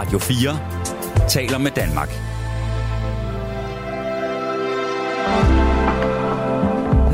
Radio 0.00 0.18
4 0.18 1.28
taler 1.28 1.58
med 1.58 1.70
Danmark. 1.70 2.08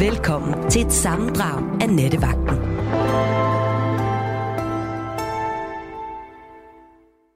Velkommen 0.01 0.71
til 0.71 0.87
et 0.87 0.93
sammendrag 0.93 1.83
af 1.83 1.89
Nettevagten. 1.91 2.57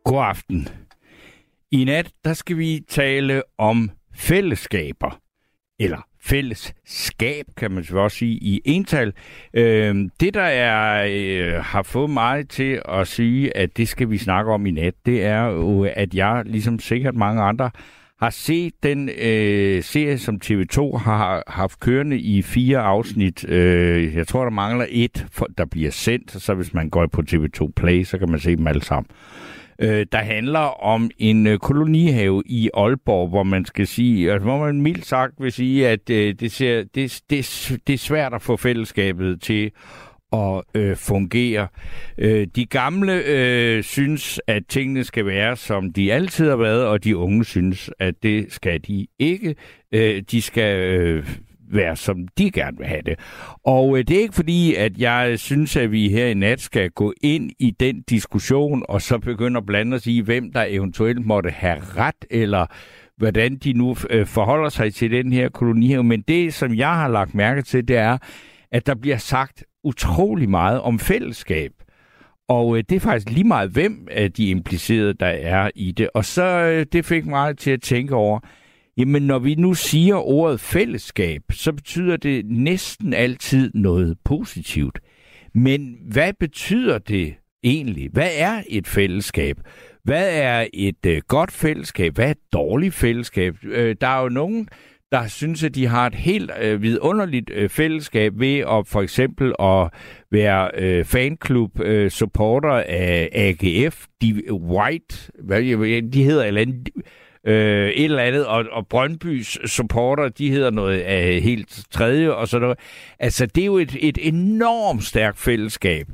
God 0.05 0.25
aften. 0.25 0.69
I 1.71 1.85
nat, 1.85 2.13
der 2.25 2.33
skal 2.33 2.59
vi 2.59 2.81
tale 2.89 3.43
om 3.59 3.91
fællesskaber. 4.15 5.21
Eller 5.81 6.10
fællesskab, 6.23 7.45
kan 7.57 7.71
man 7.71 7.85
så 7.85 7.99
også 7.99 8.17
sige, 8.17 8.35
i 8.35 8.61
ental. 8.65 9.13
Øh, 9.55 10.09
det, 10.21 10.35
der 10.35 10.43
er, 10.43 11.07
øh, 11.11 11.65
har 11.65 11.83
fået 11.83 12.11
mig 12.11 12.49
til 12.49 12.83
at 12.89 13.09
sige, 13.09 13.57
at 13.57 13.77
det 13.77 13.89
skal 13.89 14.11
vi 14.11 14.19
snakke 14.19 14.53
om 14.53 14.67
i 14.67 14.71
nat, 14.71 14.95
det 15.07 15.25
er 15.25 15.45
jo, 15.45 15.89
at 15.97 16.15
jeg, 16.15 16.43
ligesom 16.47 16.79
sikkert 16.79 17.15
mange 17.15 17.43
andre, 17.43 17.71
har 18.21 18.31
set 18.31 18.73
den 18.83 19.09
øh, 19.09 19.83
serie, 19.83 20.19
som 20.19 20.41
TV2 20.45 20.97
har 20.97 21.43
haft 21.47 21.81
kørende 21.81 22.19
i 22.19 22.43
fire 22.43 22.79
afsnit. 22.79 23.49
Øh, 23.49 24.15
jeg 24.15 24.27
tror, 24.27 24.43
der 24.43 24.51
mangler 24.51 24.87
et, 24.89 25.27
for, 25.33 25.47
der 25.59 25.65
bliver 25.65 25.91
sendt, 25.91 26.43
så 26.43 26.55
hvis 26.55 26.75
man 26.75 26.91
går 26.91 27.07
på 27.07 27.23
TV2 27.31 27.73
Play, 27.77 28.05
så 28.05 28.19
kan 28.19 28.31
man 28.31 28.41
se 28.41 28.57
dem 28.57 28.67
alle 28.67 28.83
sammen 28.83 29.07
øh, 29.81 30.07
der 30.13 30.19
handler 30.19 30.85
om 30.85 31.11
en 31.19 31.47
øh, 31.47 31.59
kolonihave 31.59 32.43
i 32.47 32.71
Aalborg, 32.75 33.29
hvor 33.29 33.43
man 33.43 33.65
skal 33.65 33.87
sige, 33.87 34.33
altså, 34.33 34.45
hvor 34.45 34.59
man 34.59 34.83
mildt 34.83 35.07
sagt 35.07 35.35
vil 35.39 35.53
sige, 35.53 35.89
at 35.89 36.11
øh, 36.11 36.35
det, 36.35 36.53
ser, 36.53 36.85
det, 36.95 37.23
det, 37.31 37.81
det 37.87 37.93
er 37.93 37.99
svært 37.99 38.35
at 38.35 38.43
få 38.43 38.57
fællesskabet 38.57 39.43
til 39.43 39.71
at 40.33 40.63
øh, 40.75 40.97
fungere. 40.97 41.69
Øh, 42.19 42.47
de 42.57 42.67
gamle 42.67 43.23
øh, 43.27 43.83
synes, 43.83 44.41
at 44.47 44.63
tingene 44.69 45.05
skal 45.05 45.27
være, 45.27 45.57
som 45.57 45.93
de 45.93 46.13
altid 46.13 46.49
har 46.49 46.57
været, 46.57 46.87
og 46.87 47.05
de 47.05 47.17
unge 47.17 47.45
synes, 47.45 47.91
at 47.99 48.15
det 48.23 48.53
skal 48.53 48.81
de 48.87 49.07
ikke. 49.19 49.55
Øh, 49.93 50.23
de 50.31 50.43
skal 50.43 50.79
øh, 50.81 51.27
være, 51.73 51.97
som 51.97 52.29
de 52.39 52.51
gerne 52.51 52.79
vil 52.79 52.87
have 52.87 53.03
det. 53.03 53.19
Og 53.65 53.99
øh, 53.99 54.05
det 54.09 54.17
er 54.17 54.21
ikke 54.21 54.35
fordi, 54.35 54.75
at 54.75 54.99
jeg 54.99 55.39
synes, 55.39 55.77
at 55.77 55.93
vi 55.93 56.09
her 56.09 56.27
i 56.27 56.35
nat 56.35 56.61
skal 56.61 56.91
gå 56.91 57.13
ind 57.23 57.51
i 57.59 57.71
den 57.81 58.03
diskussion, 58.03 58.83
og 58.89 59.03
så 59.03 59.19
begynde 59.19 59.59
at 59.59 59.67
blande 59.67 59.95
os 59.95 60.07
i, 60.07 60.21
hvem 60.21 60.53
der 60.53 60.65
eventuelt 60.69 61.27
måtte 61.27 61.51
have 61.51 61.79
ret, 61.81 62.25
eller 62.31 62.67
hvordan 63.17 63.57
de 63.57 63.73
nu 63.73 63.97
øh, 64.11 64.27
forholder 64.27 64.69
sig 64.69 64.95
til 64.95 65.11
den 65.11 65.33
her 65.33 65.49
kolonihave. 65.49 66.05
Men 66.05 66.21
det, 66.29 66.55
som 66.55 66.75
jeg 66.75 66.95
har 66.95 67.09
lagt 67.09 67.35
mærke 67.35 67.63
til, 67.63 67.89
det 67.89 67.97
er, 67.97 68.19
at 68.73 68.87
der 68.87 68.95
bliver 68.95 69.17
sagt 69.17 69.65
utrolig 69.85 70.49
meget 70.51 70.81
om 70.81 70.99
fællesskab. 70.99 71.73
Og 72.49 72.77
øh, 72.77 72.85
det 72.89 72.97
er 72.97 73.01
faktisk 73.01 73.31
lige 73.31 73.45
meget, 73.45 73.71
hvem 73.71 74.09
af 74.11 74.33
de 74.33 74.51
implicerede, 74.51 75.15
der 75.15 75.27
er 75.27 75.71
i 75.75 75.93
det. 75.93 76.09
Og 76.15 76.25
så 76.25 76.45
øh, 76.45 76.87
det 76.93 77.05
fik 77.05 77.27
mig 77.27 77.59
til 77.59 77.71
at 77.71 77.83
tænke 77.83 78.15
over, 78.15 78.41
Jamen, 79.01 79.23
når 79.23 79.39
vi 79.39 79.55
nu 79.55 79.75
siger 79.75 80.17
ordet 80.17 80.61
fællesskab, 80.61 81.43
så 81.53 81.73
betyder 81.73 82.17
det 82.17 82.47
næsten 82.47 83.15
altid 83.15 83.71
noget 83.75 84.17
positivt. 84.25 84.99
Men 85.55 85.97
hvad 86.11 86.33
betyder 86.41 86.99
det 86.99 87.35
egentlig? 87.63 88.11
Hvad 88.13 88.31
er 88.35 88.63
et 88.69 88.87
fællesskab? 88.87 89.57
Hvad 90.05 90.29
er 90.33 90.67
et 90.75 91.07
øh, 91.07 91.23
godt 91.29 91.53
fællesskab? 91.53 92.15
Hvad 92.15 92.27
er 92.27 92.31
et 92.31 92.53
dårligt 92.53 92.95
fællesskab? 92.95 93.55
Øh, 93.65 93.97
der 94.01 94.07
er 94.07 94.23
jo 94.23 94.29
nogen, 94.29 94.69
der 95.13 95.27
synes, 95.27 95.65
at 95.65 95.75
de 95.75 95.87
har 95.87 96.07
et 96.07 96.15
helt 96.15 96.51
øh, 96.61 96.83
vidunderligt 96.83 97.51
øh, 97.55 97.69
fællesskab 97.69 98.33
ved 98.37 98.59
at 98.59 98.87
for 98.87 99.03
eksempel 99.03 99.55
at 99.61 99.89
være 100.31 100.71
øh, 100.75 101.05
fanklub 101.05 101.81
øh, 101.81 102.11
supporter 102.11 102.83
af 102.89 103.29
AGF, 103.33 104.07
de 104.23 104.53
White, 104.53 105.33
hvad 105.45 105.63
de 106.13 106.25
hedder, 106.25 106.45
eller 106.45 106.61
andet, 106.61 106.89
øh, 107.47 107.89
et 107.89 108.05
eller 108.05 108.23
andet, 108.23 108.47
og, 108.47 108.65
og 108.73 108.87
Brøndbys 108.87 109.59
supporter, 109.71 110.29
de 110.29 110.51
hedder 110.51 110.71
noget 110.71 111.01
af 111.01 111.41
helt 111.41 111.81
tredje 111.91 112.33
og 112.33 112.49
sådan 112.49 112.63
noget. 112.63 112.79
Altså, 113.19 113.47
det 113.47 113.61
er 113.61 113.67
jo 113.67 113.79
et, 113.79 113.97
et 114.01 114.19
enormt 114.21 115.05
stærkt 115.05 115.39
fællesskab. 115.39 116.07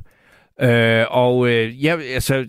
Øh, 0.61 1.05
og 1.11 1.49
øh, 1.49 1.85
ja, 1.85 1.97
altså, 2.15 2.47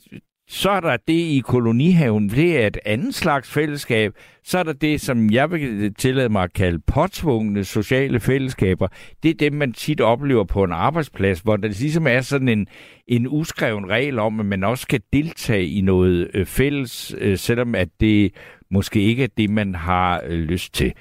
så 0.49 0.69
er 0.69 0.79
der 0.79 0.97
det 1.07 1.13
i 1.13 1.41
kolonihaven, 1.45 2.29
det 2.29 2.61
er 2.63 2.67
et 2.67 2.77
andet 2.85 3.15
slags 3.15 3.51
fællesskab. 3.51 4.13
Så 4.43 4.59
er 4.59 4.63
der 4.63 4.73
det, 4.73 5.01
som 5.01 5.29
jeg 5.31 5.51
vil 5.51 5.93
tillade 5.93 6.29
mig 6.29 6.43
at 6.43 6.53
kalde 6.53 6.79
påtvungne 6.87 7.63
sociale 7.63 8.19
fællesskaber. 8.19 8.87
Det 9.23 9.31
er 9.31 9.35
dem, 9.35 9.53
man 9.53 9.73
tit 9.73 10.01
oplever 10.01 10.43
på 10.43 10.63
en 10.63 10.71
arbejdsplads, 10.71 11.39
hvor 11.39 11.57
der 11.57 11.67
ligesom 11.67 12.07
er 12.07 12.21
sådan 12.21 12.47
en, 12.47 12.67
en 13.07 13.27
uskreven 13.27 13.89
regel 13.89 14.19
om, 14.19 14.39
at 14.39 14.45
man 14.45 14.63
også 14.63 14.81
skal 14.81 15.01
deltage 15.13 15.67
i 15.67 15.81
noget 15.81 16.27
øh, 16.33 16.45
fælles, 16.45 17.15
øh, 17.17 17.37
selvom 17.37 17.75
at 17.75 17.89
det 17.99 18.31
måske 18.71 19.01
ikke 19.01 19.23
er 19.23 19.27
det, 19.37 19.49
man 19.49 19.75
har 19.75 20.21
øh, 20.25 20.39
lyst 20.39 20.73
til. 20.73 20.93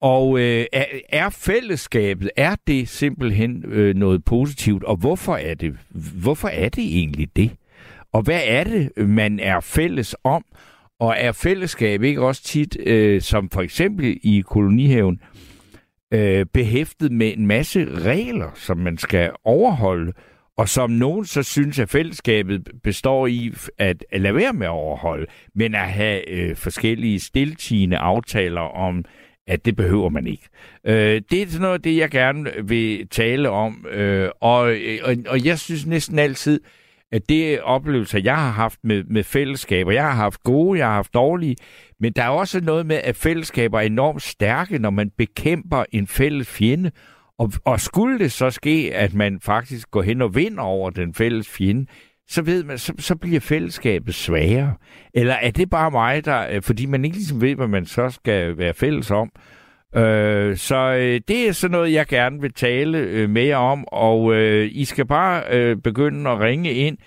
Og 0.00 0.40
øh, 0.40 0.66
er, 1.08 1.30
fællesskabet, 1.30 2.30
er 2.36 2.56
det 2.66 2.88
simpelthen 2.88 3.64
øh, 3.66 3.94
noget 3.96 4.24
positivt, 4.24 4.84
og 4.84 4.96
hvorfor 4.96 5.36
er 5.36 5.54
det, 5.54 5.76
hvorfor 6.22 6.48
er 6.48 6.68
det 6.68 6.84
egentlig 6.84 7.36
det? 7.36 7.50
Og 8.12 8.22
hvad 8.22 8.40
er 8.44 8.64
det, 8.64 9.08
man 9.08 9.40
er 9.40 9.60
fælles 9.60 10.16
om? 10.24 10.44
Og 11.00 11.14
er 11.18 11.32
fællesskab 11.32 12.02
ikke 12.02 12.26
også 12.26 12.42
tit, 12.42 12.76
øh, 12.86 13.20
som 13.20 13.50
for 13.50 13.60
eksempel 13.60 14.18
i 14.22 14.42
kolonihaven, 14.46 15.20
øh, 16.12 16.46
behæftet 16.46 17.12
med 17.12 17.32
en 17.36 17.46
masse 17.46 17.86
regler, 17.94 18.50
som 18.54 18.76
man 18.76 18.98
skal 18.98 19.30
overholde, 19.44 20.12
og 20.60 20.68
som 20.68 20.90
nogen 20.90 21.24
så 21.24 21.42
synes, 21.42 21.78
at 21.78 21.88
fællesskabet 21.88 22.68
består 22.84 23.26
i 23.26 23.52
at, 23.78 24.04
at 24.10 24.20
lade 24.20 24.34
være 24.34 24.52
med 24.52 24.66
at 24.66 24.70
overholde, 24.70 25.26
men 25.54 25.74
at 25.74 25.88
have 25.88 26.30
øh, 26.30 26.56
forskellige 26.56 27.20
stiltigende 27.20 27.96
aftaler 27.96 28.60
om, 28.60 29.04
at 29.46 29.64
det 29.64 29.76
behøver 29.76 30.08
man 30.08 30.26
ikke. 30.26 30.48
Øh, 30.84 31.22
det 31.30 31.42
er 31.42 31.46
sådan 31.46 31.60
noget 31.60 31.84
det, 31.84 31.96
jeg 31.96 32.10
gerne 32.10 32.50
vil 32.64 33.08
tale 33.08 33.50
om, 33.50 33.86
øh, 33.90 34.28
og, 34.40 34.72
øh, 34.72 34.98
og, 35.02 35.16
og 35.28 35.44
jeg 35.44 35.58
synes 35.58 35.86
næsten 35.86 36.18
altid, 36.18 36.60
at 37.12 37.28
det 37.28 37.60
oplevelser, 37.60 38.18
jeg 38.18 38.36
har 38.36 38.50
haft 38.50 38.78
med, 38.84 39.04
med 39.04 39.24
fællesskaber, 39.24 39.92
jeg 39.92 40.02
har 40.02 40.14
haft 40.14 40.42
gode, 40.42 40.78
jeg 40.78 40.86
har 40.86 40.94
haft 40.94 41.14
dårlige, 41.14 41.56
men 42.00 42.12
der 42.12 42.22
er 42.22 42.28
også 42.28 42.60
noget 42.60 42.86
med, 42.86 42.96
at 42.96 43.16
fællesskaber 43.16 43.78
er 43.78 43.82
enormt 43.84 44.22
stærke, 44.22 44.78
når 44.78 44.90
man 44.90 45.10
bekæmper 45.18 45.84
en 45.92 46.06
fælles 46.06 46.48
fjende, 46.48 46.90
og, 47.40 47.52
og 47.64 47.80
skulle 47.80 48.18
det 48.18 48.32
så 48.32 48.50
ske, 48.50 48.90
at 48.94 49.14
man 49.14 49.40
faktisk 49.40 49.90
går 49.90 50.02
hen 50.02 50.22
og 50.22 50.34
vinder 50.34 50.62
over 50.62 50.90
den 50.90 51.14
fælles 51.14 51.48
fjende, 51.48 51.86
så 52.28 52.42
ved 52.42 52.64
man, 52.64 52.78
så, 52.78 52.92
så 52.98 53.16
bliver 53.16 53.40
fællesskabet 53.40 54.14
sværere. 54.14 54.74
Eller 55.14 55.34
er 55.34 55.50
det 55.50 55.70
bare 55.70 55.90
mig, 55.90 56.24
der, 56.24 56.46
øh, 56.50 56.62
fordi 56.62 56.86
man 56.86 57.04
ikke 57.04 57.16
ligesom 57.16 57.40
ved, 57.40 57.54
hvad 57.54 57.68
man 57.68 57.86
så 57.86 58.10
skal 58.10 58.58
være 58.58 58.74
fælles 58.74 59.10
om? 59.10 59.30
Øh, 59.96 60.56
så 60.56 60.76
øh, 60.76 61.20
det 61.28 61.48
er 61.48 61.52
sådan 61.52 61.72
noget, 61.72 61.92
jeg 61.92 62.06
gerne 62.06 62.40
vil 62.40 62.52
tale 62.52 62.98
øh, 62.98 63.30
mere 63.30 63.56
om, 63.56 63.84
og 63.88 64.34
øh, 64.34 64.68
I 64.72 64.84
skal 64.84 65.06
bare 65.06 65.42
øh, 65.50 65.76
begynde 65.76 66.30
at 66.30 66.40
ringe 66.40 66.72
ind 66.72 66.98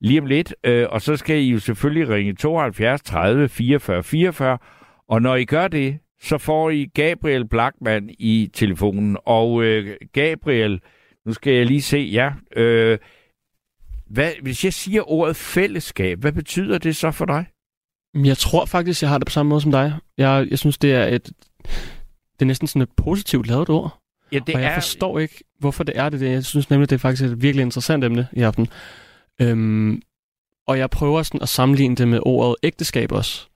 lige 0.00 0.20
om 0.20 0.26
lidt, 0.26 0.54
øh, 0.64 0.86
og 0.90 1.02
så 1.02 1.16
skal 1.16 1.36
I 1.36 1.50
jo 1.50 1.58
selvfølgelig 1.58 2.08
ringe 2.08 2.34
72 2.34 3.02
30 3.02 3.48
44 3.48 4.02
44, 4.02 4.58
og 5.08 5.22
når 5.22 5.36
I 5.36 5.44
gør 5.44 5.68
det, 5.68 5.98
så 6.22 6.38
får 6.38 6.70
I 6.70 6.84
Gabriel 6.84 7.48
Blackman 7.48 8.10
i 8.18 8.50
telefonen. 8.52 9.16
Og 9.24 9.62
øh, 9.62 9.96
Gabriel, 10.12 10.80
nu 11.26 11.32
skal 11.32 11.52
jeg 11.52 11.66
lige 11.66 11.82
se, 11.82 11.98
ja, 11.98 12.30
øh, 12.56 12.98
hvad, 14.06 14.32
hvis 14.42 14.64
jeg 14.64 14.72
siger 14.72 15.10
ordet 15.10 15.36
fællesskab, 15.36 16.20
hvad 16.20 16.32
betyder 16.32 16.78
det 16.78 16.96
så 16.96 17.10
for 17.10 17.24
dig? 17.24 17.44
Jeg 18.14 18.38
tror 18.38 18.64
faktisk, 18.64 19.02
jeg 19.02 19.10
har 19.10 19.18
det 19.18 19.26
på 19.26 19.32
samme 19.32 19.50
måde 19.50 19.60
som 19.60 19.70
dig. 19.70 19.94
Jeg, 20.18 20.46
jeg 20.50 20.58
synes, 20.58 20.78
det 20.78 20.92
er 20.92 21.04
et 21.06 21.32
det 22.32 22.42
er 22.42 22.44
næsten 22.44 22.68
sådan 22.68 22.82
et 22.82 22.90
positivt 22.96 23.46
lavet 23.46 23.68
ord. 23.68 23.98
Ja, 24.32 24.38
det 24.38 24.54
og 24.54 24.60
jeg 24.60 24.70
er... 24.70 24.74
forstår 24.74 25.18
ikke, 25.18 25.44
hvorfor 25.58 25.84
det 25.84 25.98
er 25.98 26.08
det. 26.08 26.20
Jeg 26.20 26.44
synes 26.44 26.70
nemlig, 26.70 26.90
det 26.90 26.96
er 26.96 27.00
faktisk 27.00 27.24
et 27.24 27.42
virkelig 27.42 27.62
interessant 27.62 28.04
emne 28.04 28.28
i 28.32 28.42
aften. 28.42 28.68
Øhm, 29.40 30.02
og 30.66 30.78
jeg 30.78 30.90
prøver 30.90 31.22
sådan 31.22 31.42
at 31.42 31.48
sammenligne 31.48 31.96
det 31.96 32.08
med 32.08 32.20
ordet 32.22 32.56
ægteskab 32.62 33.12
også 33.12 33.48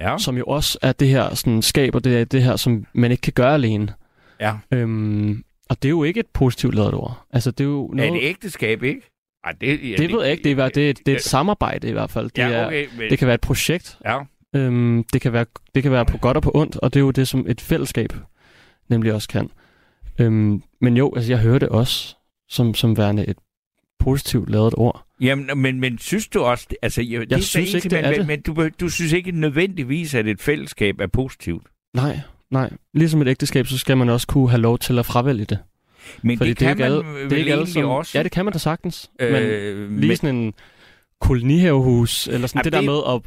ja. 0.00 0.18
som 0.18 0.36
jo 0.36 0.44
også 0.44 0.78
er 0.82 0.92
det 0.92 1.08
her 1.08 1.34
sådan, 1.34 1.62
skaber 1.62 1.98
det, 1.98 2.32
det 2.32 2.42
her, 2.42 2.56
som 2.56 2.86
man 2.92 3.10
ikke 3.10 3.20
kan 3.20 3.32
gøre 3.32 3.54
alene. 3.54 3.94
Ja. 4.40 4.54
Øhm, 4.70 5.44
og 5.70 5.82
det 5.82 5.88
er 5.88 5.90
jo 5.90 6.04
ikke 6.04 6.20
et 6.20 6.26
positivt 6.26 6.74
lavet 6.74 6.94
ord. 6.94 7.26
Altså, 7.30 7.50
det 7.50 7.64
er 7.64 7.68
jo 7.68 7.90
noget... 7.94 8.08
Er 8.08 8.14
det 8.14 8.22
ægteskab, 8.22 8.82
ikke? 8.82 9.00
Ej, 9.44 9.52
det, 9.60 9.90
ja, 9.90 9.96
det 9.96 10.12
ved 10.12 10.22
jeg 10.22 10.32
ikke. 10.32 10.44
Det 10.44 10.58
er, 10.58 10.68
det, 10.68 10.90
er, 10.90 10.94
det 11.06 11.12
er 11.12 11.16
et 11.16 11.22
samarbejde 11.22 11.88
i 11.88 11.92
hvert 11.92 12.10
fald. 12.10 12.30
Det, 12.30 12.38
ja, 12.38 12.66
okay, 12.66 12.84
er, 12.84 12.88
men... 12.98 13.10
det 13.10 13.18
kan 13.18 13.26
være 13.26 13.34
et 13.34 13.40
projekt. 13.40 13.98
Ja. 14.04 14.18
Øhm, 14.54 15.04
det, 15.12 15.20
kan 15.20 15.32
være, 15.32 15.46
det 15.74 15.82
kan 15.82 15.92
være 15.92 16.06
på 16.06 16.18
godt 16.18 16.36
og 16.36 16.42
på 16.42 16.50
ondt, 16.54 16.76
og 16.76 16.94
det 16.94 17.00
er 17.00 17.04
jo 17.04 17.10
det, 17.10 17.28
som 17.28 17.46
et 17.48 17.60
fællesskab 17.60 18.12
nemlig 18.90 19.14
også 19.14 19.28
kan. 19.28 19.50
Øhm, 20.18 20.62
men 20.80 20.96
jo, 20.96 21.12
altså, 21.16 21.32
jeg 21.32 21.40
hører 21.40 21.58
det 21.58 21.68
også 21.68 22.16
som, 22.48 22.74
som 22.74 22.96
værende 22.96 23.26
et 23.26 23.36
positivt 24.00 24.50
lavet 24.50 24.74
ord. 24.76 25.06
Jamen, 25.20 25.50
men, 25.56 25.80
men 25.80 25.98
synes 25.98 26.28
du 26.28 26.40
også... 26.40 26.66
Altså, 26.82 27.02
jeg, 27.02 27.20
jeg 27.20 27.30
det 27.30 27.44
synes 27.44 27.74
ikke, 27.74 27.88
det 27.88 27.98
er 27.98 28.10
men, 28.10 28.18
det. 28.18 28.26
Men 28.26 28.40
du, 28.40 28.68
du 28.80 28.88
synes 28.88 29.12
ikke 29.12 29.30
nødvendigvis, 29.32 30.14
at 30.14 30.26
et 30.26 30.40
fællesskab 30.40 31.00
er 31.00 31.06
positivt? 31.06 31.66
Nej, 31.94 32.20
nej. 32.50 32.70
Ligesom 32.94 33.22
et 33.22 33.28
ægteskab, 33.28 33.66
så 33.66 33.78
skal 33.78 33.96
man 33.96 34.08
også 34.08 34.26
kunne 34.26 34.50
have 34.50 34.60
lov 34.60 34.78
til 34.78 34.98
at 34.98 35.06
fravælge 35.06 35.44
det. 35.44 35.58
Men 36.22 36.38
Fordi 36.38 36.50
det 36.50 36.58
kan 36.58 36.78
det 36.78 36.84
er 36.84 36.90
man 36.90 37.06
alle, 37.08 37.24
det 37.24 37.32
er 37.32 37.36
ikke 37.36 37.52
alle, 37.52 37.66
som, 37.66 37.84
også? 37.84 38.18
Ja, 38.18 38.22
det 38.22 38.32
kan 38.32 38.44
man 38.44 38.52
da 38.52 38.58
sagtens. 38.58 39.10
Øh, 39.20 39.32
men 39.32 40.00
lige 40.00 40.08
men, 40.08 40.16
sådan 40.16 40.36
en 40.36 40.54
kolonihavehus, 41.20 42.28
eller 42.28 42.46
sådan 42.46 42.64
det, 42.64 42.72
det 42.72 42.72
der 42.72 42.86
med 42.86 43.00
at, 43.08 43.20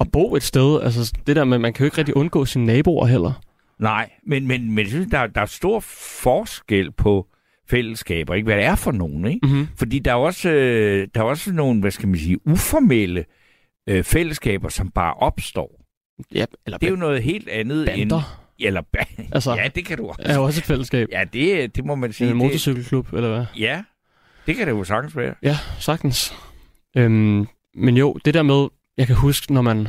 at 0.00 0.12
bo 0.12 0.34
et 0.34 0.42
sted. 0.42 0.80
Altså 0.82 1.12
det 1.26 1.36
der 1.36 1.44
med, 1.44 1.58
man 1.58 1.72
kan 1.72 1.84
jo 1.84 1.86
ikke 1.86 1.98
rigtig 1.98 2.16
undgå 2.16 2.44
sine 2.44 2.66
naboer 2.66 3.06
heller. 3.06 3.32
Nej, 3.78 4.10
men, 4.26 4.46
men, 4.46 4.74
men 4.74 4.78
jeg 4.78 4.88
synes, 4.88 5.08
der, 5.10 5.26
der 5.26 5.40
er 5.40 5.46
stor 5.46 5.80
forskel 6.22 6.92
på 6.92 7.26
fællesskaber, 7.70 8.34
ikke? 8.34 8.44
hvad 8.44 8.56
det 8.56 8.64
er 8.64 8.74
for 8.74 8.92
nogen. 8.92 9.24
Ikke? 9.26 9.46
Mm-hmm. 9.46 9.68
Fordi 9.76 9.98
der 9.98 10.10
er, 10.10 10.14
også, 10.14 10.50
øh, 10.50 11.08
der 11.14 11.20
er 11.20 11.24
også 11.24 11.52
nogle, 11.52 11.80
hvad 11.80 11.90
skal 11.90 12.08
man 12.08 12.18
sige, 12.18 12.48
uformelle 12.48 13.24
øh, 13.86 14.04
fællesskaber, 14.04 14.68
som 14.68 14.90
bare 14.90 15.14
opstår. 15.14 15.80
Ja, 16.34 16.44
eller 16.66 16.78
det 16.78 16.86
er 16.86 16.90
jo 16.90 16.96
noget 16.96 17.22
helt 17.22 17.48
andet 17.48 17.86
bander. 17.86 18.16
end... 18.16 18.66
Eller 18.66 18.82
altså, 19.32 19.54
ja, 19.54 19.68
det 19.74 19.84
kan 19.84 19.96
du 19.98 20.06
også. 20.08 20.20
Er 20.24 20.34
jo 20.34 20.44
også 20.44 20.60
et 20.60 20.64
fællesskab. 20.64 21.08
Ja, 21.12 21.24
det, 21.32 21.76
det 21.76 21.84
må 21.84 21.94
man 21.94 22.12
sige. 22.12 22.30
En 22.30 22.36
motorcykelklub, 22.36 23.12
eller 23.12 23.28
hvad? 23.28 23.44
Ja, 23.58 23.82
det 24.46 24.56
kan 24.56 24.66
det 24.66 24.72
jo 24.72 24.84
sagtens 24.84 25.16
være. 25.16 25.34
Ja, 25.42 25.56
sagtens. 25.78 26.34
Øhm, 26.96 27.46
men 27.74 27.96
jo, 27.96 28.16
det 28.24 28.34
der 28.34 28.42
med, 28.42 28.68
jeg 28.96 29.06
kan 29.06 29.16
huske, 29.16 29.52
når 29.54 29.62
man, 29.62 29.88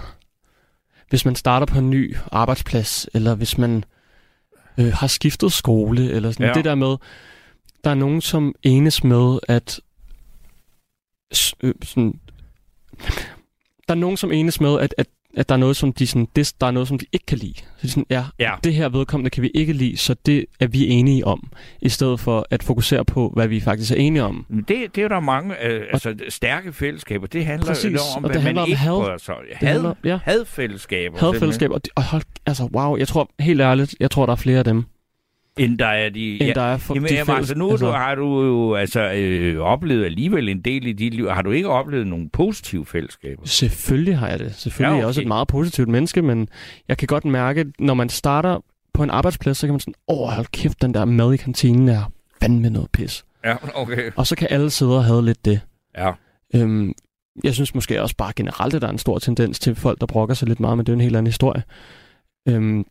hvis 1.09 1.25
man 1.25 1.35
starter 1.35 1.65
på 1.65 1.79
en 1.79 1.89
ny 1.89 2.15
arbejdsplads, 2.31 3.07
eller 3.13 3.35
hvis 3.35 3.57
man 3.57 3.83
øh, 4.79 4.93
har 4.93 5.07
skiftet 5.07 5.51
skole, 5.53 6.11
eller 6.11 6.31
sådan, 6.31 6.45
Ja. 6.45 6.53
det 6.53 6.65
der 6.65 6.75
med, 6.75 6.95
der 7.83 7.89
er 7.89 7.95
nogen, 7.95 8.21
som 8.21 8.55
enes 8.63 9.03
med, 9.03 9.39
at 9.47 9.79
øh, 11.63 11.73
sådan, 11.83 12.19
der 13.87 13.93
er 13.93 13.99
nogen, 13.99 14.17
som 14.17 14.31
enes 14.31 14.61
med, 14.61 14.79
at, 14.79 14.93
at, 14.97 15.07
at 15.37 15.49
der 15.49 15.55
er 15.55 15.59
noget, 15.59 15.75
som 15.75 15.93
de 15.93 16.07
sådan, 16.07 16.27
det, 16.35 16.53
der 16.61 16.67
er 16.67 16.71
noget, 16.71 16.87
som 16.87 16.99
de 16.99 17.05
ikke 17.11 17.25
kan 17.25 17.37
lide. 17.37 17.53
Så 17.57 17.63
de 17.81 17.89
sådan, 17.89 18.05
ja, 18.09 18.25
Ja. 18.39 18.53
det 18.63 18.73
her 18.73 18.89
vedkommende 18.89 19.29
kan 19.29 19.43
vi 19.43 19.51
ikke 19.55 19.73
lide, 19.73 19.97
så 19.97 20.15
det 20.25 20.45
er 20.59 20.67
vi 20.67 20.87
enige 20.87 21.25
om, 21.27 21.51
i 21.81 21.89
stedet 21.89 22.19
for 22.19 22.47
at 22.49 22.63
fokusere 22.63 23.05
på, 23.05 23.29
hvad 23.35 23.47
vi 23.47 23.59
faktisk 23.59 23.91
er 23.91 23.95
enige 23.95 24.23
om. 24.23 24.45
Det, 24.49 24.67
det 24.67 24.97
er 24.97 25.01
jo 25.01 25.07
der 25.07 25.19
mange 25.19 25.65
øh, 25.65 25.87
altså, 25.93 26.15
stærke 26.29 26.73
fællesskaber. 26.73 27.27
Det 27.27 27.45
handler 27.45 27.67
Præcis, 27.67 27.91
jo 27.93 27.99
om, 28.17 28.23
og 28.23 28.29
hvad 28.29 28.33
det 28.35 28.41
handler 28.41 28.61
man 28.61 28.63
om 28.63 28.67
ikke 28.69 28.77
had. 28.79 28.91
bryder 28.91 29.17
sig 29.17 29.35
Had, 29.53 29.67
handler, 29.67 29.93
ja, 30.03 30.19
hadfællesskaber. 30.23 31.17
hadfællesskaber. 31.19 31.75
Og, 31.75 31.81
og 31.95 32.03
hold, 32.03 32.23
altså, 32.45 32.63
wow, 32.73 32.97
jeg 32.97 33.07
tror, 33.07 33.29
helt 33.39 33.61
ærligt, 33.61 33.95
jeg 33.99 34.11
tror, 34.11 34.25
der 34.25 34.33
er 34.33 34.37
flere 34.37 34.57
af 34.59 34.63
dem. 34.65 34.83
End 35.57 35.77
der 35.79 35.87
er 35.87 36.09
de... 36.09 36.41
end 36.43 36.55
der 36.55 36.61
er 36.61 36.77
for 36.77 36.93
Jamen, 36.93 37.09
de 37.09 37.13
jamen, 37.15 37.35
altså, 37.35 37.55
nu 37.55 37.71
altså, 37.71 37.85
du, 37.85 37.91
har 37.91 38.15
du 38.15 38.43
jo 38.43 38.75
altså, 38.75 39.11
øh, 39.11 39.59
oplevet 39.59 40.05
alligevel 40.05 40.49
en 40.49 40.61
del 40.61 40.87
i 40.87 40.93
dit 40.93 41.13
liv. 41.13 41.29
Har 41.29 41.41
du 41.41 41.51
ikke 41.51 41.69
oplevet 41.69 42.07
nogle 42.07 42.29
positive 42.29 42.85
fællesskaber? 42.85 43.41
Selvfølgelig 43.45 44.17
har 44.17 44.27
jeg 44.27 44.39
det. 44.39 44.55
Selvfølgelig 44.55 44.87
Ja, 44.87 44.89
okay. 44.89 44.95
er 44.95 44.99
jeg 44.99 45.07
også 45.07 45.21
et 45.21 45.27
meget 45.27 45.47
positivt 45.47 45.87
menneske, 45.87 46.21
men 46.21 46.49
jeg 46.87 46.97
kan 46.97 47.07
godt 47.07 47.25
mærke, 47.25 47.65
når 47.79 47.93
man 47.93 48.09
starter 48.09 48.59
på 48.93 49.03
en 49.03 49.09
arbejdsplads, 49.09 49.57
så 49.57 49.67
kan 49.67 49.73
man 49.73 49.79
sådan, 49.79 49.93
åh, 50.07 50.29
hold 50.29 50.45
kæft, 50.51 50.81
den 50.81 50.93
der 50.93 51.05
mad 51.05 51.33
i 51.33 51.37
kantinen 51.37 51.89
er 51.89 52.11
fandme 52.41 52.69
noget 52.69 52.89
pis. 52.91 53.25
Ja, 53.45 53.55
okay. 53.75 54.11
Og 54.15 54.27
så 54.27 54.35
kan 54.35 54.47
alle 54.51 54.69
sidde 54.69 54.97
og 54.97 55.05
have 55.05 55.25
lidt 55.25 55.45
det. 55.45 55.61
Ja. 55.97 56.11
Øhm, 56.55 56.93
jeg 57.43 57.53
synes 57.53 57.75
måske 57.75 58.01
også 58.01 58.15
bare 58.17 58.33
generelt, 58.35 58.73
at 58.73 58.81
der 58.81 58.87
er 58.87 58.91
en 58.91 58.97
stor 58.97 59.19
tendens 59.19 59.59
til 59.59 59.75
folk, 59.75 60.01
der 60.01 60.05
brokker 60.05 60.35
sig 60.35 60.47
lidt 60.47 60.59
meget, 60.59 60.77
men 60.77 60.85
det 60.85 60.91
er 60.91 60.95
en 60.95 61.01
helt 61.01 61.15
anden 61.15 61.27
historie. 61.27 61.63
Øhm, 62.47 62.85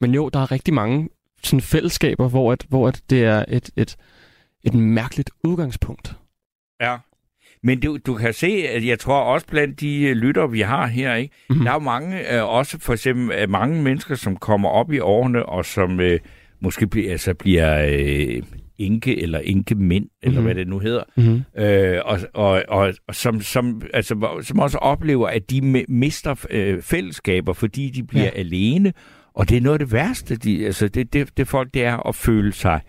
men 0.00 0.14
jo, 0.14 0.28
der 0.28 0.40
er 0.40 0.52
rigtig 0.52 0.74
mange 0.74 1.08
sådan 1.44 1.60
fællesskaber, 1.60 2.28
hvor, 2.28 2.52
at, 2.52 2.64
hvor 2.68 2.88
at 2.88 3.02
det 3.10 3.24
er 3.24 3.44
et, 3.48 3.70
et, 3.76 3.96
et 4.64 4.74
mærkeligt 4.74 5.30
udgangspunkt. 5.44 6.16
Ja. 6.80 6.96
Men 7.62 7.80
du, 7.80 7.98
du 8.06 8.14
kan 8.14 8.32
se, 8.32 8.46
at 8.68 8.86
jeg 8.86 8.98
tror 8.98 9.20
også 9.20 9.46
blandt 9.46 9.80
de 9.80 10.02
øh, 10.02 10.16
lytter, 10.16 10.46
vi 10.46 10.60
har 10.60 10.86
her, 10.86 11.14
ikke? 11.14 11.34
Mhm. 11.50 11.60
der 11.64 11.70
er 11.70 11.74
jo 11.74 11.78
mange, 11.80 12.36
øh, 12.36 12.44
også 12.48 12.78
for 12.80 12.92
eksempel 12.92 13.38
øh, 13.38 13.50
mange 13.50 13.82
mennesker, 13.82 14.14
som 14.14 14.36
kommer 14.36 14.68
op 14.68 14.92
i 14.92 14.98
årene, 14.98 15.46
og 15.46 15.64
som 15.64 16.00
øh, 16.00 16.20
måske 16.60 16.86
bliver, 16.86 17.10
altså 17.12 17.34
bliver 17.34 17.86
øh, 17.90 18.42
enke 18.78 19.22
eller 19.22 19.38
enke 19.38 19.74
mænd, 19.74 20.06
eller 20.22 20.40
Mhm. 20.40 20.44
hvad 20.44 20.54
det 20.54 20.68
nu 20.68 20.78
hedder, 20.78 21.02
Mm-hmm. 21.16 21.62
øh, 21.64 22.00
og, 22.04 22.18
og, 22.34 22.62
og, 22.68 22.94
og 23.08 23.14
som, 23.14 23.40
som, 23.40 23.82
altså, 23.94 24.38
som 24.42 24.58
også 24.58 24.78
oplever, 24.78 25.28
at 25.28 25.50
de 25.50 25.58
mi- 25.60 25.84
mister 25.88 26.46
øh, 26.50 26.82
fællesskaber, 26.82 27.52
fordi 27.52 27.90
de 27.90 28.02
bliver 28.02 28.24
ja. 28.24 28.30
alene. 28.30 28.92
Og 29.34 29.48
det 29.48 29.56
er 29.56 29.60
noget 29.60 29.74
af 29.74 29.78
det 29.86 29.92
værste, 29.92 30.36
de, 30.36 30.66
altså 30.66 30.88
det, 30.88 31.12
det, 31.12 31.36
det 31.36 31.48
folk, 31.48 31.74
det 31.74 31.84
er 31.84 32.08
at 32.08 32.14
føle 32.14 32.52
sig 32.52 32.80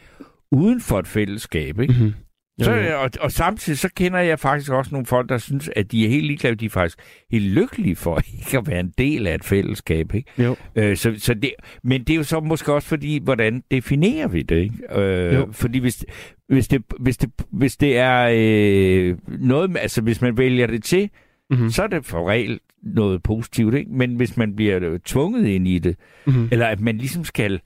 uden 0.51 0.81
for 0.81 0.99
et 0.99 1.07
fællesskab. 1.07 1.79
Ikke? 1.79 1.93
Mm-hmm. 1.93 2.13
Så, 2.61 2.95
og, 3.03 3.09
og 3.21 3.31
samtidig 3.31 3.79
så 3.79 3.89
kender 3.95 4.19
jeg 4.19 4.39
faktisk 4.39 4.71
også 4.71 4.91
nogle 4.91 5.05
folk, 5.05 5.29
der 5.29 5.37
synes, 5.37 5.69
at 5.75 5.91
de 5.91 6.05
er 6.05 6.09
helt 6.09 6.25
ligeglade. 6.25 6.55
De 6.55 6.65
er 6.65 6.69
faktisk 6.69 6.97
helt 7.31 7.45
lykkelige 7.45 7.95
for 7.95 8.21
ikke 8.39 8.57
at 8.57 8.67
være 8.67 8.79
en 8.79 8.93
del 8.97 9.27
af 9.27 9.35
et 9.35 9.43
fællesskab. 9.43 10.13
Ikke? 10.15 10.43
Jo. 10.43 10.55
Øh, 10.75 10.97
så, 10.97 11.13
så 11.17 11.33
det, 11.33 11.51
men 11.83 12.03
det 12.03 12.13
er 12.13 12.17
jo 12.17 12.23
så 12.23 12.39
måske 12.39 12.73
også 12.73 12.87
fordi, 12.87 13.19
hvordan 13.23 13.63
definerer 13.71 14.27
vi 14.27 14.41
det? 14.41 14.55
Ikke? 14.55 14.99
Øh, 15.01 15.33
Jo. 15.33 15.47
fordi 15.51 15.79
hvis, 15.79 16.05
hvis, 16.49 16.67
det, 16.67 16.81
hvis, 16.99 17.17
det, 17.17 17.29
hvis 17.51 17.77
det 17.77 17.97
er 17.97 18.29
øh, 18.33 19.17
noget, 19.27 19.77
altså 19.77 20.01
hvis 20.01 20.21
man 20.21 20.37
vælger 20.37 20.67
det 20.67 20.83
til, 20.83 21.09
Mm-hmm. 21.49 21.69
så 21.69 21.83
er 21.83 21.87
det 21.87 22.05
for 22.05 22.29
regel 22.29 22.59
noget 22.83 23.24
positivt. 23.24 23.75
Ikke? 23.75 23.91
Men 23.91 24.15
hvis 24.15 24.38
man 24.38 24.56
bliver 24.56 24.80
øh, 24.81 25.00
tvunget 25.06 25.47
ind 25.47 25.68
i 25.68 25.80
det, 25.80 25.95
Mm-hmm. 26.27 26.47
eller 26.51 26.65
at 26.68 26.80
man 26.80 26.97
ligesom 26.97 27.24
skal, 27.24 27.59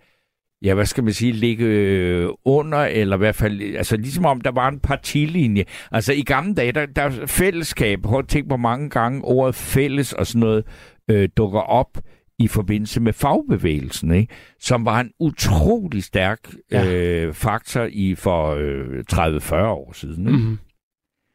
ja, 0.61 0.73
hvad 0.73 0.85
skal 0.85 1.03
man 1.03 1.13
sige, 1.13 1.31
ligge 1.31 1.65
øh, 1.65 2.29
under, 2.45 2.77
eller 2.77 3.15
i 3.15 3.19
hvert 3.19 3.35
fald, 3.35 3.61
altså 3.75 3.97
ligesom 3.97 4.25
om 4.25 4.41
der 4.41 4.51
var 4.51 4.67
en 4.67 4.79
partilinje. 4.79 5.63
Altså 5.91 6.13
i 6.13 6.21
gamle 6.21 6.55
dage, 6.55 6.71
der, 6.71 6.85
der 6.85 7.01
er 7.01 7.25
fællesskab, 7.25 8.01
prøv 8.01 8.19
at 8.19 8.27
tænke, 8.27 8.47
hvor 8.47 8.57
mange 8.57 8.89
gange 8.89 9.21
ordet 9.23 9.55
fælles 9.55 10.13
og 10.13 10.27
sådan 10.27 10.39
noget 10.39 10.63
øh, 11.09 11.29
dukker 11.37 11.59
op 11.59 11.97
i 12.39 12.47
forbindelse 12.47 13.01
med 13.01 13.13
fagbevægelsen, 13.13 14.11
ikke? 14.11 14.33
som 14.59 14.85
var 14.85 14.99
en 14.99 15.11
utrolig 15.19 16.03
stærk 16.03 16.39
Ja. 16.71 16.93
øh, 16.95 17.33
faktor 17.33 17.87
i 17.91 18.15
for 18.15 18.55
øh, 18.59 19.03
30-40 19.13 19.55
år 19.55 19.93
siden. 19.93 20.27
Ikke? 20.27 20.37
Mm-hmm. 20.39 20.57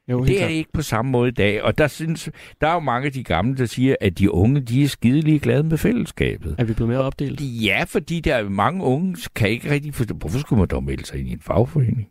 Jo, 0.09 0.25
Det 0.25 0.43
er 0.43 0.47
det 0.49 0.55
ikke 0.55 0.73
på 0.73 0.83
samme 0.83 1.11
måde 1.11 1.29
i 1.29 1.33
dag, 1.33 1.63
og 1.63 1.79
der, 1.79 1.87
synes, 1.89 2.29
der 2.61 2.69
er 2.69 2.73
jo 2.75 2.81
mange 2.81 3.07
af 3.07 3.13
de 3.13 3.25
gamle, 3.25 3.57
der 3.57 3.67
siger, 3.67 3.97
at 4.01 4.19
de 4.19 4.31
unge, 4.31 4.61
de 4.61 4.85
er 4.85 4.89
skidelig 4.89 5.41
glade 5.41 5.63
med 5.63 5.79
fællesskabet. 5.79 6.55
Er 6.59 6.65
vi 6.65 6.73
blevet 6.73 6.89
mere 6.91 7.01
opdelt? 7.01 7.41
Ja, 7.41 7.85
fordi 7.89 8.21
der 8.21 8.35
er 8.35 8.49
mange 8.49 8.85
unge, 8.85 9.17
kan 9.35 9.49
ikke 9.51 9.71
rigtig 9.71 9.95
forstå, 9.95 10.15
hvorfor 10.15 10.39
skulle 10.39 10.59
man 10.59 10.69
dog 10.69 10.85
melde 10.85 11.07
sig 11.07 11.19
ind 11.21 11.29
i 11.29 11.33
en 11.33 11.41
fagforening? 11.41 12.09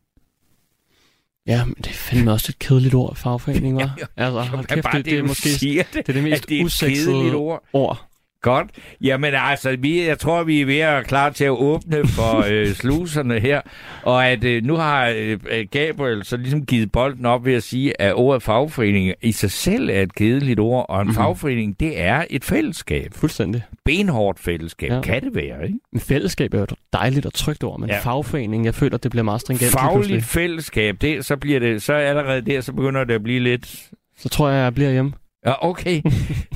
Ja, 1.47 1.65
men 1.65 1.75
det 1.77 1.87
er 1.87 1.93
fandme 1.93 2.31
også 2.31 2.47
et 2.49 2.59
kedeligt 2.59 2.93
ord, 2.93 3.15
fagforening, 3.15 3.75
var. 3.75 3.97
Altså, 4.17 4.41
hold 4.41 4.65
Kan 4.65 4.75
kæft, 4.77 4.83
bare 4.83 4.97
det, 4.97 5.05
det 5.05 5.13
er 5.17 5.21
du 5.21 5.27
måske 5.27 5.49
det, 5.49 5.87
det, 5.93 6.09
er 6.09 6.13
det 6.13 6.23
mest 6.23 6.49
det 6.49 6.59
er 6.59 6.65
usexede 6.65 7.35
ord. 7.35 7.63
ord. 7.73 8.07
Godt. 8.41 8.67
Jamen 9.01 9.33
altså, 9.33 9.77
vi, 9.79 10.07
jeg 10.07 10.19
tror, 10.19 10.43
vi 10.43 10.61
er 10.61 10.65
ved 10.65 10.79
at 10.79 11.07
klar 11.07 11.29
til 11.29 11.43
at 11.43 11.49
åbne 11.49 12.07
for 12.07 12.45
øh, 12.51 12.67
sluserne 12.67 13.39
her. 13.39 13.61
Og 14.03 14.27
at 14.27 14.43
øh, 14.43 14.63
nu 14.63 14.75
har 14.75 15.13
øh, 15.17 15.39
Gabriel 15.71 16.25
så 16.25 16.37
ligesom 16.37 16.65
givet 16.65 16.91
bolden 16.91 17.25
op 17.25 17.45
ved 17.45 17.53
at 17.53 17.63
sige, 17.63 18.01
at 18.01 18.13
ordet 18.13 18.43
fagforening 18.43 19.13
i 19.21 19.31
sig 19.31 19.51
selv 19.51 19.89
er 19.89 20.01
et 20.01 20.15
kedeligt 20.15 20.59
ord. 20.59 20.85
Og 20.89 21.01
en 21.01 21.05
mm-hmm. 21.05 21.15
fagforening, 21.15 21.79
det 21.79 22.01
er 22.01 22.25
et 22.29 22.43
fællesskab. 22.43 23.13
Fuldstændig. 23.13 23.63
Benhårdt 23.85 24.39
fællesskab, 24.39 24.91
Ja. 24.91 25.01
kan 25.01 25.21
det 25.23 25.35
være, 25.35 25.63
ikke? 25.63 25.79
Men 25.91 26.01
fællesskab 26.01 26.53
er 26.53 26.57
jo 26.57 26.63
et 26.63 26.73
dejligt 26.93 27.25
og 27.25 27.33
trygt 27.33 27.63
ord, 27.63 27.79
men 27.79 27.89
ja. 27.89 27.99
Fagforening, 27.99 28.65
jeg 28.65 28.75
føler, 28.75 28.97
det 28.97 29.11
bliver 29.11 29.23
meget 29.23 29.41
stringent 29.41 29.71
Fagligt 29.71 30.25
fællesskab, 30.25 30.97
det, 31.01 31.25
så 31.25 31.35
bliver 31.37 31.59
det, 31.59 31.83
så 31.83 31.93
allerede 31.93 32.41
der, 32.41 32.61
så 32.61 32.73
begynder 32.73 33.03
det 33.03 33.13
at 33.13 33.23
blive 33.23 33.39
lidt 33.39 33.89
Så 34.17 34.29
tror 34.29 34.49
jeg, 34.49 34.63
jeg 34.63 34.73
bliver 34.73 34.91
hjemme. 34.91 35.11
Ja, 35.45 35.69
okay. 35.69 36.01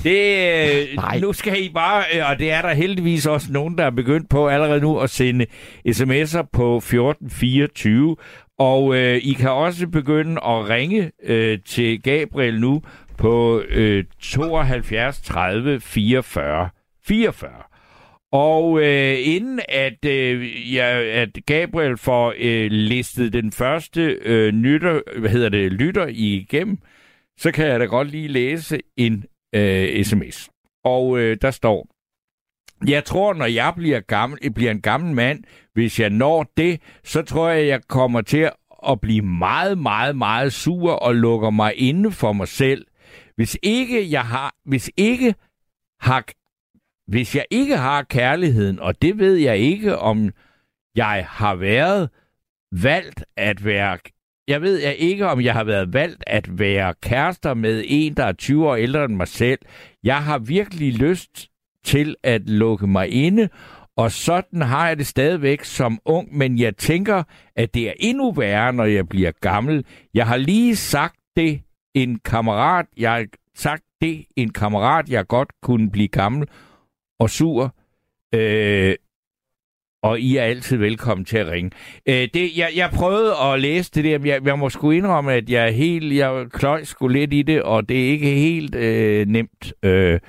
Det, 0.03 0.19
øh, 1.15 1.21
nu 1.21 1.33
skal 1.33 1.63
I 1.63 1.69
bare, 1.69 2.03
øh, 2.15 2.29
og 2.29 2.39
det 2.39 2.51
er 2.51 2.61
der 2.61 2.73
heldigvis 2.73 3.25
også 3.25 3.47
nogen, 3.51 3.77
der 3.77 3.85
er 3.85 3.89
begyndt 3.89 4.29
på 4.29 4.47
allerede 4.47 4.81
nu 4.81 4.99
at 4.99 5.09
sende 5.09 5.45
sms'er 5.87 6.47
på 6.53 6.77
1424. 6.77 8.15
Og 8.59 8.95
øh, 8.95 9.15
I 9.17 9.33
kan 9.33 9.49
også 9.49 9.87
begynde 9.87 10.31
at 10.31 10.69
ringe 10.69 11.11
øh, 11.23 11.59
til 11.65 12.01
Gabriel 12.01 12.59
nu 12.59 12.81
på 13.17 13.61
øh, 13.69 14.03
72 14.19 15.21
30 15.21 15.79
44 15.79 16.69
44. 17.07 17.51
Og 18.31 18.81
øh, 18.81 19.15
inden 19.23 19.59
at, 19.69 20.05
øh, 20.05 20.73
ja, 20.75 21.01
at 21.03 21.29
Gabriel 21.45 21.97
får 21.97 22.33
øh, 22.39 22.71
listet 22.71 23.33
den 23.33 23.51
første 23.51 24.01
øh, 24.01 24.53
nytter, 24.53 25.19
hvad 25.19 25.29
hedder 25.29 25.49
det, 25.49 25.71
lytter 25.71 26.05
igennem, 26.09 26.77
så 27.37 27.51
kan 27.51 27.67
jeg 27.67 27.79
da 27.79 27.85
godt 27.85 28.11
lige 28.11 28.27
læse 28.27 28.79
en 28.97 29.25
øh, 29.55 30.05
sms. 30.05 30.49
Og 30.83 31.19
øh, 31.19 31.37
der 31.41 31.51
står, 31.51 31.87
jeg 32.87 33.05
tror, 33.05 33.33
når 33.33 33.45
jeg 33.45 33.73
bliver, 33.75 33.99
gammel, 33.99 34.53
bliver 34.53 34.71
en 34.71 34.81
gammel 34.81 35.15
mand, 35.15 35.43
hvis 35.73 35.99
jeg 35.99 36.09
når 36.09 36.51
det, 36.57 36.81
så 37.03 37.21
tror 37.21 37.49
jeg, 37.49 37.67
jeg 37.67 37.81
kommer 37.87 38.21
til 38.21 38.49
at 38.87 39.01
blive 39.01 39.21
meget, 39.21 39.77
meget, 39.77 40.17
meget 40.17 40.53
sur 40.53 40.91
og 40.91 41.15
lukker 41.15 41.49
mig 41.49 41.73
inde 41.75 42.11
for 42.11 42.33
mig 42.33 42.47
selv. 42.47 42.85
Hvis 43.35 43.57
ikke 43.63 44.11
jeg 44.11 44.25
har, 44.25 44.55
hvis 44.65 44.91
ikke 44.97 45.35
har, 45.99 46.25
hvis 47.07 47.35
jeg 47.35 47.45
ikke 47.51 47.77
har 47.77 48.03
kærligheden, 48.03 48.79
og 48.79 49.01
det 49.01 49.19
ved 49.19 49.35
jeg 49.35 49.57
ikke, 49.57 49.97
om 49.97 50.31
jeg 50.95 51.25
har 51.29 51.55
været 51.55 52.09
valgt 52.71 53.25
at 53.37 53.65
være 53.65 53.97
jeg 54.47 54.61
ved 54.61 54.79
jeg 54.79 54.95
ikke, 54.95 55.27
om 55.27 55.41
jeg 55.41 55.53
har 55.53 55.63
været 55.63 55.93
valgt 55.93 56.23
at 56.27 56.59
være 56.59 56.93
kærester 57.01 57.53
med 57.53 57.83
en, 57.87 58.13
der 58.13 58.23
er 58.23 58.33
20 58.33 58.67
år 58.69 58.75
ældre 58.75 59.05
end 59.05 59.15
mig 59.15 59.27
selv. 59.27 59.59
Jeg 60.03 60.23
har 60.23 60.39
virkelig 60.39 60.93
lyst 60.93 61.49
til 61.83 62.15
at 62.23 62.49
lukke 62.49 62.87
mig 62.87 63.09
inde, 63.09 63.49
og 63.97 64.11
sådan 64.11 64.61
har 64.61 64.87
jeg 64.87 64.97
det 64.97 65.07
stadigvæk 65.07 65.63
som 65.63 65.99
ung, 66.05 66.37
men 66.37 66.59
jeg 66.59 66.77
tænker, 66.77 67.23
at 67.55 67.73
det 67.73 67.89
er 67.89 67.93
endnu 67.99 68.31
værre, 68.31 68.73
når 68.73 68.85
jeg 68.85 69.09
bliver 69.09 69.31
gammel. 69.41 69.85
Jeg 70.13 70.27
har 70.27 70.37
lige 70.37 70.75
sagt 70.75 71.15
det 71.35 71.61
en 71.93 72.19
kammerat, 72.19 72.85
jeg 72.97 73.11
har 73.11 73.25
sagt 73.55 73.83
det 74.01 74.25
en 74.35 74.49
kammerat, 74.49 75.09
jeg 75.09 75.27
godt 75.27 75.49
kunne 75.61 75.91
blive 75.91 76.07
gammel 76.07 76.47
og 77.19 77.29
sur. 77.29 77.75
Øh, 78.35 78.95
og 80.05 80.19
I 80.19 80.37
er 80.37 80.43
altid 80.43 80.77
velkommen 80.77 81.25
til 81.25 81.37
at 81.37 81.47
ringe. 81.47 81.71
Øh, 82.05 82.27
det, 82.33 82.57
jeg, 82.57 82.69
jeg 82.75 82.89
prøvede 82.93 83.33
at 83.43 83.59
læse 83.59 83.91
det 83.95 84.03
der, 84.03 84.17
men 84.17 84.27
jeg, 84.27 84.45
jeg 84.45 84.59
må 84.59 84.69
sgu 84.69 84.91
indrømme, 84.91 85.33
at 85.33 85.49
jeg 85.49 85.67
er 85.67 85.71
helt, 85.71 86.15
jeg 86.15 86.45
kløj 86.53 86.83
sgu 86.83 87.07
lidt 87.07 87.33
i 87.33 87.41
det, 87.41 87.61
og 87.61 87.89
det 87.89 88.05
er 88.05 88.09
ikke 88.09 88.29
helt 88.29 88.75
øh, 88.75 89.27
nemt. 89.27 89.73
Øh, 89.83 90.19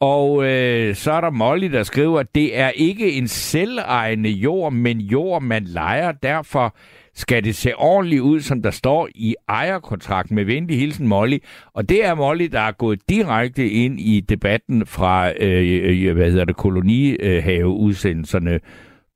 og 0.00 0.44
øh, 0.44 0.94
så 0.94 1.12
er 1.12 1.20
der 1.20 1.30
Molly, 1.30 1.72
der 1.72 1.82
skriver, 1.82 2.20
at 2.20 2.34
det 2.34 2.58
er 2.58 2.70
ikke 2.70 3.12
en 3.12 3.28
selvejende 3.28 4.30
jord, 4.30 4.72
men 4.72 5.00
jord, 5.00 5.42
man 5.42 5.64
leger. 5.64 6.12
Derfor 6.12 6.76
skal 7.14 7.44
det 7.44 7.56
se 7.56 7.76
ordentligt 7.76 8.22
ud, 8.22 8.40
som 8.40 8.62
der 8.62 8.70
står 8.70 9.08
i 9.14 9.34
ejerkontrakten 9.48 10.34
med 10.34 10.44
venlig 10.44 10.78
hilsen 10.78 11.08
Molly. 11.08 11.38
Og 11.74 11.88
det 11.88 12.04
er 12.04 12.14
Molly, 12.14 12.48
der 12.52 12.60
er 12.60 12.72
gået 12.72 13.00
direkte 13.08 13.70
ind 13.70 14.00
i 14.00 14.20
debatten 14.20 14.86
fra, 14.86 15.32
øh, 15.40 16.06
øh 16.06 16.14
hvad 16.14 16.30
hedder 16.30 16.44
det, 16.44 16.56
kolonihaveudsendelserne 16.56 18.60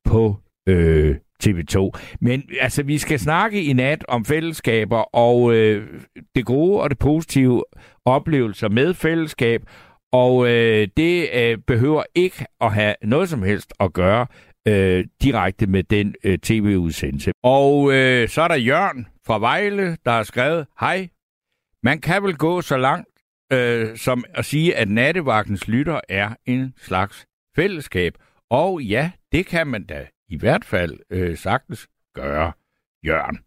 på 0.05 0.37
øh, 0.69 1.17
TV2. 1.45 1.91
Men 2.21 2.43
altså, 2.61 2.83
vi 2.83 2.99
skal 2.99 3.19
snakke 3.19 3.65
i 3.65 3.73
nat 3.73 4.05
om 4.09 4.25
fællesskaber 4.25 5.17
og 5.17 5.55
øh, 5.55 6.01
det 6.35 6.47
gode 6.47 6.81
og 6.81 6.91
det 6.91 6.99
positive 6.99 7.65
oplevelser 8.05 8.69
med 8.69 8.95
fællesskab, 8.95 9.63
og 10.13 10.49
øh, 10.49 10.89
det 10.97 11.29
øh, 11.35 11.59
behøver 11.67 12.03
ikke 12.15 12.47
at 12.61 12.73
have 12.73 12.95
noget 13.03 13.29
som 13.29 13.43
helst 13.43 13.73
at 13.81 13.93
gøre 13.93 14.27
øh, 14.69 15.05
direkte 15.23 15.67
med 15.67 15.83
den 15.83 16.15
øh, 16.25 16.39
tv-udsendelse. 16.39 17.33
Og 17.45 17.93
øh, 17.93 18.29
så 18.29 18.43
er 18.43 18.49
der 18.49 18.57
Jørgen 18.57 19.07
fra 19.27 19.39
Vejle, 19.39 19.97
der 20.05 20.11
har 20.11 20.23
skrevet, 20.23 20.67
Hej, 20.81 21.09
man 21.83 22.01
kan 22.01 22.23
vel 22.23 22.37
gå 22.37 22.61
så 22.61 22.77
langt 22.77 23.09
øh, 23.53 23.97
som 23.97 24.25
at 24.35 24.45
sige, 24.45 24.77
at 24.77 24.89
nattevagtens 24.89 25.69
lytter 25.69 26.01
er 26.09 26.35
en 26.47 26.75
slags 26.77 27.27
fællesskab. 27.57 28.13
Og 28.51 28.83
ja, 28.83 29.11
det 29.33 29.47
kan 29.47 29.67
man 29.67 29.87
da 29.87 30.07
i 30.29 30.39
hvert 30.39 30.65
fald 30.65 30.99
øh, 31.11 31.37
sagtens 31.37 31.89
gøre, 32.15 32.53
Jørgen. 33.07 33.39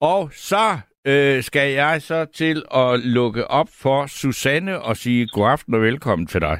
Og 0.00 0.32
så 0.32 0.78
øh, 1.04 1.42
skal 1.42 1.72
jeg 1.72 2.02
så 2.02 2.24
til 2.24 2.62
at 2.74 3.00
lukke 3.00 3.46
op 3.46 3.68
for 3.82 4.06
Susanne 4.06 4.82
og 4.82 4.96
sige 4.96 5.28
god 5.32 5.48
aften 5.50 5.74
og 5.74 5.80
velkommen 5.80 6.26
til 6.26 6.40
dig. 6.40 6.58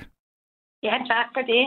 Ja, 0.82 0.94
tak 1.08 1.26
for 1.34 1.40
det. 1.40 1.64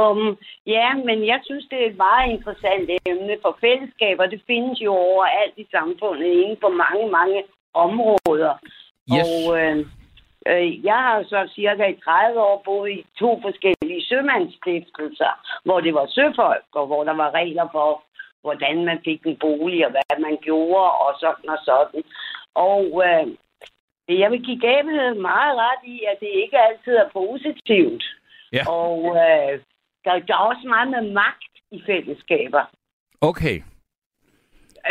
Um, 0.00 0.38
ja, 0.66 0.94
men 0.94 1.26
jeg 1.26 1.40
synes, 1.44 1.66
det 1.70 1.78
er 1.82 1.90
et 1.90 1.96
meget 1.96 2.30
interessant 2.30 2.90
emne, 3.06 3.36
for 3.42 3.58
fællesskaber, 3.60 4.26
det 4.26 4.42
findes 4.46 4.80
jo 4.80 4.92
overalt 4.92 5.54
i 5.56 5.66
samfundet, 5.70 6.26
inden 6.26 6.56
for 6.60 6.68
mange, 6.84 7.10
mange 7.10 7.42
områder. 7.74 8.54
Yes. 9.14 9.24
Og 9.24 9.60
øh, 9.60 9.76
øh, 10.50 10.84
jeg 10.84 10.98
har 11.06 11.22
så 11.22 11.40
cirka 11.54 11.84
i 11.86 12.00
30 12.04 12.40
år 12.40 12.62
boet 12.64 12.90
i 12.90 13.04
to 13.18 13.40
forskellige 13.42 13.93
sømandsstiftelser, 14.14 15.32
hvor 15.64 15.80
det 15.80 15.94
var 15.94 16.06
søfolk, 16.06 16.70
og 16.72 16.86
hvor 16.86 17.04
der 17.04 17.14
var 17.22 17.30
regler 17.34 17.68
for, 17.72 18.02
hvordan 18.40 18.84
man 18.84 18.98
fik 19.04 19.20
en 19.26 19.36
bolig, 19.36 19.86
og 19.86 19.90
hvad 19.90 20.18
man 20.26 20.36
gjorde, 20.42 20.90
og 21.04 21.10
sådan 21.20 21.48
og 21.48 21.60
sådan. 21.64 22.02
Og 22.54 22.84
øh, 23.06 23.26
jeg 24.22 24.30
vil 24.30 24.42
give 24.48 24.60
gaveheden 24.60 25.22
meget 25.22 25.54
ret 25.64 25.82
i, 25.94 25.96
at 26.10 26.16
det 26.20 26.30
ikke 26.42 26.58
altid 26.68 26.94
er 27.04 27.08
positivt. 27.12 28.04
Ja. 28.52 28.64
Og 28.68 28.98
øh, 29.24 29.52
der, 30.04 30.12
der 30.26 30.34
er 30.34 30.46
også 30.50 30.64
meget 30.68 30.88
med 30.90 31.12
magt 31.12 31.54
i 31.70 31.82
fællesskaber. 31.86 32.64
Okay. 33.20 33.56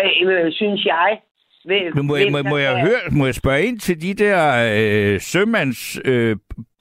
Øh, 0.03 0.51
synes 0.51 0.85
jeg. 0.85 1.19
Men 1.65 2.07
må, 2.07 2.15
jeg, 2.15 2.31
må, 2.31 2.43
må, 2.49 2.57
jeg 2.57 2.81
høre, 2.81 2.99
må 3.11 3.25
jeg 3.25 3.35
spørge 3.35 3.63
ind 3.63 3.79
til 3.79 4.01
de 4.01 4.13
der 4.13 4.39
øh, 4.75 5.19
sømands 5.21 5.99
øh, 6.05 6.37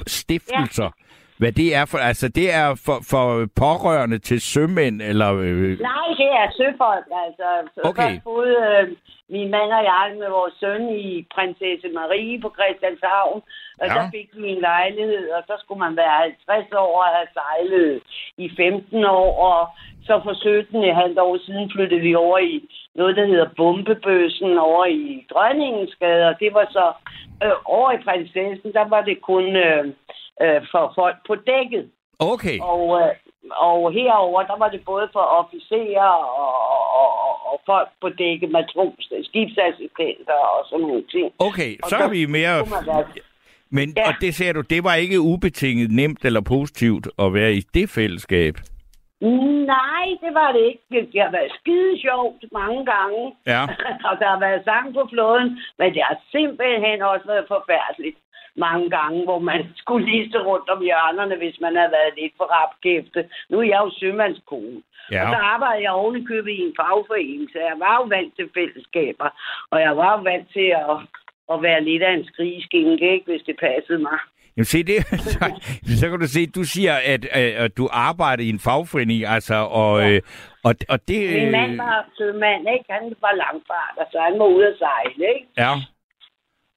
stiftelser? 0.07 0.85
Ja. 0.85 1.02
Hvad 1.43 1.53
det 1.63 1.69
er 1.81 1.85
for, 1.91 1.99
altså 2.11 2.27
det 2.39 2.47
er 2.61 2.69
for, 2.87 2.99
for 3.13 3.27
pårørende 3.65 4.19
til 4.29 4.41
sømænd, 4.53 4.97
eller... 5.11 5.31
Øh... 5.47 5.71
Nej, 5.93 6.09
det 6.21 6.31
er 6.41 6.47
søfolk, 6.61 7.09
altså. 7.25 7.49
Okay. 7.91 8.13
Både 8.33 8.55
øh, 8.71 8.85
min 9.35 9.49
mand 9.55 9.71
og 9.79 9.85
jeg 9.93 10.07
med 10.21 10.31
vores 10.39 10.55
søn 10.61 10.83
i 11.05 11.27
Prinsesse 11.35 11.89
Marie 11.99 12.41
på 12.45 12.49
Christianshavn, 12.57 13.39
og 13.81 13.87
ja. 13.87 13.95
der 13.95 14.05
fik 14.15 14.29
vi 14.41 14.49
en 14.49 14.63
lejlighed, 14.73 15.25
og 15.37 15.43
så 15.49 15.55
skulle 15.59 15.83
man 15.87 15.97
være 16.03 16.17
50 16.49 16.73
år 16.85 16.95
og 17.05 17.11
have 17.17 17.31
sejlet 17.39 17.93
i 18.45 18.47
15 18.57 19.05
år, 19.05 19.31
og 19.51 19.61
så 20.07 20.15
for 20.25 20.35
17 20.35 20.85
et 20.85 20.97
halvt 21.03 21.19
år 21.19 21.35
siden 21.47 21.71
flyttede 21.75 22.05
vi 22.09 22.15
over 22.15 22.39
i 22.39 22.55
noget, 22.95 23.17
der 23.17 23.27
hedder 23.27 23.49
Bombebøssen 23.57 24.59
over 24.59 24.85
i 24.87 25.27
Drønningsgade, 25.31 26.29
og 26.31 26.35
det 26.43 26.51
var 26.55 26.67
så 26.77 26.87
øh, 27.45 27.57
over 27.65 27.91
i 27.93 28.03
Prinsessen, 28.05 28.73
der 28.79 28.87
var 28.95 29.03
det 29.09 29.19
kun 29.31 29.47
øh, 29.67 29.85
øh, 30.43 30.61
for 30.71 30.93
folk 30.99 31.17
på 31.27 31.35
dækket. 31.35 31.91
Okay. 32.19 32.59
Og, 32.61 33.01
øh, 33.01 33.13
og 33.51 33.93
herover 33.93 34.43
der 34.43 34.59
var 34.59 34.69
det 34.69 34.83
både 34.85 35.09
for 35.13 35.25
officerer 35.41 36.13
og, 36.45 36.55
og, 37.01 37.11
og, 37.27 37.35
og 37.53 37.61
folk 37.67 37.89
på 38.01 38.09
dækket, 38.09 38.51
matros, 38.51 39.13
skibsassistenter 39.23 40.39
og 40.55 40.67
sådan 40.69 40.87
nogle 40.87 41.05
ting. 41.15 41.33
Okay, 41.39 41.73
så, 41.85 41.89
så 41.89 41.97
er 41.97 42.09
vi 42.09 42.27
mere... 42.27 42.57
Men 43.79 43.93
ja. 43.97 44.09
og 44.09 44.15
det 44.21 44.35
ser 44.35 44.53
du, 44.53 44.61
det 44.61 44.85
var 44.85 44.95
ikke 44.95 45.21
ubetinget 45.21 45.91
nemt 45.91 46.25
eller 46.25 46.41
positivt 46.41 47.07
at 47.19 47.35
være 47.35 47.53
i 47.53 47.61
det 47.75 47.91
fællesskab? 47.91 48.55
Nej, 49.75 50.05
det 50.25 50.33
var 50.41 50.51
det 50.57 50.63
ikke. 50.71 51.13
Det 51.13 51.21
har 51.25 51.33
været 51.39 51.53
skide 51.61 52.01
sjovt 52.07 52.45
mange 52.53 52.81
gange. 52.95 53.23
Ja. 53.47 53.63
og 54.09 54.15
der 54.21 54.29
har 54.35 54.41
været 54.47 54.65
sang 54.65 54.95
på 54.95 55.03
flåden, 55.13 55.49
men 55.79 55.89
det 55.95 56.03
har 56.09 56.19
simpelthen 56.35 57.03
også 57.03 57.27
været 57.27 57.45
forfærdeligt 57.49 58.19
mange 58.57 58.91
gange, 58.91 59.25
hvor 59.25 59.39
man 59.39 59.61
skulle 59.83 60.07
liste 60.13 60.39
rundt 60.39 60.69
om 60.69 60.83
hjørnerne, 60.83 61.37
hvis 61.37 61.61
man 61.61 61.77
havde 61.77 61.93
været 61.99 62.15
lidt 62.21 62.35
for 62.37 62.45
rapkæfte. 62.57 63.21
Nu 63.51 63.59
er 63.59 63.69
jeg 63.73 63.81
jo 63.85 63.91
sømandskone. 64.01 64.83
Ja. 65.11 65.23
Og 65.23 65.27
så 65.35 65.39
arbejder 65.55 65.81
jeg 65.81 65.91
ovenikøbet 65.91 66.53
i 66.53 66.61
en 66.69 66.75
fagforening, 66.81 67.49
så 67.53 67.59
jeg 67.59 67.77
var 67.79 67.95
jo 68.01 68.05
vant 68.17 68.33
til 68.37 68.49
fællesskaber. 68.55 69.29
Og 69.71 69.81
jeg 69.81 69.97
var 69.97 70.11
jo 70.17 70.23
vant 70.31 70.47
til 70.57 70.69
at, 70.85 70.97
at 71.53 71.63
være 71.63 71.85
lidt 71.85 72.03
af 72.03 72.13
en 72.13 72.25
skrigeskinke, 72.25 73.13
ikke, 73.15 73.27
hvis 73.31 73.43
det 73.47 73.57
passede 73.61 73.99
mig. 73.99 74.19
Jamen 74.57 74.65
se, 74.65 74.83
det, 74.83 74.97
så, 75.35 75.39
så 76.01 76.11
kan 76.11 76.21
du 76.21 76.29
se, 76.29 76.47
du 76.47 76.65
siger, 76.65 76.95
at, 77.13 77.25
at 77.65 77.77
du 77.77 77.89
arbejder 77.93 78.43
i 78.45 78.49
en 78.49 78.61
fagforening, 78.61 79.27
altså, 79.27 79.55
og, 79.55 80.01
ja. 80.01 80.11
øh, 80.11 80.21
og, 80.65 80.75
og 80.89 80.99
det... 81.09 81.19
Min 81.43 81.51
mand 81.51 81.77
var 81.77 82.09
sødmand, 82.19 82.63
ikke? 82.75 82.85
Han 82.89 83.15
var 83.21 83.35
langfart, 83.45 83.95
og 83.97 84.07
så 84.13 84.19
han 84.21 84.39
må 84.39 84.47
ud 84.57 84.63
og 84.63 84.75
sejle, 84.79 85.25
ikke? 85.35 85.47
Ja. 85.59 85.73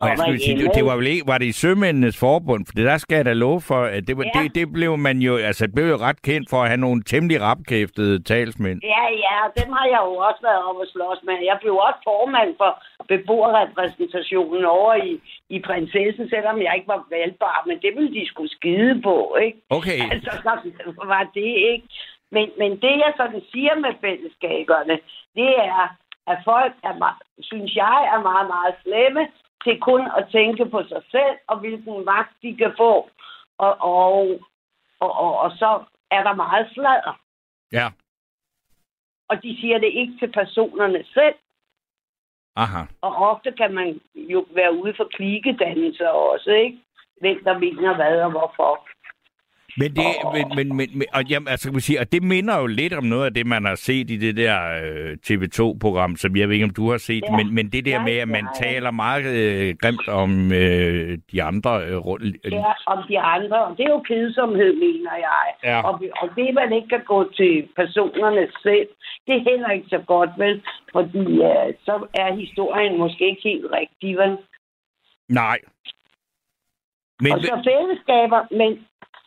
Og 0.05 0.11
jeg 0.11 0.17
skulle 0.17 0.43
sige, 0.47 0.57
det, 0.77 0.85
var 0.89 0.95
vel 0.99 1.07
ikke, 1.07 1.27
var 1.31 1.37
det 1.37 1.45
i 1.45 1.51
Sømændenes 1.63 2.17
Forbund? 2.19 2.61
For 2.65 2.73
det 2.77 2.85
der 2.91 2.97
skal 2.97 3.15
jeg 3.15 3.25
da 3.25 3.33
love 3.33 3.61
for, 3.69 3.81
at 3.95 4.07
det, 4.07 4.17
var, 4.17 4.23
ja. 4.23 4.39
det, 4.39 4.55
det, 4.55 4.73
blev 4.77 4.97
man 5.07 5.17
jo, 5.27 5.33
altså 5.49 5.63
blev 5.75 5.85
jo 5.93 5.97
ret 6.07 6.21
kendt 6.21 6.49
for 6.49 6.59
at 6.63 6.67
have 6.71 6.83
nogle 6.87 7.03
temmelig 7.11 7.37
rapkæftede 7.41 8.23
talsmænd. 8.23 8.79
Ja, 8.95 9.05
ja, 9.25 9.37
dem 9.59 9.69
har 9.77 9.85
jeg 9.93 10.01
jo 10.07 10.13
også 10.27 10.41
været 10.47 10.61
op 10.69 10.77
og 10.83 10.87
slås 10.93 11.19
med. 11.27 11.33
Jeg 11.51 11.57
blev 11.61 11.73
også 11.87 11.99
formand 12.03 12.51
for 12.61 12.71
beboerrepræsentationen 13.11 14.65
over 14.65 14.93
i, 15.09 15.11
i 15.49 15.57
prinsessen, 15.67 16.29
selvom 16.29 16.57
jeg 16.61 16.71
ikke 16.75 16.87
var 16.87 17.07
valgbar, 17.11 17.63
men 17.67 17.77
det 17.83 17.91
ville 17.95 18.13
de 18.19 18.27
skulle 18.31 18.51
skide 18.57 19.01
på, 19.01 19.17
ikke? 19.45 19.57
Okay. 19.69 19.99
Altså, 20.11 20.31
så 20.43 20.51
var 21.13 21.23
det 21.33 21.51
ikke. 21.71 21.87
Men, 22.31 22.45
men 22.61 22.71
det, 22.83 22.93
jeg 23.03 23.13
sådan 23.17 23.41
siger 23.51 23.75
med 23.75 23.93
fællesskaberne, 24.05 24.95
det 25.39 25.51
er, 25.77 25.85
at 26.31 26.37
folk 26.51 26.73
er, 26.83 26.93
synes 27.39 27.75
jeg, 27.75 27.99
er 28.13 28.19
meget, 28.29 28.47
meget 28.47 28.75
slemme, 28.83 29.23
til 29.65 29.79
kun 29.79 30.03
at 30.17 30.27
tænke 30.31 30.65
på 30.65 30.79
sig 30.83 31.01
selv, 31.11 31.37
og 31.47 31.59
hvilken 31.59 32.05
magt 32.05 32.33
de 32.41 32.57
kan 32.57 32.73
få. 32.77 33.09
Og, 33.57 33.73
og, 33.79 34.39
og, 34.99 35.11
og, 35.23 35.39
og 35.39 35.51
så 35.51 35.83
er 36.11 36.23
der 36.23 36.35
meget 36.35 36.67
sladder. 36.73 37.15
Ja. 37.71 37.87
Og 39.29 39.43
de 39.43 39.57
siger 39.61 39.77
det 39.77 39.91
ikke 39.93 40.13
til 40.19 40.31
personerne 40.31 41.03
selv. 41.13 41.35
Aha. 42.55 42.81
Og 43.01 43.15
ofte 43.15 43.51
kan 43.51 43.73
man 43.73 44.01
jo 44.15 44.45
være 44.49 44.73
ude 44.73 44.93
for 44.97 45.03
klikedannelser 45.03 46.07
også, 46.07 46.51
ikke? 46.51 46.79
Hvem 47.21 47.43
der 47.43 47.57
mener 47.59 47.95
hvad 47.95 48.21
og 48.21 48.31
hvorfor. 48.31 48.87
Men 49.77 49.95
det, 49.95 50.05
oh. 50.23 50.33
men, 50.33 50.45
men, 50.55 50.77
men, 50.77 50.89
men, 50.97 51.07
og, 51.13 51.23
jamen, 51.29 51.47
altså, 51.47 51.71
kan 51.71 51.79
sige, 51.79 51.99
og 51.99 52.11
det 52.11 52.23
minder 52.23 52.59
jo 52.59 52.65
lidt 52.65 52.93
om 52.93 53.03
noget 53.03 53.25
af 53.25 53.33
det, 53.33 53.45
man 53.45 53.65
har 53.65 53.75
set 53.75 54.09
i 54.09 54.17
det 54.17 54.37
der 54.37 54.57
øh, 54.83 55.17
TV2-program, 55.27 56.15
som 56.15 56.35
jeg 56.35 56.47
ved 56.47 56.55
ikke, 56.55 56.65
om 56.65 56.77
du 56.79 56.91
har 56.91 56.97
set, 56.97 57.23
ja. 57.29 57.35
men, 57.35 57.55
men 57.55 57.69
det 57.69 57.85
der 57.85 58.03
med, 58.03 58.17
at 58.17 58.27
man 58.27 58.47
taler 58.55 58.91
meget 58.91 59.25
øh, 59.25 59.75
grimt 59.81 60.07
om 60.07 60.51
øh, 60.51 61.17
de 61.31 61.43
andre. 61.43 61.85
Øh, 61.85 61.97
rundt, 61.97 62.25
øh, 62.43 62.51
ja, 62.51 62.73
om 62.85 63.03
de 63.09 63.19
andre, 63.19 63.65
og 63.65 63.77
det 63.77 63.85
er 63.85 63.89
jo 63.89 63.99
kedsomhed, 63.99 64.73
mener 64.73 65.15
jeg. 65.15 65.45
Ja. 65.63 65.81
Og, 65.81 65.93
og 66.21 66.29
det, 66.35 66.53
man 66.53 66.73
ikke 66.73 66.87
kan 66.87 67.03
gå 67.07 67.31
til 67.31 67.67
personerne 67.75 68.47
selv, 68.63 68.87
det 69.27 69.35
er 69.35 69.49
heller 69.51 69.69
ikke 69.69 69.87
så 69.89 70.01
godt, 70.07 70.29
vel? 70.37 70.61
Fordi 70.91 71.25
øh, 71.49 71.73
så 71.85 72.07
er 72.13 72.35
historien 72.35 72.97
måske 72.97 73.29
ikke 73.29 73.41
helt 73.43 73.65
rigtig, 73.71 74.17
vel? 74.17 74.37
Nej. 75.29 75.59
Men, 77.21 77.31
og 77.31 77.39
så 77.41 77.55
fællesskaber, 77.69 78.41
men 78.51 78.71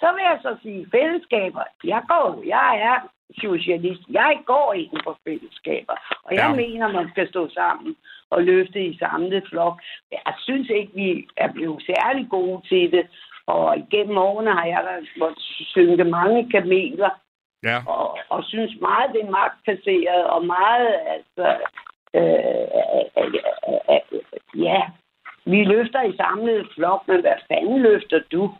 så 0.00 0.06
vil 0.14 0.22
jeg 0.30 0.38
så 0.42 0.56
sige 0.62 0.86
fællesskaber. 0.90 1.62
Jeg 1.84 2.02
går, 2.08 2.42
jeg 2.46 2.70
er 2.90 2.98
socialist. 3.40 4.02
Jeg 4.10 4.38
går 4.46 4.72
ind 4.72 4.90
for 5.04 5.18
fællesskaber, 5.24 5.96
og 6.24 6.34
jeg 6.34 6.50
ja. 6.50 6.56
mener, 6.56 6.92
man 6.92 7.08
skal 7.10 7.28
stå 7.28 7.48
sammen 7.48 7.96
og 8.30 8.42
løfte 8.42 8.84
i 8.84 8.98
samlet 8.98 9.44
flok. 9.50 9.80
Jeg 10.12 10.34
synes 10.38 10.68
ikke, 10.70 10.92
vi 10.94 11.28
er 11.36 11.52
blevet 11.52 11.82
særlig 11.82 12.26
gode 12.30 12.68
til 12.68 12.92
det, 12.92 13.06
og 13.46 13.78
igennem 13.78 14.18
årene 14.18 14.52
har 14.52 14.66
jeg 14.66 15.02
måttet 15.18 15.42
synge 15.74 16.04
mange 16.04 16.50
kameler, 16.50 17.10
ja. 17.62 17.78
og, 17.86 18.18
og 18.28 18.44
synes 18.44 18.72
meget, 18.80 19.12
det 19.12 19.20
er 19.22 19.30
magtbaseret, 19.30 20.24
og 20.24 20.46
meget, 20.46 20.94
altså, 21.14 21.46
øh, 22.14 22.66
øh, 22.78 23.04
øh, 23.18 24.00
øh, 24.12 24.62
ja, 24.62 24.80
vi 25.44 25.64
løfter 25.64 26.02
i 26.02 26.16
samlet 26.16 26.68
flok, 26.74 27.08
men 27.08 27.20
hvad 27.20 27.38
fanden 27.48 27.82
løfter 27.82 28.20
du? 28.32 28.54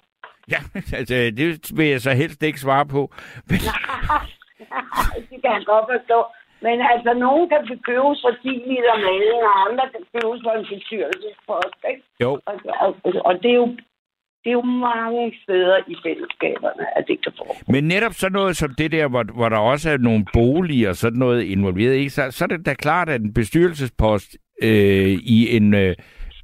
Ja, 0.54 0.60
altså, 0.98 1.14
det 1.38 1.46
vil 1.76 1.86
jeg 1.86 2.00
så 2.00 2.12
helst 2.22 2.42
ikke 2.42 2.60
svare 2.60 2.86
på. 2.86 3.02
Men... 3.48 3.58
det 5.30 5.38
kan 5.42 5.50
jeg 5.56 5.62
godt 5.72 5.86
forstå. 5.94 6.18
Men 6.66 6.76
altså, 6.92 7.10
nogen 7.24 7.48
kan 7.48 7.60
købes 7.88 8.18
for 8.24 8.32
10 8.42 8.48
liter 8.70 8.96
maling, 9.06 9.40
og 9.50 9.54
andre 9.66 9.84
kan 9.94 10.02
købes 10.14 10.40
for 10.44 10.52
en 10.58 10.66
bestyrelsespost, 10.72 11.80
ikke? 11.90 12.02
Jo. 12.22 12.30
Og, 12.48 12.54
og, 12.84 12.90
og 13.28 13.34
det 13.42 13.50
er 13.50 13.60
jo 13.64 13.68
det 14.44 14.50
er 14.50 14.52
jo 14.52 14.62
mange 14.62 15.34
steder 15.42 15.76
i 15.88 15.94
fællesskaberne, 16.06 16.98
at 16.98 17.04
det 17.08 17.22
kan 17.24 17.32
foregå. 17.38 17.72
Men 17.72 17.84
netop 17.84 18.12
sådan 18.12 18.32
noget 18.32 18.56
som 18.56 18.74
det 18.78 18.92
der, 18.92 19.08
hvor, 19.08 19.24
hvor 19.34 19.48
der 19.48 19.58
også 19.58 19.90
er 19.90 19.96
nogle 19.96 20.24
boliger 20.32 20.88
og 20.88 20.96
sådan 20.96 21.18
noget 21.18 21.42
involveret, 21.42 21.94
ikke? 21.94 22.10
Så, 22.10 22.30
så 22.30 22.44
er 22.44 22.48
det 22.48 22.66
da 22.66 22.74
klart, 22.74 23.08
at 23.08 23.20
en 23.20 23.34
bestyrelsespost 23.34 24.36
øh, 24.62 25.08
i 25.36 25.56
en, 25.56 25.74
øh, 25.74 25.94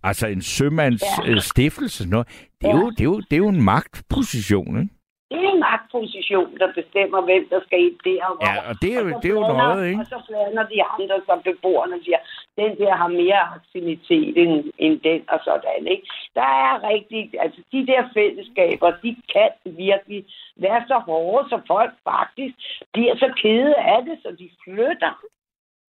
altså 0.09 0.27
en 0.27 0.43
sømands 0.43 1.03
ja. 1.03 1.31
øh, 1.31 1.41
stiftelse, 1.41 2.09
noget, 2.11 2.27
det, 2.61 2.67
er 2.71 2.77
ja. 2.77 2.81
jo, 2.81 2.91
det, 2.91 3.01
er 3.01 3.11
jo, 3.13 3.19
det 3.29 3.33
er 3.33 3.43
jo 3.47 3.49
en 3.49 3.65
magtposition, 3.73 4.73
ikke? 4.83 4.95
Det 5.31 5.39
er 5.45 5.51
en 5.57 5.61
magtposition, 5.71 6.59
der 6.61 6.69
bestemmer, 6.81 7.21
hvem 7.29 7.45
der 7.53 7.61
skal 7.67 7.79
ind 7.87 7.99
der. 8.09 8.25
Og 8.25 8.37
ja, 8.47 8.55
og 8.69 8.75
det 8.83 8.91
er 8.97 9.01
jo, 9.05 9.09
det 9.23 9.29
er 9.33 9.37
jo 9.41 9.47
noget, 9.65 9.83
ikke? 9.89 10.01
Og 10.01 10.07
så 10.07 10.19
blander 10.29 10.65
de 10.75 10.79
andre, 10.95 11.17
som 11.29 11.39
beboerne 11.49 11.97
siger, 12.05 12.21
den 12.61 12.73
der 12.83 12.93
har 13.01 13.09
mere 13.23 13.41
aktivitet 13.57 14.35
end, 14.43 14.55
end 14.85 14.95
den 15.09 15.21
og 15.29 15.41
sådan, 15.45 15.87
ikke? 15.95 16.07
Der 16.35 16.51
er 16.67 16.75
rigtig, 16.93 17.21
altså 17.45 17.61
de 17.73 17.87
der 17.91 18.03
fællesskaber, 18.17 18.89
de 19.03 19.11
kan 19.35 19.51
virkelig 19.65 20.21
være 20.57 20.83
så 20.91 20.99
hårde, 21.09 21.49
så 21.49 21.59
folk 21.67 21.93
faktisk 22.11 22.55
bliver 22.95 23.15
så 23.17 23.29
kede 23.43 23.75
af 23.95 24.01
det, 24.09 24.17
så 24.23 24.31
de 24.41 24.49
flytter. 24.65 25.15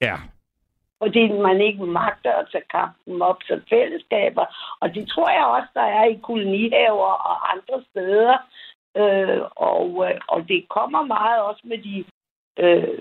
Ja 0.01 0.17
fordi 1.01 1.23
man 1.47 1.61
ikke 1.61 1.85
magter 1.85 2.33
at 2.41 2.49
tage 2.51 2.71
kampen 2.77 3.21
op 3.21 3.39
som 3.47 3.59
fællesskaber. 3.69 4.45
Og 4.81 4.87
det 4.95 5.03
tror 5.07 5.29
jeg 5.37 5.45
også, 5.45 5.71
der 5.73 5.87
er 5.99 6.05
i 6.05 6.19
kolonihaver 6.27 7.13
og 7.29 7.35
andre 7.53 7.77
steder. 7.89 8.37
Øh, 9.01 9.41
og, 9.55 9.87
øh, 10.05 10.19
og 10.27 10.39
det 10.47 10.69
kommer 10.69 11.01
meget 11.17 11.39
også 11.49 11.63
med 11.63 11.77
de... 11.87 11.95
Øh, 12.63 12.97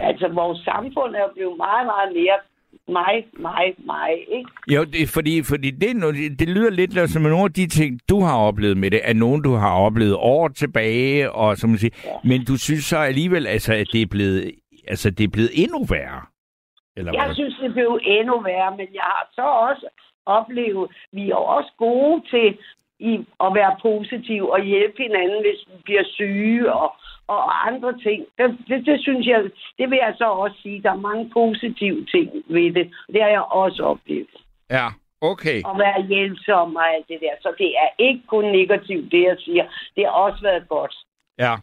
altså, 0.00 0.28
vores 0.28 0.58
samfund 0.70 1.14
er 1.14 1.28
blevet 1.34 1.56
meget, 1.56 1.86
meget 1.86 2.10
mere 2.18 2.38
mig, 2.88 3.26
mig, 3.38 3.74
mig, 3.92 4.10
ikke? 4.36 4.50
Jo, 4.74 4.84
det, 4.84 5.08
fordi, 5.08 5.42
fordi 5.42 5.70
det, 5.70 5.90
det 6.38 6.48
lyder 6.48 6.70
lidt 6.70 7.10
som 7.10 7.22
nogle 7.22 7.44
af 7.44 7.52
de 7.52 7.66
ting, 7.66 8.00
du 8.08 8.20
har 8.20 8.36
oplevet 8.36 8.76
med 8.76 8.90
det, 8.90 9.00
er 9.04 9.14
nogen, 9.14 9.42
du 9.42 9.54
har 9.54 9.72
oplevet 9.72 10.14
år 10.14 10.48
tilbage, 10.48 11.32
og 11.32 11.56
som 11.56 11.70
man 11.70 11.78
siger, 11.78 11.94
ja. 12.04 12.10
men 12.24 12.44
du 12.44 12.58
synes 12.58 12.84
så 12.84 12.96
alligevel, 12.96 13.46
altså, 13.46 13.74
at 13.74 13.86
det 13.92 14.02
er 14.02 14.06
blevet, 14.06 14.52
altså, 14.88 15.10
det 15.10 15.24
er 15.24 15.28
blevet 15.28 15.50
endnu 15.54 15.84
værre. 15.84 16.22
Eller 16.96 17.12
jeg 17.12 17.34
synes, 17.34 17.54
det 17.62 17.72
blev 17.72 18.00
endnu 18.02 18.40
værre, 18.40 18.76
men 18.76 18.88
jeg 18.94 19.02
har 19.02 19.28
så 19.34 19.42
også 19.42 19.86
oplevet, 20.26 20.90
vi 21.12 21.30
er 21.30 21.34
også 21.34 21.70
gode 21.78 22.22
til 22.30 22.58
i 22.98 23.12
at 23.44 23.54
være 23.54 23.76
positive 23.82 24.52
og 24.52 24.60
hjælpe 24.62 25.02
hinanden, 25.02 25.40
hvis 25.40 25.60
vi 25.68 25.82
bliver 25.84 26.04
syge 26.04 26.72
og, 26.72 26.94
og 27.26 27.66
andre 27.68 27.98
ting. 27.98 28.26
Det, 28.38 28.58
det, 28.68 28.86
det 28.86 29.00
synes 29.00 29.26
jeg, 29.26 29.40
det 29.78 29.90
vil 29.90 29.98
jeg 30.06 30.14
så 30.18 30.24
også 30.24 30.56
sige. 30.62 30.82
Der 30.82 30.90
er 30.90 31.06
mange 31.08 31.30
positive 31.32 32.06
ting 32.06 32.28
ved 32.48 32.72
det. 32.74 32.86
Det 33.12 33.22
har 33.22 33.28
jeg 33.28 33.42
også 33.42 33.82
oplevet. 33.82 34.36
Ja, 34.70 34.86
okay. 35.20 35.58
At 35.70 35.78
være 35.78 36.06
hjælpsom 36.06 36.76
og 36.76 36.94
alt 36.94 37.08
det 37.08 37.18
der. 37.20 37.34
Så 37.40 37.54
det 37.58 37.70
er 37.84 37.88
ikke 37.98 38.22
kun 38.26 38.44
negativt, 38.44 39.12
det 39.12 39.22
jeg 39.22 39.36
siger. 39.38 39.64
Det 39.96 40.04
har 40.04 40.12
også 40.12 40.42
været 40.42 40.68
godt. 40.68 40.94
Ja. 41.38 41.54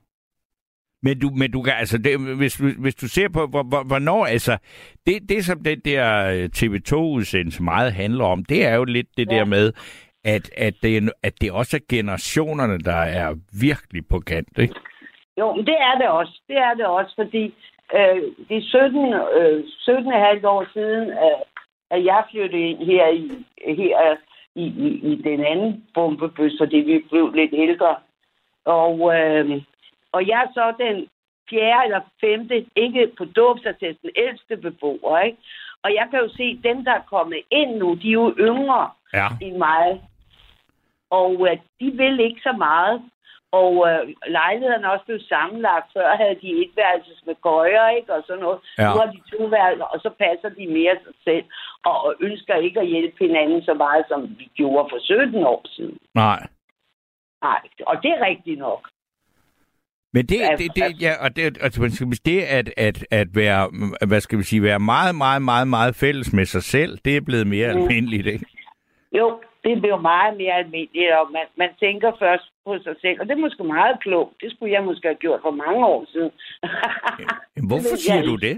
Men 1.03 1.19
du, 1.19 1.29
men 1.29 1.51
du 1.51 1.62
kan, 1.62 1.73
altså, 1.73 1.97
det, 1.97 2.38
hvis, 2.38 2.55
hvis 2.55 2.95
du 2.95 3.07
ser 3.07 3.29
på, 3.29 3.47
hvor, 3.47 3.63
hvor, 3.63 3.83
hvornår, 3.83 4.25
altså, 4.25 4.57
det, 5.05 5.29
det 5.29 5.45
som 5.45 5.63
den 5.63 5.79
der 5.79 6.29
øh, 6.31 6.49
TV2-udsendelse 6.57 7.63
meget 7.63 7.93
handler 7.93 8.25
om, 8.25 8.45
det 8.45 8.65
er 8.65 8.75
jo 8.75 8.83
lidt 8.83 9.07
det 9.17 9.31
ja. 9.31 9.36
der 9.36 9.45
med, 9.45 9.73
at, 10.23 10.49
at, 10.57 10.73
det, 10.83 11.12
at 11.23 11.41
det 11.41 11.51
også 11.51 11.77
er 11.77 11.95
generationerne, 11.95 12.77
der 12.79 13.01
er 13.21 13.36
virkelig 13.62 14.07
på 14.10 14.19
kant, 14.19 14.57
ikke? 14.60 14.75
Jo, 15.38 15.55
men 15.55 15.65
det 15.65 15.75
er 15.79 15.95
det 15.97 16.07
også. 16.07 16.41
Det 16.47 16.57
er 16.57 16.73
det 16.73 16.86
også, 16.86 17.13
fordi 17.15 17.43
øh, 17.95 18.21
det 18.49 18.57
er 18.57 18.62
17, 18.62 19.13
øh, 19.13 19.63
17 19.79 20.12
halvt 20.12 20.45
år 20.45 20.65
siden, 20.73 21.10
øh, 21.10 21.41
at 21.91 22.05
jeg 22.05 22.23
flyttede 22.31 22.63
ind 22.69 22.79
her 22.86 23.07
i, 23.07 23.45
her 23.75 24.17
i, 24.55 24.65
i, 24.65 24.88
i 25.12 25.21
den 25.23 25.45
anden 25.45 25.86
bombebøs, 25.93 26.53
fordi 26.60 26.77
vi 26.77 27.03
blev 27.10 27.33
lidt 27.33 27.53
ældre. 27.53 27.95
Og, 28.65 29.15
øh, 29.15 29.62
og 30.17 30.27
jeg 30.27 30.39
er 30.45 30.51
så 30.53 30.65
den 30.86 30.97
fjerde 31.49 31.86
eller 31.86 32.01
femte, 32.21 32.65
ikke 32.75 33.12
på 33.17 33.25
dåbsattesten, 33.25 34.10
ældste 34.15 34.58
beboer, 34.58 35.19
ikke? 35.19 35.38
Og 35.84 35.89
jeg 35.93 36.08
kan 36.12 36.19
jo 36.19 36.30
se, 36.30 36.45
at 36.58 36.63
dem, 36.63 36.86
der 36.86 36.91
er 36.91 37.10
kommet 37.15 37.41
ind 37.51 37.71
nu, 37.77 37.93
de 38.01 38.08
er 38.08 38.19
jo 38.23 38.36
yngre 38.39 38.89
ja. 39.13 39.27
end 39.41 39.58
mig. 39.58 40.01
Og 41.10 41.32
uh, 41.39 41.58
de 41.80 41.88
vil 41.99 42.19
ikke 42.19 42.41
så 42.41 42.53
meget. 42.58 43.01
Og 43.51 43.71
uh, 43.88 44.32
lejlighederne 44.38 44.88
er 44.88 44.91
også 44.95 45.06
blevet 45.06 45.27
sammenlagt. 45.34 45.93
Før 45.93 46.15
havde 46.21 46.38
de 46.41 46.49
et 46.63 46.71
værelses 46.75 47.21
med 47.25 47.36
gøjer, 47.41 47.89
ikke? 47.89 48.13
Og 48.13 48.23
sådan 48.27 48.43
noget. 48.43 48.60
Ja. 48.77 48.89
Nu 48.89 48.99
har 48.99 49.10
de 49.15 49.21
to 49.32 49.43
værelser, 49.43 49.86
og 49.86 49.99
så 49.99 50.10
passer 50.23 50.49
de 50.49 50.67
mere 50.67 50.95
sig 51.03 51.15
selv. 51.23 51.45
Og, 51.86 51.95
og 52.06 52.15
ønsker 52.19 52.56
ikke 52.56 52.80
at 52.80 52.88
hjælpe 52.88 53.17
hinanden 53.25 53.62
så 53.63 53.73
meget, 53.73 54.06
som 54.08 54.21
vi 54.39 54.45
gjorde 54.56 54.89
for 54.91 54.99
17 54.99 55.43
år 55.43 55.62
siden. 55.75 55.97
Nej. 56.15 56.47
Nej, 57.41 57.62
og 57.88 57.95
det 58.03 58.12
er 58.12 58.25
rigtigt 58.30 58.60
nok. 58.60 58.89
Men 60.13 60.25
det, 60.25 60.39
det, 60.57 60.75
det, 60.75 61.01
ja, 61.01 61.13
og 61.23 61.35
det, 61.35 61.57
altså, 61.61 62.19
det 62.25 62.41
at, 62.41 62.73
at, 62.77 63.05
at 63.11 63.27
være, 63.35 63.69
hvad 64.07 64.21
skal 64.21 64.37
vi 64.37 64.43
sige, 64.43 64.63
være 64.63 64.79
meget, 64.79 65.15
meget, 65.15 65.41
meget, 65.41 65.67
meget 65.67 65.95
fælles 65.95 66.33
med 66.33 66.45
sig 66.45 66.63
selv, 66.63 66.97
det 67.05 67.17
er 67.17 67.21
blevet 67.21 67.47
mere 67.47 67.73
mm. 67.73 67.81
almindeligt, 67.81 68.27
ikke? 68.27 68.45
Jo, 69.11 69.39
det 69.63 69.81
bliver 69.81 70.01
meget 70.11 70.37
mere 70.37 70.53
almindeligt, 70.53 71.11
og 71.19 71.31
man, 71.31 71.45
man 71.55 71.69
tænker 71.79 72.11
først 72.19 72.43
på 72.65 72.77
sig 72.83 72.95
selv, 73.01 73.17
og 73.19 73.25
det 73.25 73.33
er 73.33 73.45
måske 73.45 73.63
meget 73.63 73.99
klogt. 73.99 74.41
Det 74.41 74.51
skulle 74.51 74.73
jeg 74.73 74.83
måske 74.83 75.07
have 75.07 75.23
gjort 75.25 75.39
for 75.41 75.51
mange 75.51 75.85
år 75.85 76.05
siden. 76.11 76.31
Jamen, 77.55 77.67
hvorfor 77.71 77.95
siger 78.05 78.21
du 78.21 78.35
det? 78.35 78.57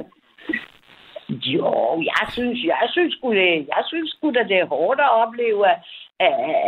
Jo, 1.29 2.03
jeg 2.11 2.25
synes, 2.31 2.63
jeg 2.63 2.87
synes 2.91 3.13
sgu 3.13 3.33
det, 3.33 3.67
jeg 3.75 3.83
synes 3.87 4.09
sgu 4.11 4.31
da, 4.31 4.43
det 4.43 4.57
er 4.57 4.65
hårdt 4.65 4.99
at 4.99 5.11
opleve, 5.23 5.69
at, 5.69 5.79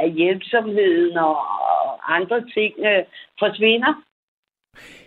at 0.04 0.12
hjælpsomheden 0.12 1.18
og, 1.18 1.38
andre 2.18 2.40
ting 2.56 2.74
uh, 2.78 3.04
forsvinder. 3.40 3.94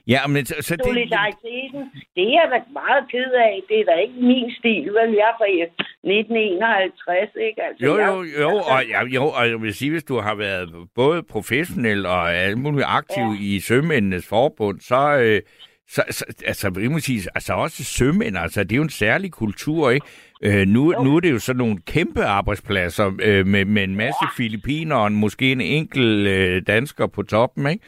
Ja, 0.07 0.27
men 0.27 0.47
så, 0.47 0.55
så 0.61 0.77
det... 0.77 0.85
Solidariteten, 0.85 1.81
det 2.17 2.23
er 2.23 2.33
jeg 2.41 2.63
meget 2.73 3.05
ked 3.11 3.33
af. 3.33 3.61
Det 3.69 3.81
er 3.81 3.85
da 3.85 3.95
ikke 4.05 4.15
min 4.15 4.53
stil, 4.59 4.85
vel? 4.97 5.11
Jeg 5.21 5.29
er 5.33 5.37
fra 5.41 5.49
1951, 5.49 7.31
ikke? 7.49 7.63
Altså, 7.63 7.85
jo, 7.87 7.93
jo, 7.99 8.25
jo, 8.41 8.51
og, 8.57 8.87
ja, 8.89 9.05
jo, 9.05 9.25
og 9.27 9.49
jeg 9.49 9.63
vil 9.63 9.75
sige, 9.75 9.91
hvis 9.91 10.05
du 10.05 10.21
har 10.21 10.35
været 10.35 10.69
både 10.95 11.23
professionel 11.23 12.07
og 12.07 12.35
alt 12.35 12.59
muligt 12.59 12.87
aktiv 12.89 13.23
ja. 13.23 13.39
i 13.41 13.61
Sømændenes 13.61 14.29
Forbund, 14.29 14.81
så... 14.81 15.17
Øh, 15.19 15.41
så, 15.89 16.03
så, 16.11 16.25
altså, 16.47 16.73
jeg 16.81 16.91
må 16.91 16.99
sige, 16.99 17.23
altså 17.35 17.53
også 17.53 17.85
sømænd, 17.85 18.37
altså, 18.39 18.65
det 18.65 18.73
er 18.73 18.77
jo 18.77 18.83
en 18.83 18.91
særlig 18.91 19.33
kultur, 19.33 19.91
ikke? 19.91 20.07
Øh, 20.43 20.67
nu, 20.67 21.03
nu 21.05 21.17
er 21.17 21.21
det 21.21 21.31
jo 21.31 21.39
sådan 21.39 21.59
nogle 21.59 21.79
kæmpe 21.87 22.25
arbejdspladser 22.25 23.13
øh, 23.23 23.47
med, 23.47 23.65
med 23.65 23.85
en 23.85 23.97
masse 23.97 24.19
ja. 24.23 24.29
filipiner 24.37 24.97
og 24.97 25.13
måske 25.13 25.53
en 25.53 25.61
enkelt 25.61 26.29
øh, 26.29 26.63
dansker 26.67 27.07
på 27.07 27.23
toppen, 27.23 27.67
ikke? 27.67 27.85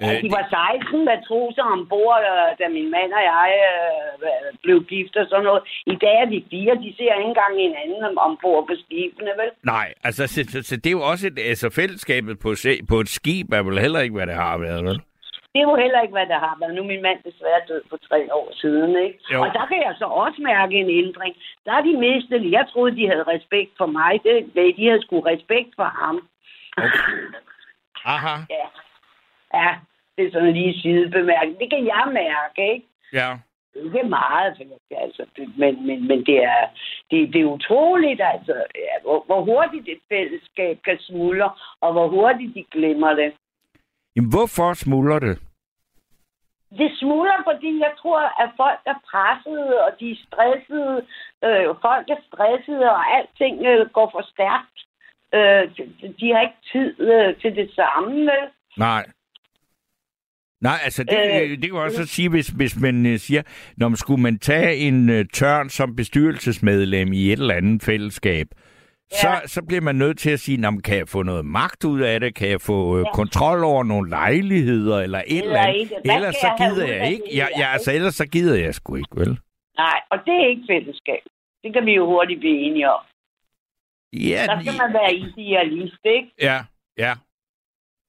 Ja, 0.00 0.20
de 0.24 0.28
var 0.38 0.44
16 0.82 1.04
matroser 1.10 1.64
ombord, 1.74 2.20
øh, 2.30 2.48
da 2.58 2.64
min 2.78 2.90
mand 2.96 3.10
og 3.18 3.22
jeg 3.32 3.48
øh, 3.70 4.58
blev 4.64 4.78
gift 4.92 5.16
og 5.16 5.26
sådan 5.28 5.44
noget. 5.44 5.62
I 5.94 5.96
dag 6.04 6.16
er 6.22 6.28
de 6.34 6.44
fire, 6.50 6.74
de 6.84 6.90
ser 6.96 7.12
ikke 7.14 7.28
engang 7.32 7.54
hinanden 7.64 8.18
ombord 8.18 8.66
på 8.68 8.74
skibene, 8.84 9.32
vel? 9.40 9.50
Nej, 9.74 9.88
altså 10.04 10.22
så, 10.26 10.40
så, 10.52 10.58
så 10.68 10.76
det 10.76 10.86
er 10.86 10.98
jo 11.00 11.06
også 11.12 11.26
et, 11.26 11.38
altså, 11.52 11.66
fællesskabet 11.80 12.38
på, 12.44 12.50
på 12.88 12.96
et 13.04 13.08
skib 13.08 13.52
er 13.52 13.62
vel 13.62 13.78
heller 13.84 14.00
ikke, 14.00 14.16
hvad 14.16 14.26
det 14.26 14.34
har 14.34 14.58
været, 14.58 14.84
vel? 14.84 15.00
Det 15.52 15.58
er 15.60 15.68
jo 15.70 15.76
heller 15.84 16.00
ikke, 16.00 16.16
hvad 16.18 16.26
det 16.32 16.38
har 16.46 16.56
været. 16.60 16.74
Nu 16.74 16.82
er 16.82 16.92
min 16.94 17.06
mand 17.08 17.18
desværre 17.28 17.62
død 17.68 17.82
for 17.90 17.98
tre 18.08 18.20
år 18.40 18.48
siden, 18.62 18.90
ikke? 19.06 19.18
Jo. 19.32 19.38
Og 19.42 19.48
der 19.56 19.64
kan 19.70 19.78
jeg 19.86 19.94
så 19.98 20.04
også 20.24 20.38
mærke 20.42 20.74
en 20.82 20.90
ændring. 21.02 21.34
Der 21.64 21.72
er 21.72 21.82
de 21.88 21.94
mistet. 22.06 22.52
Jeg 22.52 22.64
troede, 22.72 22.96
de 22.96 23.06
havde 23.10 23.30
respekt 23.34 23.72
for 23.80 23.86
mig. 23.86 24.12
Det, 24.24 24.34
de 24.78 24.84
havde 24.88 25.02
sgu 25.02 25.20
respekt 25.20 25.70
for 25.76 25.90
ham. 26.00 26.16
Okay. 26.76 27.12
Aha. 28.14 28.36
Ja. 28.50 28.66
Ja, 29.54 29.70
det 30.16 30.26
er 30.26 30.32
sådan 30.32 30.52
lige 30.52 30.80
sidebemærkning. 30.80 31.58
Det 31.58 31.70
kan 31.70 31.86
jeg 31.86 32.04
mærke, 32.12 32.72
ikke? 32.72 32.86
Ja. 33.12 33.30
Ikke 33.84 34.02
meget, 34.08 34.60
altså, 34.96 35.24
men, 35.56 35.86
men, 35.86 36.08
men 36.08 36.18
det, 36.26 36.44
er, 36.44 36.62
det, 37.10 37.32
det 37.32 37.40
er 37.40 37.44
utroligt, 37.44 38.20
altså, 38.34 38.54
ja, 38.74 38.94
hvor, 39.02 39.22
hvor 39.26 39.40
hurtigt 39.44 39.88
et 39.88 40.00
fællesskab 40.08 40.78
kan 40.84 40.98
smuldre, 41.00 41.50
og 41.80 41.92
hvor 41.92 42.08
hurtigt 42.08 42.54
de 42.54 42.64
glemmer 42.70 43.14
det. 43.14 43.32
Jamen, 44.16 44.30
hvorfor 44.30 44.74
smuldrer 44.74 45.18
det? 45.18 45.38
det 46.78 46.90
smuldrer, 47.00 47.42
fordi 47.44 47.78
jeg 47.78 47.92
tror, 48.00 48.20
at 48.42 48.50
folk 48.56 48.80
er 48.86 48.98
pressede, 49.10 49.84
og 49.84 49.90
de 50.00 50.10
er 50.10 50.22
stressede. 50.26 50.96
Øh, 51.44 51.66
folk 51.86 52.06
er 52.10 52.20
stressede, 52.28 52.90
og 52.90 53.02
alting 53.16 53.66
øh, 53.66 53.90
går 53.96 54.08
for 54.14 54.24
stærkt. 54.32 54.78
Øh, 55.36 55.62
de 56.20 56.26
har 56.32 56.40
ikke 56.40 56.62
tid 56.72 57.00
øh, 57.00 57.36
til 57.40 57.56
det 57.56 57.70
samme. 57.74 58.30
Nej. 58.76 59.04
Nej, 60.60 60.78
altså 60.84 61.04
det, 61.04 61.42
øh, 61.42 61.50
det 61.50 61.70
kan 61.70 61.78
også 61.78 62.06
sige, 62.06 62.28
hvis, 62.28 62.48
hvis 62.48 62.80
man 62.80 63.06
uh, 63.06 63.16
siger, 63.16 63.42
når 63.76 63.88
man 63.88 63.96
skulle 63.96 64.22
man 64.22 64.38
tage 64.38 64.76
en 64.76 65.08
uh, 65.10 65.20
tørn 65.32 65.68
som 65.68 65.96
bestyrelsesmedlem 65.96 67.12
i 67.12 67.32
et 67.32 67.38
eller 67.38 67.54
andet 67.54 67.82
fællesskab, 67.82 68.46
ja. 69.12 69.16
så, 69.16 69.40
så 69.46 69.62
bliver 69.62 69.80
man 69.80 69.96
nødt 69.96 70.18
til 70.18 70.30
at 70.30 70.40
sige, 70.40 70.58
man 70.58 70.80
kan 70.80 70.96
jeg 70.96 71.08
få 71.08 71.22
noget 71.22 71.44
magt 71.44 71.84
ud 71.84 72.00
af 72.00 72.20
det? 72.20 72.34
Kan 72.34 72.48
jeg 72.48 72.60
få 72.60 72.94
uh, 72.94 73.00
ja. 73.00 73.12
kontrol 73.12 73.64
over 73.64 73.84
nogle 73.84 74.10
lejligheder 74.10 75.00
eller 75.00 75.22
et 75.26 75.38
eller, 75.38 75.60
eller 75.60 75.96
andet? 76.04 76.14
Ellers 76.14 76.34
så 76.34 76.54
gider 76.58 76.86
jeg, 76.86 76.98
jeg 76.98 77.12
ikke. 77.12 77.24
Ja, 77.34 77.46
ja, 77.58 77.72
altså 77.72 77.92
ellers 77.92 78.14
så 78.14 78.26
gider 78.26 78.56
jeg 78.60 78.74
sgu 78.74 78.96
ikke, 78.96 79.16
vel? 79.16 79.38
Nej, 79.76 80.00
og 80.10 80.18
det 80.26 80.34
er 80.34 80.48
ikke 80.48 80.62
fællesskab. 80.70 81.22
Det 81.62 81.72
kan 81.72 81.86
vi 81.86 81.92
jo 81.94 82.06
hurtigt 82.06 82.40
blive 82.40 82.58
enige 82.58 82.90
om. 82.90 83.00
Ja, 84.12 84.44
så 84.44 84.58
skal 84.60 84.74
man 84.78 84.92
være 84.92 85.14
idealist, 85.14 86.00
ikke? 86.04 86.30
Ja, 86.40 86.58
ja 86.98 87.14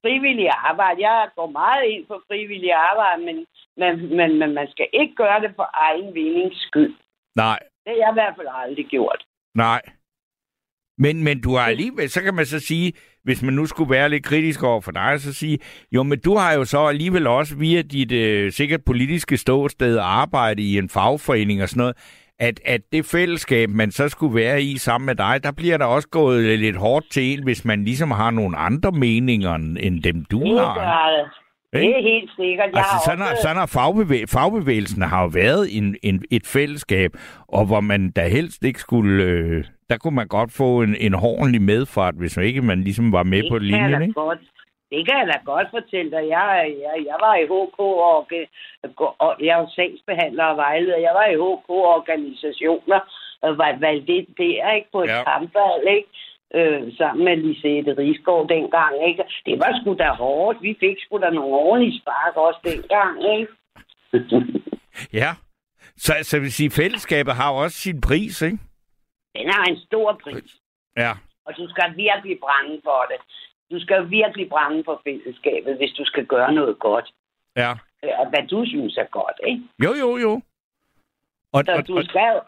frivillig 0.03 0.49
arbejde. 0.69 1.07
Jeg 1.09 1.29
går 1.35 1.49
meget 1.61 1.83
ind 1.93 2.03
for 2.07 2.19
frivillig 2.27 2.73
arbejde, 2.73 3.19
men, 3.27 3.37
men, 3.81 4.17
men, 4.17 4.29
men 4.39 4.53
man 4.53 4.67
skal 4.73 4.87
ikke 4.93 5.15
gøre 5.15 5.39
det 5.41 5.51
for 5.55 5.67
egen 5.87 6.13
vindings 6.13 6.57
skyld. 6.67 6.95
Nej. 7.35 7.59
Det 7.83 7.89
har 7.93 7.99
jeg 8.03 8.11
i 8.11 8.19
hvert 8.19 8.35
fald 8.37 8.47
aldrig 8.63 8.85
gjort. 8.85 9.21
Nej. 9.55 9.81
Men, 10.97 11.23
men 11.23 11.41
du 11.41 11.55
har 11.55 11.65
alligevel, 11.65 12.09
så 12.09 12.21
kan 12.21 12.33
man 12.33 12.45
så 12.45 12.59
sige, 12.59 12.93
hvis 13.23 13.43
man 13.43 13.53
nu 13.53 13.65
skulle 13.65 13.89
være 13.89 14.09
lidt 14.09 14.23
kritisk 14.23 14.63
over 14.63 14.81
for 14.81 14.91
dig, 14.91 15.21
så 15.21 15.33
sige, 15.33 15.59
jo, 15.91 16.03
men 16.03 16.19
du 16.19 16.35
har 16.35 16.53
jo 16.53 16.65
så 16.65 16.79
alligevel 16.85 17.27
også 17.27 17.55
via 17.55 17.81
dit 17.81 18.11
øh, 18.11 18.51
sikkert 18.51 18.85
politiske 18.85 19.37
ståsted 19.37 19.97
arbejde 19.97 20.61
i 20.61 20.77
en 20.77 20.89
fagforening 20.89 21.63
og 21.63 21.69
sådan 21.69 21.79
noget, 21.79 21.97
at, 22.41 22.59
at 22.65 22.81
det 22.91 23.05
fællesskab, 23.05 23.69
man 23.69 23.91
så 23.91 24.09
skulle 24.09 24.35
være 24.35 24.61
i 24.61 24.77
sammen 24.77 25.05
med 25.05 25.15
dig, 25.15 25.39
der 25.43 25.51
bliver 25.51 25.77
der 25.77 25.85
også 25.85 26.07
gået 26.07 26.59
lidt 26.59 26.75
hårdt 26.75 27.11
til 27.11 27.23
en, 27.23 27.43
hvis 27.43 27.65
man 27.65 27.83
ligesom 27.83 28.11
har 28.11 28.31
nogle 28.31 28.57
andre 28.57 28.91
meninger 28.91 29.55
end 29.55 30.03
dem, 30.03 30.25
du 30.25 30.39
det 30.39 30.59
har. 30.59 31.09
Det. 31.73 31.81
Det 31.81 31.89
er 31.89 32.01
helt 32.01 32.31
sikkert. 32.35 32.69
Jeg 32.73 32.77
altså, 32.77 33.05
sådan, 33.05 33.21
også... 33.21 33.41
sådan 33.41 33.57
har 33.57 33.65
fagbevæ- 33.65 34.25
fagbevægelsen 34.33 35.01
har 35.01 35.21
jo 35.21 35.27
været 35.33 35.77
en, 35.77 35.95
en, 36.03 36.23
et 36.31 36.47
fællesskab, 36.47 37.11
og 37.47 37.65
hvor 37.65 37.79
man 37.81 38.11
da 38.11 38.27
helst 38.27 38.63
ikke 38.63 38.79
skulle... 38.79 39.23
Øh, 39.23 39.63
der 39.89 39.97
kunne 39.97 40.15
man 40.15 40.27
godt 40.27 40.51
få 40.51 40.81
en, 40.81 40.95
en 40.99 41.13
ordentlig 41.13 41.61
medfart, 41.61 42.15
hvis 42.17 42.37
man 42.37 42.45
ikke 42.45 42.61
man 42.61 42.81
ligesom 42.81 43.11
var 43.11 43.23
med 43.23 43.43
det 43.43 43.51
på 43.51 43.57
linjen, 43.57 44.01
ikke? 44.01 44.13
Godt. 44.13 44.39
Det 44.91 45.01
kan 45.07 45.17
jeg 45.19 45.27
da 45.33 45.37
godt 45.45 45.67
fortælle 45.77 46.11
dig. 46.11 46.23
Jeg, 46.29 46.75
jeg, 46.83 46.95
jeg 47.09 47.17
var 47.25 47.35
i 47.35 47.45
HK, 47.53 47.79
og, 47.79 48.19
og 49.19 49.31
jeg 49.39 49.61
er 49.61 49.67
sagsbehandler 49.75 50.43
og 50.43 50.57
vejleder. 50.57 50.97
Jeg 50.97 51.13
var 51.19 51.27
i 51.33 51.41
HK-organisationer 51.43 52.99
og 53.41 53.57
var 53.57 53.77
valgt 53.79 54.07
det 54.07 54.27
der, 54.37 54.71
ikke? 54.75 54.87
På 54.91 55.03
et 55.03 55.09
ja. 55.09 55.23
kampvalg, 55.23 55.83
ikke? 55.97 56.09
Øh, 56.55 56.97
sammen 56.97 57.25
med 57.25 57.35
Lisette 57.37 57.97
Rigsgaard 57.97 58.47
dengang, 58.47 58.93
ikke? 59.09 59.23
Det 59.45 59.59
var 59.59 59.79
sgu 59.81 59.93
da 59.93 60.09
hårdt. 60.09 60.61
Vi 60.61 60.77
fik 60.79 60.97
sgu 60.99 61.17
da 61.17 61.29
nogle 61.29 61.55
ordentlige 61.55 62.01
spark 62.01 62.35
også 62.35 62.59
dengang, 62.63 63.15
ikke? 63.35 63.51
ja. 65.21 65.29
Så, 65.97 66.13
så 66.21 66.39
vil 66.39 66.53
sige, 66.53 66.71
fællesskabet 66.71 67.33
har 67.33 67.51
også 67.51 67.77
sin 67.77 68.01
pris, 68.01 68.41
ikke? 68.41 68.57
Den 69.37 69.49
har 69.49 69.63
en 69.63 69.77
stor 69.77 70.19
pris. 70.23 70.51
Ja. 70.97 71.11
Og 71.45 71.57
du 71.57 71.69
skal 71.69 71.93
virkelig 71.95 72.37
brænde 72.39 72.81
for 72.83 73.05
det 73.11 73.19
du 73.71 73.79
skal 73.79 74.09
virkelig 74.09 74.49
brænde 74.49 74.83
for 74.85 75.01
fællesskabet, 75.03 75.77
hvis 75.77 75.91
du 75.91 76.05
skal 76.05 76.25
gøre 76.25 76.53
noget 76.53 76.79
godt. 76.79 77.13
Ja. 77.57 77.71
Og 78.19 78.29
hvad 78.29 78.47
du 78.47 78.65
synes 78.65 78.97
er 78.97 79.09
godt, 79.11 79.39
ikke? 79.47 79.63
Jo, 79.83 79.93
jo, 79.93 80.17
jo. 80.17 80.41
Og, 81.53 81.63
så 81.65 81.71
og, 81.71 81.87
du 81.87 82.03
skal... 82.03 82.39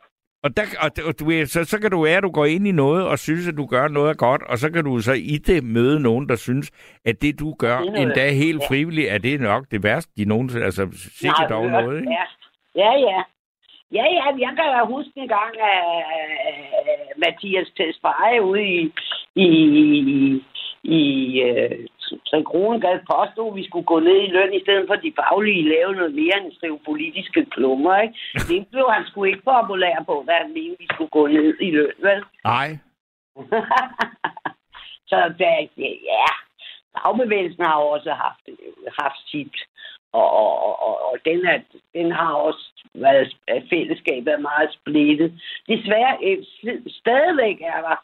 Og, 0.43 0.57
der, 0.57 0.63
og, 1.07 1.19
du, 1.19 1.45
så, 1.45 1.63
så 1.63 1.79
kan 1.81 1.91
du 1.91 2.03
være, 2.03 2.17
at 2.17 2.23
du 2.23 2.31
går 2.31 2.45
ind 2.45 2.67
i 2.67 2.71
noget 2.71 3.07
og 3.07 3.19
synes, 3.19 3.47
at 3.47 3.57
du 3.57 3.65
gør 3.65 3.88
noget 3.88 4.17
godt, 4.17 4.43
og 4.43 4.57
så 4.57 4.71
kan 4.71 4.83
du 4.83 4.99
så 4.99 5.13
i 5.13 5.38
det 5.38 5.63
møde 5.63 5.99
nogen, 5.99 6.29
der 6.29 6.36
synes, 6.36 6.71
at 7.05 7.21
det, 7.21 7.39
du 7.39 7.53
gør, 7.53 7.79
det 7.79 8.01
endda 8.01 8.31
helt 8.31 8.62
ja. 8.62 8.67
frivilligt, 8.69 9.09
er 9.09 9.17
det 9.17 9.41
nok 9.41 9.65
det 9.71 9.83
værste, 9.83 10.12
de 10.17 10.25
nogensinde... 10.25 10.65
Altså, 10.65 10.88
sikkert 10.91 11.49
dog 11.49 11.65
noget, 11.69 11.99
ikke? 11.99 12.12
Ja, 12.12 12.25
ja. 12.75 12.99
ja. 12.99 13.23
Ja, 13.97 14.05
ja, 14.17 14.25
jeg 14.45 14.53
kan 14.57 14.65
da 14.73 14.86
huske 14.86 15.12
en 15.15 15.27
gang, 15.27 15.53
at 15.62 15.77
Mathias 17.17 17.67
Tesfaye 17.77 18.41
ude 18.41 18.63
i, 18.63 18.91
i, 19.36 19.47
i 20.83 21.03
øh, 21.41 21.87
Tre 22.29 22.43
Kronegade 22.43 23.01
påstod, 23.11 23.51
at 23.51 23.55
vi 23.55 23.67
skulle 23.67 23.85
gå 23.85 23.99
ned 23.99 24.19
i 24.21 24.31
løn, 24.35 24.53
i 24.53 24.61
stedet 24.61 24.85
for 24.87 24.95
de 24.95 25.13
faglige 25.19 25.69
lave 25.69 25.95
noget 25.95 26.13
mere 26.13 26.37
end 26.41 26.53
skrive 26.53 26.79
politiske 26.85 27.45
klummer. 27.45 27.97
Ikke? 28.01 28.15
Det 28.47 28.67
blev 28.71 28.85
han 28.89 29.05
sgu 29.05 29.23
ikke 29.23 29.41
populær 29.51 30.03
på, 30.05 30.21
hvad 30.23 30.35
han 30.41 30.53
mente, 30.53 30.75
vi 30.79 30.87
skulle 30.93 31.09
gå 31.09 31.27
ned 31.27 31.57
i 31.61 31.71
løn, 31.71 31.93
vel? 31.99 32.23
Nej. 32.43 32.69
Så 35.09 35.33
da, 35.39 35.51
ja, 36.13 36.27
fagbevægelsen 36.97 37.65
har 37.65 37.75
også 37.75 38.11
haft, 38.11 38.45
haft 39.01 39.29
sit, 39.29 39.55
og, 40.13 40.29
og, 40.31 40.81
og, 40.87 41.11
og 41.11 41.17
den, 41.25 41.45
er, 41.45 41.59
den 41.93 42.11
har 42.11 42.33
også 42.33 42.65
været, 42.93 43.35
fællesskabet 43.69 44.33
er 44.33 44.47
meget 44.51 44.69
splittet. 44.73 45.41
Desværre, 45.67 46.17
øh, 46.23 46.37
stadigvæk 46.87 47.61
er 47.61 47.81
der 47.81 47.97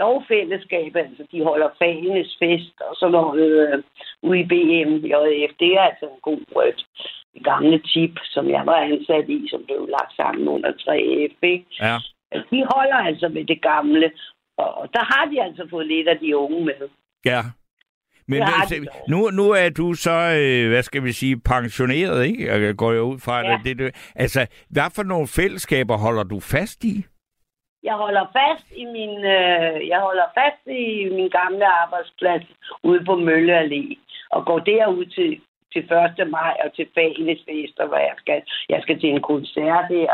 dog 0.00 0.24
fællesskab, 0.28 0.96
altså 0.96 1.22
de 1.32 1.44
holder 1.44 1.68
fagenes 1.78 2.36
fest 2.42 2.76
og 2.88 2.96
sådan 2.96 3.12
noget 3.12 3.42
øh, 3.58 3.82
ude 4.22 4.40
i 4.40 4.44
BM, 4.52 4.92
JF. 5.10 5.52
Det 5.60 5.70
er 5.78 5.82
altså 5.90 6.06
en 6.14 6.20
god. 6.22 6.40
Det 7.34 7.44
gamle 7.44 7.78
tip, 7.78 8.14
som 8.24 8.50
jeg 8.50 8.66
var 8.66 8.76
ansat 8.76 9.28
i, 9.28 9.48
som 9.50 9.62
blev 9.66 9.88
lagt 9.96 10.16
sammen 10.16 10.48
under 10.48 10.72
3F. 10.72 11.36
Ikke? 11.42 11.66
Ja. 11.80 11.96
De 12.50 12.66
holder 12.74 13.00
altså 13.08 13.28
med 13.28 13.44
det 13.44 13.62
gamle, 13.62 14.10
og 14.56 14.88
der 14.92 15.04
har 15.12 15.24
de 15.30 15.42
altså 15.42 15.66
fået 15.70 15.86
lidt 15.86 16.08
af 16.08 16.18
de 16.18 16.36
unge 16.36 16.64
med. 16.64 16.88
Ja. 17.24 17.42
Men 18.28 18.42
altså, 18.42 18.88
nu, 19.08 19.30
nu 19.30 19.50
er 19.50 19.68
du 19.68 19.94
så, 19.94 20.10
øh, 20.40 20.68
hvad 20.68 20.82
skal 20.82 21.04
vi 21.04 21.12
sige, 21.12 21.40
pensioneret, 21.40 22.26
ikke? 22.26 22.46
Jeg 22.46 22.76
går 22.76 22.92
jo 22.92 23.02
ud 23.02 23.18
fra 23.18 23.38
ja. 23.38 23.60
det. 23.64 23.78
det. 23.78 24.12
Altså, 24.14 24.46
hvad 24.70 24.90
for 24.94 25.02
nogle 25.02 25.26
fællesskaber 25.26 25.96
holder 25.96 26.22
du 26.22 26.40
fast 26.40 26.84
i? 26.84 27.04
Jeg 27.82 27.94
holder 27.94 28.24
fast 28.38 28.66
i 28.82 28.84
min, 28.84 29.14
øh, 29.36 29.88
jeg 29.92 30.00
holder 30.06 30.28
fast 30.38 30.62
i 30.66 31.08
min 31.16 31.28
gamle 31.28 31.66
arbejdsplads 31.82 32.44
ude 32.82 33.04
på 33.04 33.14
Mølle 33.16 33.60
Allé, 33.60 33.84
og 34.30 34.46
går 34.46 34.58
derud 34.58 35.04
til, 35.04 35.40
til 35.72 35.82
1. 36.20 36.30
maj 36.30 36.54
og 36.64 36.72
til 36.76 36.86
Fagenes 36.94 37.42
Fester, 37.48 37.86
hvor 37.86 37.96
jeg 37.96 38.14
skal, 38.16 38.42
jeg 38.68 38.80
skal 38.82 39.00
til 39.00 39.10
en 39.10 39.22
koncert 39.22 39.86
her 39.88 40.12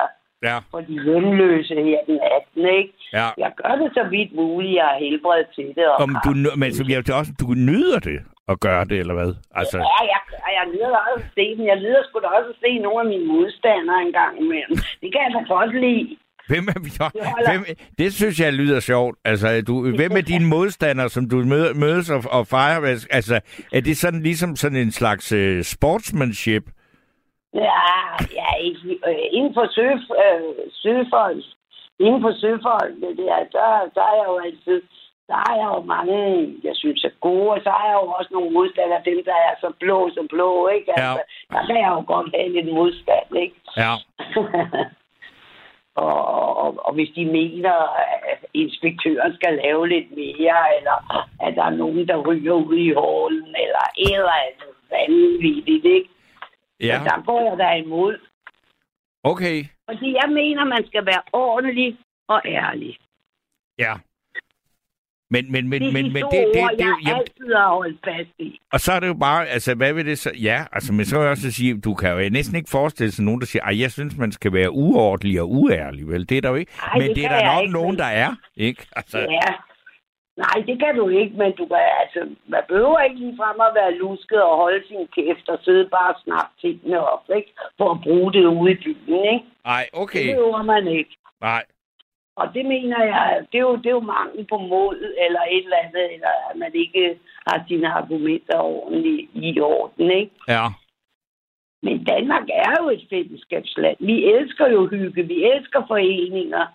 ja. 0.49 0.57
for 0.71 0.81
de 0.89 0.95
hjemløse 1.05 1.75
her 1.89 2.01
den 2.07 2.19
18. 2.55 2.79
Ikke? 2.79 2.93
Ja. 3.13 3.29
Jeg 3.45 3.53
gør 3.61 3.75
det 3.83 3.91
så 3.99 4.05
vidt 4.15 4.33
muligt, 4.35 4.75
jeg 4.81 4.87
har 4.93 4.99
helbred 5.07 5.45
til 5.57 5.69
det. 5.77 5.87
Og 5.93 5.97
Om 6.05 6.11
du, 6.25 6.31
men 6.63 6.69
så 6.75 6.83
jeg 6.89 7.17
også, 7.21 7.33
du 7.41 7.47
nyder 7.69 8.01
det 8.11 8.19
at 8.53 8.61
gøre 8.67 8.85
det, 8.91 8.99
eller 9.03 9.15
hvad? 9.15 9.33
Altså... 9.61 9.79
Ja, 9.79 9.99
jeg, 10.13 10.21
jeg 10.59 10.67
nyder 10.75 10.99
også 11.11 11.25
at 11.29 11.35
se 11.39 11.45
dem. 11.57 11.65
Jeg 11.73 11.79
nyder 11.85 12.03
sgu 12.05 12.15
da 12.25 12.29
også 12.39 12.51
at 12.55 12.61
se 12.65 12.71
nogle 12.79 13.01
af 13.05 13.09
mine 13.13 13.27
modstandere 13.33 14.01
engang 14.09 14.33
imellem. 14.45 14.77
Det 15.03 15.09
kan 15.13 15.21
jeg 15.25 15.33
da 15.37 15.43
godt 15.55 15.73
lide. 15.85 16.17
Hvem 16.49 16.65
er 16.75 16.81
vi 16.87 16.91
hvem, 17.49 17.77
Det 17.99 18.13
synes 18.13 18.41
jeg 18.41 18.53
lyder 18.53 18.81
sjovt. 18.81 19.19
Altså, 19.25 19.63
du, 19.67 19.97
hvem 19.97 20.13
er 20.17 20.21
dine 20.21 20.47
modstandere, 20.47 21.09
som 21.09 21.29
du 21.29 21.37
mødes 21.85 22.11
og, 22.11 22.23
og 22.31 22.47
fejrer? 22.47 23.07
Altså, 23.11 23.41
er 23.73 23.81
det 23.81 23.97
sådan 23.97 24.23
ligesom 24.23 24.57
sådan 24.57 24.79
en 24.79 24.91
slags 24.91 25.33
uh, 25.33 25.61
sportsmanship? 25.63 26.65
Ja, 27.55 27.83
ja 28.41 28.51
øh, 29.09 29.27
inden 29.37 29.55
for 29.55 29.67
søf, 29.77 30.03
øh, 30.25 30.55
søfolk, 30.83 31.45
inden 32.01 32.21
for 32.25 32.33
søfolk, 32.43 32.95
det 33.03 33.17
der, 33.19 33.39
der, 33.57 33.69
der 33.97 34.05
er 34.11 34.17
jeg 34.21 34.27
jo 34.33 34.39
altid, 34.47 34.83
der 35.31 35.39
er 35.51 35.55
jeg 35.61 35.69
jo 35.77 35.83
mange, 35.95 36.19
jeg 36.65 36.75
synes 36.75 37.05
er 37.05 37.15
gode, 37.21 37.51
og 37.51 37.61
så 37.65 37.71
er 37.81 37.87
jeg 37.91 37.99
jo 38.03 38.09
også 38.19 38.31
nogle 38.33 38.51
modstandere, 38.51 39.03
dem 39.05 39.25
der 39.25 39.39
er 39.49 39.55
så 39.61 39.73
blå 39.81 40.11
som 40.15 40.27
blå, 40.29 40.69
ikke? 40.69 40.89
Altså, 40.97 41.23
ja. 41.23 41.55
Der 41.55 41.67
kan 41.67 41.77
jeg 41.83 41.91
jo 41.97 42.03
godt 42.13 42.29
have 42.37 42.53
lidt 42.57 42.75
modstand, 42.75 43.29
ikke? 43.45 43.57
Ja. 43.77 43.93
Og, 45.95 46.57
og, 46.57 46.87
og 46.87 46.95
hvis 46.95 47.11
de 47.15 47.25
mener, 47.25 47.75
at 48.33 48.45
inspektøren 48.55 49.35
skal 49.35 49.55
lave 49.65 49.89
lidt 49.89 50.11
mere, 50.11 50.77
eller 50.79 50.97
at 51.41 51.55
der 51.57 51.65
er 51.65 51.71
nogen, 51.71 52.09
der 52.09 52.17
ryger 52.17 52.53
ud 52.53 52.77
i 52.77 52.93
hålen, 52.93 53.47
eller 53.65 53.85
et 53.99 54.15
eller 54.15 54.37
andet 54.47 54.73
vanvittigt, 54.91 55.85
ikke? 55.85 56.09
Ja. 56.81 56.99
Så 56.99 57.05
der 57.05 57.23
går 57.27 57.41
jeg 57.49 57.59
der 57.59 57.73
imod. 57.73 58.19
Okay. 59.25 59.65
Fordi 59.91 60.13
jeg 60.23 60.29
mener, 60.31 60.65
man 60.65 60.87
skal 60.87 61.07
være 61.07 61.23
ordentlig 61.33 61.99
og 62.29 62.41
ærlig. 62.45 62.99
Ja. 63.79 63.95
Men, 65.35 65.53
men, 65.53 65.69
men, 65.71 65.81
det 65.81 65.89
er 65.89 65.93
men, 65.93 66.05
de 66.05 66.11
men 66.17 66.23
det, 66.23 66.45
det, 66.55 66.63
ord, 66.63 66.71
det, 66.71 66.81
jeg 66.81 66.97
jamen, 67.07 67.21
altid 67.21 67.55
har 67.55 67.69
holdt 67.69 67.99
fast 68.05 68.35
i. 68.39 68.61
Og 68.73 68.81
så 68.81 68.93
er 68.93 69.01
det 69.01 69.09
jo 69.09 69.15
bare, 69.15 69.49
altså 69.49 69.75
hvad 69.75 69.93
vil 69.93 70.07
det 70.07 70.19
så? 70.19 70.31
Ja, 70.43 70.59
altså 70.73 70.93
men 70.93 71.05
så 71.05 71.17
vil 71.17 71.23
jeg 71.23 71.31
også 71.31 71.51
sige, 71.51 71.81
du 71.81 71.95
kan 71.95 72.11
jo 72.13 72.31
næsten 72.31 72.57
ikke 72.57 72.71
forestille 72.71 73.13
sig 73.13 73.25
nogen, 73.25 73.41
der 73.41 73.47
siger, 73.47 73.65
at 73.65 73.79
jeg 73.79 73.91
synes, 73.91 74.17
man 74.19 74.33
skal 74.33 74.53
være 74.53 74.71
uordentlig 74.71 75.41
og 75.41 75.51
uærlig, 75.51 76.09
vel? 76.09 76.29
Det 76.29 76.37
er 76.37 76.41
der 76.41 76.49
jo 76.49 76.55
ikke. 76.55 76.73
Ej, 76.83 76.99
men 76.99 77.09
det, 77.09 77.17
det 77.17 77.25
er 77.25 77.29
der 77.29 77.55
nok 77.55 77.63
ikke, 77.63 77.73
nogen, 77.73 77.97
der 77.99 78.11
er, 78.25 78.31
ikke? 78.57 78.87
Altså... 78.97 79.19
Ja. 79.19 79.53
Nej, 80.37 80.57
det 80.69 80.77
kan 80.83 80.95
du 81.01 81.09
ikke, 81.09 81.35
men 81.37 81.53
du 81.59 81.65
kan, 81.67 81.83
altså, 82.03 82.21
man 82.47 82.63
behøver 82.69 83.01
ikke 83.01 83.17
lige 83.17 83.37
frem 83.37 83.61
at 83.61 83.75
være 83.75 83.93
lusket 83.95 84.43
og 84.43 84.57
holde 84.57 84.83
sin 84.89 85.07
kæft 85.17 85.49
og 85.49 85.59
sidde 85.65 85.89
bare 85.97 86.11
og 86.15 86.21
snakke 86.25 86.53
tingene 86.61 86.99
op, 87.13 87.25
ikke? 87.37 87.53
For 87.79 87.91
at 87.91 88.01
bruge 88.03 88.33
det 88.33 88.45
ude 88.45 88.73
i 88.73 88.75
byen, 88.75 89.25
ikke? 89.35 89.47
Nej, 89.65 89.85
okay. 89.93 90.27
Det 90.27 90.35
behøver 90.35 90.63
man 90.63 90.87
ikke. 90.87 91.15
Nej. 91.41 91.65
Og 92.37 92.55
det 92.55 92.65
mener 92.67 93.03
jeg, 93.05 93.47
det 93.53 93.59
er 93.59 93.67
jo, 93.71 93.77
det 93.77 93.87
er 93.87 93.99
jo 94.01 94.11
mangel 94.17 94.47
på 94.51 94.57
mod 94.59 94.97
eller 95.25 95.43
et 95.51 95.65
eller 95.65 95.77
andet, 95.85 96.15
eller 96.15 96.33
at 96.51 96.57
man 96.57 96.71
ikke 96.75 97.19
har 97.47 97.65
sine 97.69 97.89
argumenter 97.89 98.59
ordentligt 98.59 99.31
i 99.35 99.61
orden, 99.61 100.11
ikke? 100.11 100.33
Ja. 100.49 100.67
Men 101.83 102.05
Danmark 102.05 102.47
er 102.49 102.75
jo 102.81 102.89
et 102.91 103.07
fællesskabsland. 103.11 103.97
Vi 104.01 104.25
elsker 104.25 104.67
jo 104.69 104.89
hygge, 104.89 105.23
vi 105.23 105.45
elsker 105.45 105.83
foreninger, 105.89 106.67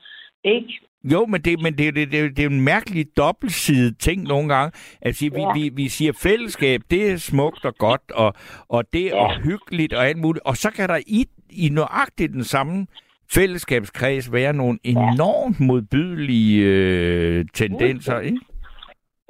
ikke? 0.43 0.79
Jo, 1.03 1.25
men 1.25 1.41
det, 1.41 1.61
men 1.61 1.77
det, 1.77 1.95
det, 1.95 2.11
det, 2.11 2.37
det 2.37 2.45
er 2.45 2.49
en 2.49 2.65
mærkelig 2.65 3.17
dobbeltsidig 3.17 3.97
ting 3.99 4.23
nogle 4.23 4.49
gange. 4.49 4.71
Altså, 5.01 5.25
ja. 5.25 5.53
vi, 5.53 5.59
vi, 5.59 5.69
vi 5.75 5.87
siger 5.87 6.13
fællesskab, 6.23 6.81
det 6.91 7.11
er 7.11 7.17
smukt 7.17 7.65
og 7.65 7.75
godt, 7.75 8.11
og, 8.11 8.33
og 8.69 8.93
det 8.93 9.05
er 9.05 9.31
ja. 9.31 9.39
hyggeligt 9.39 9.93
og 9.93 10.07
alt 10.07 10.17
muligt. 10.17 10.45
Og 10.45 10.57
så 10.57 10.71
kan 10.71 10.89
der 10.89 10.97
i, 11.07 11.25
i 11.49 11.69
nøjagtigt 11.69 12.33
den 12.33 12.43
samme 12.43 12.87
fællesskabskreds 13.31 14.33
være 14.33 14.53
nogle 14.53 14.79
enormt 14.83 15.59
modbydelige 15.59 16.65
øh, 16.65 17.45
tendenser, 17.53 18.19
ikke? 18.19 18.39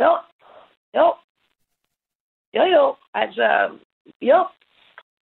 Jo, 0.01 0.17
jo. 0.95 1.13
Jo, 2.53 2.63
jo. 2.63 2.95
Altså, 3.13 3.69
jo. 4.21 4.47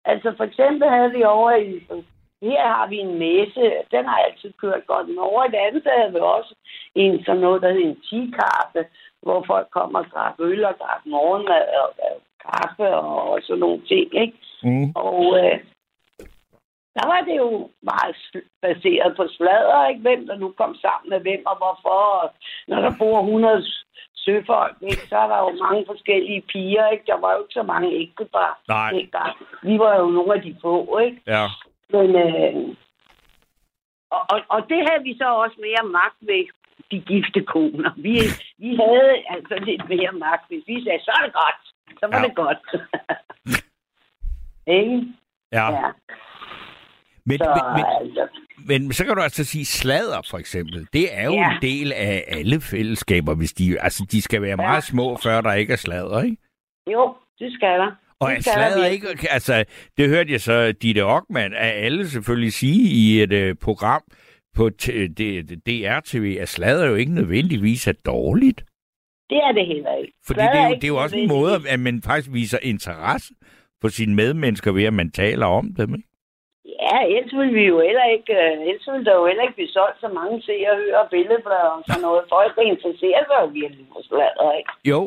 Altså, 0.04 0.34
for 0.36 0.44
eksempel 0.44 0.88
havde 0.88 1.12
vi 1.12 1.22
over 1.22 1.50
i 1.56 1.82
her 2.42 2.66
har 2.76 2.86
vi 2.86 2.96
en 2.96 3.18
messe, 3.18 3.62
den 3.90 4.04
har 4.04 4.18
altid 4.26 4.52
kørt 4.62 4.86
godt. 4.86 5.08
Men 5.08 5.18
over 5.18 5.44
et 5.44 5.54
andet 5.54 5.82
sted 5.82 5.92
havde 6.00 6.12
vi 6.12 6.18
også 6.18 6.54
en 6.94 7.24
sådan 7.24 7.40
noget, 7.40 7.62
der 7.62 7.72
hedder 7.72 7.88
en 7.88 8.02
tikaffe, 8.08 8.82
hvor 9.22 9.44
folk 9.46 9.68
kommer 9.70 9.98
og 9.98 10.06
drak 10.14 10.34
øl 10.38 10.64
og 10.64 10.74
drak 10.82 11.02
morgenmad 11.06 11.64
og, 11.82 11.88
og 12.06 12.16
kaffe 12.46 12.86
og, 12.96 13.30
og 13.30 13.38
sådan 13.42 13.60
nogle 13.60 13.80
ting, 13.86 14.06
ikke? 14.24 14.38
Mm. 14.62 14.92
Og 14.94 15.20
øh, 15.40 15.58
der 16.96 17.06
var 17.12 17.20
det 17.28 17.36
jo 17.36 17.70
meget 17.82 18.16
baseret 18.62 19.16
på 19.16 19.24
sladder, 19.36 19.88
ikke? 19.88 20.00
Hvem 20.00 20.26
der 20.26 20.36
nu 20.36 20.48
kom 20.60 20.74
sammen 20.74 21.08
med 21.10 21.20
hvem 21.20 21.42
og 21.46 21.56
hvorfor. 21.60 22.00
Og 22.22 22.34
når 22.68 22.80
der 22.80 22.92
bor 22.98 23.18
100 23.20 23.66
søfolk, 24.14 24.76
ikke? 24.90 25.08
så 25.10 25.16
er 25.16 25.28
der 25.32 25.38
jo 25.38 25.50
mange 25.64 25.84
forskellige 25.86 26.42
piger, 26.52 26.88
ikke? 26.88 27.04
Der 27.06 27.18
var 27.20 27.32
jo 27.32 27.38
ikke 27.42 27.58
så 27.60 27.62
mange 27.62 27.88
ægtepar. 28.02 28.60
Nej. 28.68 28.90
Ikke? 28.94 29.18
Vi 29.62 29.78
var 29.78 29.92
jo 30.00 30.06
nogle 30.06 30.34
af 30.34 30.42
de 30.42 30.56
få, 30.62 30.98
ikke? 30.98 31.20
Ja. 31.26 31.44
Men, 31.94 32.08
øh, 32.24 32.54
og, 34.10 34.22
og, 34.32 34.38
og 34.48 34.60
det 34.70 34.80
havde 34.88 35.02
vi 35.08 35.16
så 35.18 35.28
også 35.44 35.56
mere 35.66 35.84
magt 35.98 36.20
ved 36.20 36.44
de 36.90 37.00
gifte 37.00 37.40
koner. 37.42 37.90
Vi, 37.96 38.14
vi 38.58 38.70
havde 38.76 39.12
altså 39.34 39.54
lidt 39.68 39.88
mere 39.88 40.12
magt. 40.12 40.44
Hvis 40.48 40.64
vi 40.66 40.84
sagde, 40.84 41.04
så 41.04 41.10
er 41.18 41.22
det 41.26 41.34
godt. 41.42 41.62
Så 42.00 42.06
var 42.12 42.18
ja. 42.18 42.24
det 42.26 42.34
godt. 42.36 42.60
Ikke? 44.78 45.14
Ja. 45.52 45.66
ja. 45.72 45.90
Men, 47.26 47.38
så, 47.38 47.62
men, 47.76 47.76
men, 47.76 47.84
altså... 48.00 48.28
men 48.66 48.92
så 48.92 49.04
kan 49.04 49.16
du 49.16 49.22
altså 49.22 49.44
sige 49.44 49.64
sladder, 49.64 50.20
for 50.30 50.38
eksempel. 50.38 50.86
Det 50.92 51.14
er 51.18 51.24
jo 51.24 51.32
ja. 51.32 51.50
en 51.50 51.62
del 51.62 51.92
af 51.92 52.24
alle 52.28 52.60
fællesskaber, 52.60 53.34
hvis 53.34 53.52
de, 53.52 53.80
altså, 53.80 54.06
de 54.12 54.22
skal 54.22 54.42
være 54.42 54.50
ja. 54.50 54.56
meget 54.56 54.84
små, 54.84 55.16
før 55.16 55.40
der 55.40 55.52
ikke 55.52 55.72
er 55.72 55.76
sladder, 55.76 56.22
ikke? 56.22 56.36
Jo, 56.92 57.14
det 57.38 57.52
skal 57.52 57.78
der. 57.78 57.90
Og 58.20 58.32
er 58.32 58.40
sladder 58.40 58.86
ikke... 58.86 59.08
Altså, 59.30 59.64
det 59.96 60.08
hørte 60.08 60.32
jeg 60.32 60.40
så 60.40 60.72
Ditte 60.72 61.04
Ockmann, 61.04 61.54
at 61.54 61.72
alle 61.84 62.08
selvfølgelig 62.08 62.52
sige 62.52 62.90
i 62.90 63.22
et 63.22 63.50
uh, 63.50 63.56
program 63.62 64.02
på 64.54 64.68
DR-TV, 65.66 66.38
at 66.40 66.48
sladder 66.48 66.86
jo 66.86 66.94
ikke 66.94 67.14
nødvendigvis 67.14 67.86
er 67.86 67.92
dårligt. 67.92 68.64
Det 69.30 69.36
er 69.36 69.52
det 69.52 69.66
heller 69.66 69.96
ikke. 69.96 70.12
Fordi 70.26 70.40
det 70.40 70.58
er, 70.58 70.68
jo, 70.68 70.74
det 70.74 70.84
er 70.84 70.88
jo 70.88 70.96
også 70.96 71.16
en 71.16 71.28
måde, 71.28 71.60
at 71.68 71.80
man 71.80 72.02
faktisk 72.02 72.32
viser 72.32 72.58
interesse 72.62 73.34
for 73.80 73.88
sine 73.88 74.14
medmennesker 74.14 74.72
ved, 74.72 74.84
at 74.84 74.92
man 74.92 75.10
taler 75.10 75.46
om 75.46 75.74
dem, 75.74 75.94
ikke? 75.94 76.08
Ja, 76.80 76.96
ellers 77.16 77.32
vil 77.38 77.54
vi 77.54 77.64
jo 77.72 77.80
heller 77.80 78.04
ikke, 78.16 78.32
uh, 78.32 78.68
ellers 78.68 78.88
vil 78.92 79.04
der 79.06 79.14
jo 79.20 79.26
heller 79.26 79.42
ikke 79.42 79.54
blive 79.54 79.76
solgt 79.78 80.00
så 80.00 80.08
mange 80.08 80.42
seere, 80.42 80.76
hører 80.76 80.98
og 80.98 81.10
billedblader 81.10 81.70
og 81.78 81.82
sådan 81.86 82.02
noget. 82.02 82.24
Folk, 82.28 82.56
der 82.56 82.62
interesserer 82.62 83.22
sig 83.28 83.36
jo 83.42 83.46
virkelig 83.46 83.86
for 83.92 84.02
sladder, 84.02 84.52
ikke? 84.58 84.72
Jo. 84.84 85.00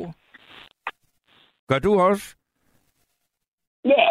Gør 1.70 1.80
du 1.80 1.92
også? 2.00 2.36
Ja, 3.86 4.08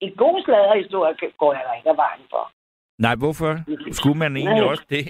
en 0.00 0.14
god 0.16 0.42
sladderhistorie 0.44 1.14
går 1.38 1.52
jeg 1.52 1.64
da 1.68 1.72
ikke 1.78 1.90
af 1.90 1.96
vejen 1.96 2.24
for. 2.30 2.52
Nej, 2.98 3.14
hvorfor? 3.14 3.52
Skulle 3.92 4.18
man 4.18 4.36
egentlig 4.36 4.62
Nej. 4.64 4.70
også 4.70 4.84
det? 4.90 5.04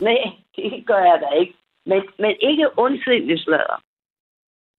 Nej, 0.00 0.22
det 0.56 0.86
gør 0.86 1.02
jeg 1.10 1.18
da 1.24 1.28
ikke. 1.40 1.54
Men, 1.86 2.02
men 2.18 2.36
ikke 2.40 2.78
ondsindig 2.78 3.40
sladder. 3.40 3.78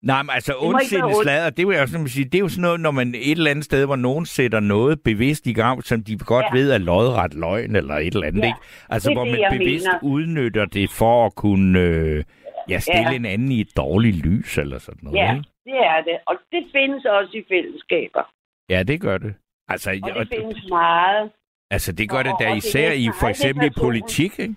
Nej, 0.06 0.24
men 0.24 0.30
altså 0.34 0.54
ondsindig 0.60 1.16
sladder, 1.24 1.50
det, 1.50 1.68
vil 1.68 1.74
jeg 1.74 1.82
også 1.82 2.08
sige, 2.08 2.26
det 2.26 2.36
er 2.36 2.40
jo 2.40 2.50
sådan 2.50 2.62
noget, 2.62 2.80
når 2.80 2.92
man 2.92 3.16
et 3.16 3.32
eller 3.32 3.52
andet 3.52 3.66
sted, 3.66 3.86
hvor 3.86 3.96
nogen 3.96 4.26
sætter 4.26 4.60
noget 4.60 5.02
bevidst 5.02 5.48
i 5.48 5.54
gang, 5.54 5.84
som 5.84 6.04
de 6.04 6.18
godt 6.18 6.46
ja. 6.54 6.58
ved 6.58 6.72
er 6.72 6.78
lodret 6.78 7.34
løgn 7.34 7.76
eller 7.76 7.96
et 7.96 8.14
eller 8.14 8.28
andet, 8.28 8.42
ja. 8.42 8.48
ikke? 8.48 8.60
Altså, 8.90 9.10
det 9.10 9.18
hvor 9.18 9.26
man 9.26 9.34
det, 9.34 9.60
bevidst 9.60 9.88
mener. 9.88 10.14
udnytter 10.14 10.66
det 10.66 10.90
for 10.90 11.26
at 11.26 11.36
kunne 11.36 11.80
øh, 11.80 12.24
ja, 12.70 12.80
stille 12.80 13.10
ja. 13.10 13.16
en 13.16 13.26
anden 13.26 13.52
i 13.52 13.62
et 13.62 13.78
dårligt 13.78 14.26
lys 14.26 14.58
eller 14.58 14.80
sådan 14.80 15.00
noget, 15.04 15.18
ja. 15.18 15.34
ikke? 15.34 15.50
det 15.66 15.78
er 15.94 16.02
det. 16.02 16.18
Og 16.26 16.36
det 16.52 16.64
findes 16.76 17.06
også 17.06 17.38
i 17.38 17.44
fællesskaber. 17.50 18.24
Ja, 18.70 18.84
det 18.84 19.02
gør 19.02 19.18
det. 19.18 19.34
Altså, 19.68 19.90
og 20.04 20.10
det 20.10 20.18
og, 20.18 20.28
findes 20.36 20.66
meget. 20.70 21.32
Altså, 21.72 21.92
det 21.92 22.10
gør 22.10 22.18
og, 22.18 22.24
det 22.24 22.34
da 22.40 22.54
især 22.54 22.92
i 22.92 23.10
for 23.20 23.28
eksempel 23.28 23.66
i 23.66 23.70
politik, 23.80 24.40
ikke? 24.40 24.56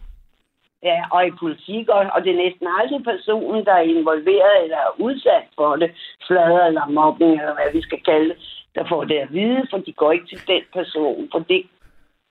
Ja, 0.82 0.98
og 1.10 1.26
i 1.26 1.30
politik, 1.30 1.88
og, 1.88 2.00
og 2.14 2.24
det 2.24 2.30
er 2.32 2.42
næsten 2.44 2.66
aldrig 2.80 3.04
personen, 3.04 3.64
der 3.64 3.72
er 3.72 3.90
involveret 3.94 4.62
eller 4.62 4.76
er 4.76 5.00
udsat 5.00 5.46
for 5.54 5.76
det, 5.76 5.90
slader 6.26 6.64
eller 6.66 6.86
mobbing, 6.86 7.32
eller 7.32 7.54
hvad 7.54 7.72
vi 7.72 7.82
skal 7.82 8.02
kalde 8.02 8.28
det, 8.28 8.38
der 8.74 8.88
får 8.88 9.04
det 9.04 9.18
at 9.18 9.32
vide, 9.32 9.66
for 9.70 9.78
de 9.78 9.92
går 9.92 10.12
ikke 10.12 10.26
til 10.26 10.46
den 10.46 10.62
person, 10.72 11.28
for 11.32 11.38
det 11.38 11.66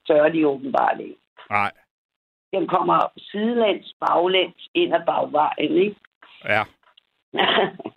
tør 0.08 0.30
de 0.30 0.48
åbenbart 0.48 1.00
ikke. 1.00 1.22
Nej. 1.50 1.72
Den 2.54 2.68
kommer 2.68 3.12
sidelæns, 3.18 3.96
baglæns, 4.00 4.70
ind 4.74 4.94
ad 4.96 5.06
bagvejen, 5.06 5.72
ikke? 5.86 5.96
Ja. 6.46 6.64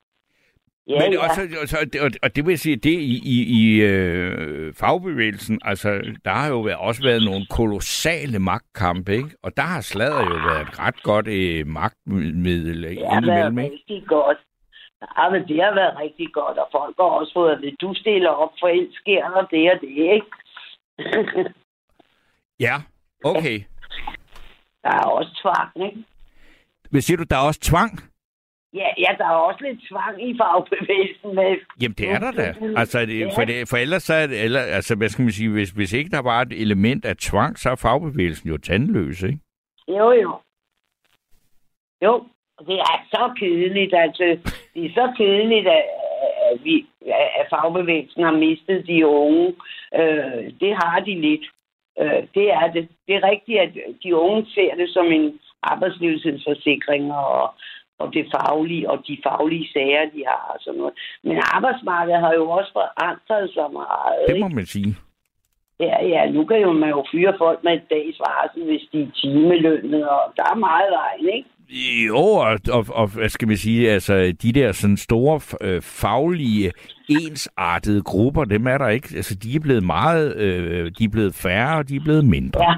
Ja, 0.90 0.98
Men 1.00 1.12
ja. 1.12 1.18
Også, 1.24 1.40
også, 1.62 1.76
og, 2.00 2.10
og 2.22 2.36
det 2.36 2.46
vil 2.46 2.58
sige, 2.58 2.76
det 2.76 2.90
i, 2.90 3.20
i, 3.24 3.36
i 3.60 3.80
øh, 3.80 4.74
fagbevægelsen, 4.74 5.60
altså, 5.64 5.88
der 6.24 6.30
har 6.30 6.48
jo 6.48 6.60
været, 6.60 6.78
også 6.78 7.02
været 7.02 7.22
nogle 7.24 7.46
kolossale 7.50 8.38
magtkampe, 8.38 9.12
ikke? 9.12 9.30
Og 9.42 9.56
der 9.56 9.62
har 9.62 9.80
sladder 9.80 10.20
jo 10.20 10.36
været 10.48 10.68
et 10.68 10.78
ret 10.78 11.02
godt 11.02 11.26
øh, 11.28 11.66
magtmiddel 11.66 12.82
Det 12.82 13.06
har 13.08 13.26
været 13.26 13.56
rigtig 13.56 14.04
godt. 14.06 14.38
Ja, 15.18 15.30
men 15.30 15.48
det 15.48 15.62
har 15.64 15.74
været 15.74 15.98
rigtig 16.00 16.28
godt, 16.32 16.58
og 16.58 16.68
folk 16.72 16.96
har 16.98 17.04
også 17.04 17.32
fået 17.32 17.52
at 17.52 17.74
du 17.80 17.94
stiller 17.94 18.30
op, 18.30 18.52
for 18.60 18.68
ellers 18.68 18.94
sker 18.94 19.28
der 19.28 19.46
det 19.46 19.70
og 19.72 19.80
det, 19.80 19.96
ikke? 20.16 20.30
ja, 22.66 22.74
okay. 23.24 23.60
Der 24.82 24.90
er 24.90 25.06
også 25.06 25.40
tvang, 25.42 25.90
ikke? 25.90 26.04
Hvad 26.90 27.00
siger 27.00 27.16
du, 27.16 27.24
der 27.30 27.36
er 27.36 27.46
også 27.46 27.60
tvang? 27.60 28.09
Ja, 28.74 28.88
ja, 28.98 29.10
der 29.18 29.24
er 29.24 29.40
også 29.48 29.64
lidt 29.64 29.80
tvang 29.88 30.28
i 30.28 30.38
fagbevægelsen. 30.38 31.34
Med 31.34 31.56
Jamen, 31.82 31.94
det 31.98 32.10
er 32.10 32.18
der 32.18 32.32
da. 32.32 32.54
Altså, 32.76 33.06
det, 33.06 33.20
ja. 33.20 33.28
for, 33.36 33.44
det, 33.44 33.68
for 33.70 33.76
ellers 33.76 34.02
så 34.02 34.14
er 34.14 34.26
det, 34.26 34.44
eller, 34.44 34.60
altså, 34.60 34.96
hvad 34.96 35.08
skal 35.08 35.22
man 35.22 35.32
sige, 35.32 35.50
hvis, 35.50 35.70
hvis 35.70 35.92
ikke 35.92 36.10
der 36.10 36.22
var 36.22 36.40
et 36.40 36.52
element 36.52 37.04
af 37.04 37.16
tvang, 37.16 37.58
så 37.58 37.70
er 37.70 37.74
fagbevægelsen 37.76 38.48
jo 38.48 38.56
tandløs, 38.58 39.22
ikke? 39.22 39.38
Jo, 39.88 40.12
jo. 40.12 40.38
Jo, 42.04 42.24
det 42.66 42.78
er 42.78 43.06
så 43.10 43.32
kedeligt, 43.38 43.94
altså. 43.94 44.38
Det 44.74 44.84
er 44.84 44.90
så 44.94 45.12
kedeligt, 45.16 45.68
at, 45.68 45.84
at, 46.50 46.64
vi, 46.64 46.86
at 47.40 47.46
fagbevægelsen 47.50 48.22
har 48.22 48.32
mistet 48.32 48.86
de 48.86 49.06
unge. 49.06 49.54
Øh, 49.94 50.52
det 50.60 50.72
har 50.82 51.02
de 51.06 51.20
lidt. 51.20 51.44
Øh, 52.00 52.22
det 52.34 52.50
er 52.50 52.72
det. 52.72 52.88
Det 53.06 53.14
er 53.14 53.30
rigtigt, 53.30 53.58
at 53.60 53.70
de 54.02 54.16
unge 54.16 54.46
ser 54.54 54.74
det 54.74 54.90
som 54.90 55.06
en 55.06 55.40
arbejdsløshedsforsikring, 55.62 57.12
og 57.12 57.54
og 58.00 58.06
det 58.14 58.24
faglige, 58.34 58.90
og 58.90 58.98
de 59.08 59.14
faglige 59.26 59.66
sager, 59.72 60.04
de 60.14 60.22
har 60.30 60.44
og 60.54 60.58
sådan 60.60 60.78
noget. 60.80 60.94
Men 61.26 61.36
arbejdsmarkedet 61.56 62.20
har 62.20 62.32
jo 62.40 62.44
også 62.58 62.70
forandret 62.78 63.46
sig 63.56 63.68
meget. 63.72 64.22
Det 64.28 64.40
må 64.40 64.48
man 64.48 64.66
sige. 64.66 64.92
Ja, 65.80 65.96
ja, 66.14 66.30
nu 66.30 66.44
kan 66.44 66.58
jo 66.60 66.72
man 66.72 66.88
jo 66.88 67.04
fyre 67.12 67.34
folk 67.38 67.58
med 67.64 67.72
et 67.72 67.86
dags 67.90 68.18
varsel, 68.26 68.64
hvis 68.64 68.84
de 68.92 69.02
er 69.02 69.10
timelønnet, 69.20 70.08
og 70.08 70.22
der 70.36 70.46
er 70.52 70.58
meget 70.68 70.90
vejen, 70.98 71.36
ikke? 71.36 71.48
Jo, 72.06 72.16
og, 72.16 72.58
og, 72.72 72.84
og 72.94 73.06
hvad 73.14 73.28
skal 73.28 73.48
vi 73.48 73.56
sige, 73.56 73.90
altså 73.90 74.14
de 74.42 74.52
der 74.52 74.72
sådan 74.72 74.96
store 74.96 75.40
øh, 75.60 75.82
faglige, 75.82 76.72
ensartede 77.08 78.02
grupper, 78.02 78.44
dem 78.44 78.66
er 78.66 78.78
der 78.78 78.88
ikke. 78.88 79.08
Altså 79.16 79.34
de 79.34 79.56
er 79.56 79.60
blevet 79.60 79.82
meget, 79.82 80.36
øh, 80.36 80.90
de 80.98 81.04
er 81.04 81.08
blevet 81.12 81.34
færre, 81.34 81.78
og 81.78 81.88
de 81.88 81.96
er 81.96 82.04
blevet 82.04 82.24
mindre. 82.24 82.62
Ja, 82.62 82.74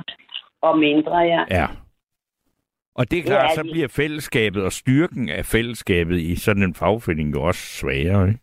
og 0.63 0.79
mindre, 0.79 1.17
ja. 1.17 1.45
Ja. 1.51 1.67
Og 2.95 3.11
det 3.11 3.19
er 3.19 3.23
klart, 3.23 3.51
ja, 3.51 3.55
så 3.55 3.63
bliver 3.73 3.89
fællesskabet 3.89 4.65
og 4.65 4.73
styrken 4.73 5.29
af 5.29 5.45
fællesskabet 5.45 6.19
i 6.21 6.37
sådan 6.37 6.63
en 6.63 6.75
fagforening 6.75 7.35
jo 7.35 7.43
også 7.43 7.61
sværere, 7.61 8.29
ikke? 8.29 8.41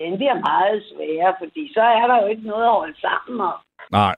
Den 0.00 0.16
bliver 0.16 0.38
meget 0.50 0.82
sværere, 0.90 1.34
fordi 1.38 1.72
så 1.74 1.80
er 1.80 2.06
der 2.06 2.22
jo 2.22 2.26
ikke 2.28 2.42
noget 2.42 2.64
at 2.64 2.78
holde 2.80 3.00
sammen 3.00 3.40
om. 3.40 3.58
Nej. 3.92 4.14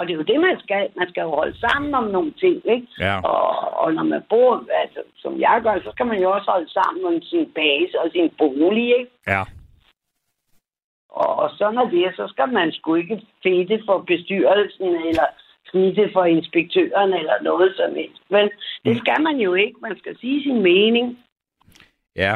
Og 0.00 0.06
det 0.06 0.12
er 0.12 0.16
jo 0.16 0.30
det, 0.32 0.40
man 0.40 0.56
skal. 0.64 0.88
Man 0.96 1.08
skal 1.08 1.22
jo 1.22 1.30
holde 1.40 1.58
sammen 1.58 1.94
om 1.94 2.04
nogle 2.04 2.32
ting, 2.42 2.56
ikke? 2.74 2.88
Ja. 2.98 3.16
Og, 3.20 3.48
og 3.82 3.94
når 3.94 4.02
man 4.02 4.22
bor, 4.28 4.64
altså, 4.82 5.00
som 5.16 5.40
jeg 5.40 5.60
gør, 5.62 5.74
så 5.84 5.90
skal 5.92 6.06
man 6.06 6.20
jo 6.22 6.30
også 6.30 6.50
holde 6.50 6.70
sammen 6.70 7.04
om 7.04 7.22
sin 7.22 7.46
base 7.54 8.00
og 8.00 8.10
sin 8.12 8.30
bolig, 8.38 8.88
ikke? 9.00 9.12
Ja. 9.26 9.42
Og, 11.10 11.30
og 11.42 11.50
sådan 11.58 11.78
er 11.78 11.88
det, 11.90 12.16
så 12.16 12.28
skal 12.28 12.48
man 12.48 12.72
sgu 12.72 12.94
ikke 12.94 13.22
fedte 13.42 13.82
for 13.86 13.98
bestyrelsen, 13.98 14.86
eller 15.08 15.26
snitte 15.70 16.10
for 16.12 16.24
inspektøren, 16.24 17.12
eller 17.12 17.42
noget 17.42 17.76
som 17.76 17.94
helst. 17.94 18.22
Men 18.30 18.44
det 18.84 18.92
Mm. 18.96 18.98
skal 18.98 19.22
man 19.22 19.36
jo 19.36 19.54
ikke. 19.54 19.74
Man 19.82 19.98
skal 19.98 20.18
sige 20.18 20.42
sin 20.42 20.62
mening. 20.62 21.18
Ja. 22.16 22.34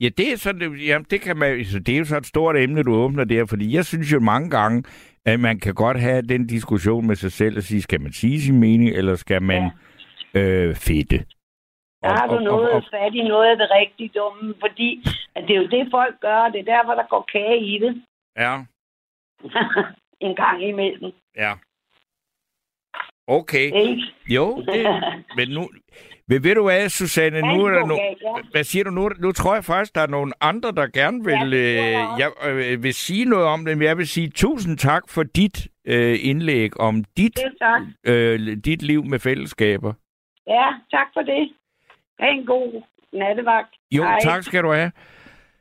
Ja, 0.00 0.08
det 0.08 0.32
er 0.32 0.36
sådan, 0.36 0.60
det- 0.60 0.86
jamen, 0.88 1.06
det 1.10 1.20
kan 1.20 1.36
man, 1.36 1.64
så 1.64 1.78
det 1.78 1.94
er 1.94 1.98
jo 1.98 2.04
så 2.04 2.16
et 2.16 2.26
stort 2.26 2.56
emne, 2.56 2.82
du 2.82 2.94
åbner 2.94 3.24
der, 3.24 3.46
fordi 3.46 3.74
jeg 3.74 3.84
synes 3.84 4.12
jo 4.12 4.20
mange 4.20 4.50
gange, 4.50 4.84
at 5.24 5.40
man 5.40 5.60
kan 5.60 5.74
godt 5.74 6.00
have 6.00 6.22
den 6.22 6.46
diskussion 6.46 7.06
med 7.06 7.16
sig 7.16 7.32
selv 7.32 7.56
og 7.56 7.62
sige, 7.62 7.82
skal 7.82 8.00
man 8.00 8.12
sige 8.12 8.40
sin 8.40 8.60
mening, 8.60 8.90
eller 8.90 9.14
skal 9.14 9.42
man 9.42 9.70
ja. 10.34 10.40
øh, 10.40 10.74
fedte? 10.74 11.18
Der 12.02 12.10
har 12.20 12.26
du 12.26 12.38
noget 12.40 12.84
fat 12.92 13.14
i 13.14 13.22
noget 13.22 13.46
af 13.50 13.56
det 13.56 13.68
rigtig 13.80 14.14
dumme, 14.14 14.54
fordi 14.60 15.04
at 15.34 15.44
det 15.48 15.56
er 15.56 15.60
jo 15.60 15.66
det, 15.66 15.88
folk 15.90 16.20
gør, 16.20 16.36
og 16.36 16.52
det 16.52 16.60
er 16.60 16.64
derfor, 16.76 16.94
der 16.94 17.06
går 17.10 17.28
kage 17.32 17.58
i 17.66 17.78
det 17.78 18.02
Ja, 18.36 18.54
en 20.28 20.36
gang 20.36 20.62
imellem. 20.68 21.12
ja. 21.36 21.52
Okay. 23.26 23.72
Ikke? 23.74 24.02
Jo, 24.28 24.64
det, 24.72 24.86
men 25.36 25.48
nu... 25.48 25.68
Men 26.28 26.44
ved 26.44 26.54
du 26.54 26.62
hvad, 26.62 26.88
Susanne, 26.88 27.40
nu 27.40 27.64
er 27.64 27.70
der 27.70 27.86
no, 27.86 27.96
hvad 28.50 28.64
siger 28.64 28.84
du 28.84 28.90
nu? 28.90 29.08
Nu 29.08 29.32
tror 29.32 29.54
jeg 29.54 29.64
faktisk, 29.64 29.94
der 29.94 30.00
er 30.00 30.06
nogle 30.06 30.32
andre, 30.40 30.72
der 30.72 30.86
gerne 30.86 31.24
vil, 31.24 31.54
øh, 31.54 31.92
jeg 32.18 32.30
øh, 32.46 32.82
vil 32.82 32.94
sige 32.94 33.24
noget 33.24 33.46
om 33.46 33.64
det. 33.64 33.78
Men 33.78 33.86
jeg 33.86 33.98
vil 33.98 34.08
sige 34.08 34.28
tusind 34.28 34.78
tak 34.78 35.02
for 35.08 35.22
dit 35.22 35.68
øh, 35.86 36.18
indlæg 36.22 36.80
om 36.80 37.04
dit, 37.16 37.40
øh, 38.06 38.56
dit 38.64 38.82
liv 38.82 39.04
med 39.04 39.18
fællesskaber. 39.18 39.92
Ja, 40.46 40.66
tak 40.90 41.06
for 41.14 41.22
det. 41.22 41.52
Ha' 42.20 42.30
en 42.30 42.46
god 42.46 42.82
nattevagt. 43.12 43.74
Jo, 43.92 44.02
Hej. 44.02 44.20
tak 44.20 44.42
skal 44.42 44.62
du 44.62 44.72
have. 44.72 44.92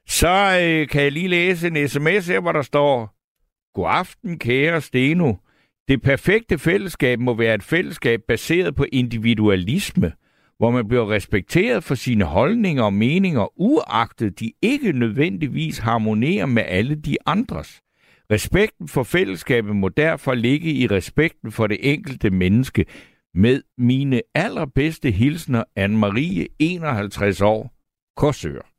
Så 0.07 0.27
øh, 0.63 0.87
kan 0.87 1.01
jeg 1.03 1.11
lige 1.11 1.27
læse 1.27 1.67
en 1.67 1.87
sms 1.87 2.27
her, 2.27 2.39
hvor 2.39 2.51
der 2.51 2.61
står, 2.61 3.13
God 3.73 3.87
aften, 3.89 4.39
kære 4.39 4.81
Steno. 4.81 5.33
Det 5.87 6.01
perfekte 6.01 6.57
fællesskab 6.57 7.19
må 7.19 7.33
være 7.33 7.55
et 7.55 7.63
fællesskab 7.63 8.21
baseret 8.27 8.75
på 8.75 8.85
individualisme, 8.91 10.11
hvor 10.57 10.71
man 10.71 10.87
bliver 10.87 11.11
respekteret 11.11 11.83
for 11.83 11.95
sine 11.95 12.23
holdninger 12.23 12.83
og 12.83 12.93
meninger, 12.93 13.61
uagtet 13.61 14.39
de 14.39 14.51
ikke 14.61 14.91
nødvendigvis 14.91 15.77
harmonerer 15.77 16.45
med 16.45 16.63
alle 16.67 16.95
de 16.95 17.17
andres. 17.25 17.81
Respekten 18.31 18.87
for 18.87 19.03
fællesskabet 19.03 19.75
må 19.75 19.89
derfor 19.89 20.33
ligge 20.33 20.71
i 20.71 20.87
respekten 20.87 21.51
for 21.51 21.67
det 21.67 21.77
enkelte 21.81 22.29
menneske. 22.29 22.85
Med 23.33 23.61
mine 23.77 24.21
allerbedste 24.35 25.11
hilsner, 25.11 25.63
Anne-Marie, 25.79 26.55
51 26.59 27.41
år, 27.41 27.73
Korsør. 28.17 28.72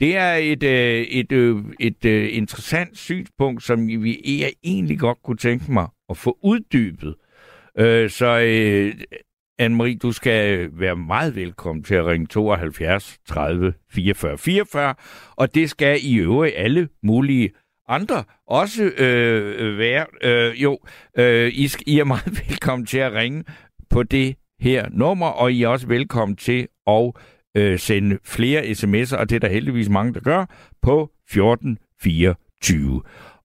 Det 0.00 0.16
er 0.16 0.34
et, 0.34 0.62
øh, 0.62 1.02
et, 1.02 1.32
øh, 1.32 1.64
et 1.80 2.04
øh, 2.04 2.36
interessant 2.36 2.98
synspunkt, 2.98 3.62
som 3.62 3.88
vi 3.88 4.38
jeg 4.40 4.52
egentlig 4.64 4.98
godt 4.98 5.22
kunne 5.22 5.36
tænke 5.36 5.72
mig 5.72 5.88
at 6.08 6.16
få 6.16 6.38
uddybet. 6.42 7.14
Øh, 7.78 8.10
så 8.10 8.40
øh, 8.40 8.94
Anne-Marie, 9.62 9.98
du 9.98 10.12
skal 10.12 10.70
være 10.72 10.96
meget 10.96 11.36
velkommen 11.36 11.84
til 11.84 11.94
at 11.94 12.06
ringe 12.06 12.26
72 12.26 13.18
30 13.28 13.74
44 13.90 14.38
44, 14.38 14.94
og 15.36 15.54
det 15.54 15.70
skal 15.70 15.98
i 16.02 16.16
øvrigt 16.16 16.54
alle 16.56 16.88
mulige 17.02 17.50
andre 17.88 18.24
også 18.46 18.84
øh, 18.84 19.78
være. 19.78 20.06
Øh, 20.22 20.62
jo, 20.62 20.78
øh, 21.18 21.48
I, 21.48 21.68
I 21.86 21.98
er 21.98 22.04
meget 22.04 22.38
velkommen 22.48 22.86
til 22.86 22.98
at 22.98 23.12
ringe 23.12 23.44
på 23.90 24.02
det 24.02 24.36
her 24.60 24.88
nummer, 24.90 25.26
og 25.26 25.52
I 25.52 25.62
er 25.62 25.68
også 25.68 25.86
velkommen 25.86 26.36
til 26.36 26.68
at 26.86 27.12
øh, 27.56 27.78
sende 27.78 28.18
flere 28.24 28.62
sms'er, 28.62 29.16
og 29.16 29.30
det 29.30 29.36
er 29.36 29.40
der 29.40 29.48
heldigvis 29.48 29.88
mange, 29.88 30.14
der 30.14 30.20
gør, 30.20 30.44
på 30.82 31.10
1424. 31.28 33.02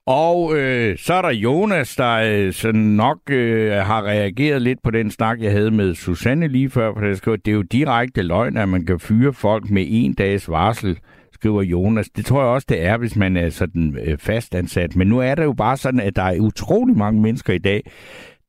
Og 0.07 0.57
øh, 0.57 0.97
så 0.97 1.13
er 1.13 1.21
der 1.21 1.29
Jonas, 1.29 1.95
der 1.95 2.13
øh, 2.13 2.53
sådan 2.53 2.81
nok 2.81 3.17
øh, 3.29 3.71
har 3.71 4.03
reageret 4.03 4.61
lidt 4.61 4.79
på 4.83 4.91
den 4.91 5.11
snak, 5.11 5.41
jeg 5.41 5.51
havde 5.51 5.71
med 5.71 5.95
Susanne 5.95 6.47
lige 6.47 6.69
før, 6.69 6.93
for 6.93 7.05
jeg 7.05 7.17
skriver, 7.17 7.37
det 7.37 7.51
er 7.51 7.55
jo 7.55 7.61
direkte 7.61 8.21
løgn, 8.21 8.57
at 8.57 8.69
man 8.69 8.85
kan 8.85 8.99
fyre 8.99 9.33
folk 9.33 9.69
med 9.69 9.85
en 9.87 10.13
dags 10.13 10.49
varsel, 10.49 10.99
skriver 11.33 11.61
Jonas. 11.61 12.09
Det 12.09 12.25
tror 12.25 12.41
jeg 12.41 12.49
også, 12.49 12.65
det 12.69 12.81
er, 12.83 12.97
hvis 12.97 13.15
man 13.15 13.37
er 13.37 13.49
sådan 13.49 13.97
øh, 14.03 14.17
fastansat. 14.17 14.95
Men 14.95 15.07
nu 15.07 15.19
er 15.19 15.35
det 15.35 15.43
jo 15.43 15.53
bare 15.53 15.77
sådan, 15.77 15.99
at 15.99 16.15
der 16.15 16.23
er 16.23 16.39
utrolig 16.39 16.97
mange 16.97 17.21
mennesker 17.21 17.53
i 17.53 17.57
dag, 17.57 17.91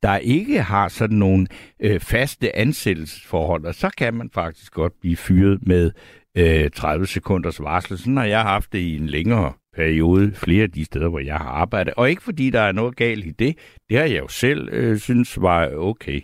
der 0.03 0.17
ikke 0.17 0.63
har 0.63 0.89
sådan 0.89 1.17
nogle 1.17 1.47
øh, 1.81 2.01
faste 2.01 2.57
ansættelsesforhold, 2.57 3.65
og 3.65 3.75
så 3.75 3.91
kan 3.99 4.15
man 4.15 4.31
faktisk 4.31 4.73
godt 4.73 4.93
blive 5.01 5.17
fyret 5.17 5.67
med 5.67 5.91
øh, 6.37 6.71
30 6.71 7.07
sekunders 7.07 7.61
varsel. 7.61 7.99
Sådan 7.99 8.17
har 8.17 8.25
jeg 8.25 8.43
haft 8.43 8.73
det 8.73 8.79
i 8.79 8.97
en 8.97 9.07
længere 9.07 9.53
periode, 9.77 10.33
flere 10.35 10.63
af 10.63 10.71
de 10.71 10.85
steder, 10.85 11.09
hvor 11.09 11.19
jeg 11.19 11.37
har 11.37 11.49
arbejdet. 11.49 11.95
Og 11.95 12.11
ikke 12.11 12.23
fordi 12.23 12.51
der 12.51 12.61
er 12.61 12.73
noget 12.73 12.97
galt 12.97 13.27
i 13.27 13.31
det, 13.31 13.59
det 13.89 13.99
har 13.99 14.05
jeg 14.05 14.19
jo 14.19 14.29
selv 14.29 14.69
øh, 14.73 14.99
synes 14.99 15.41
var 15.41 15.69
okay. 15.75 16.21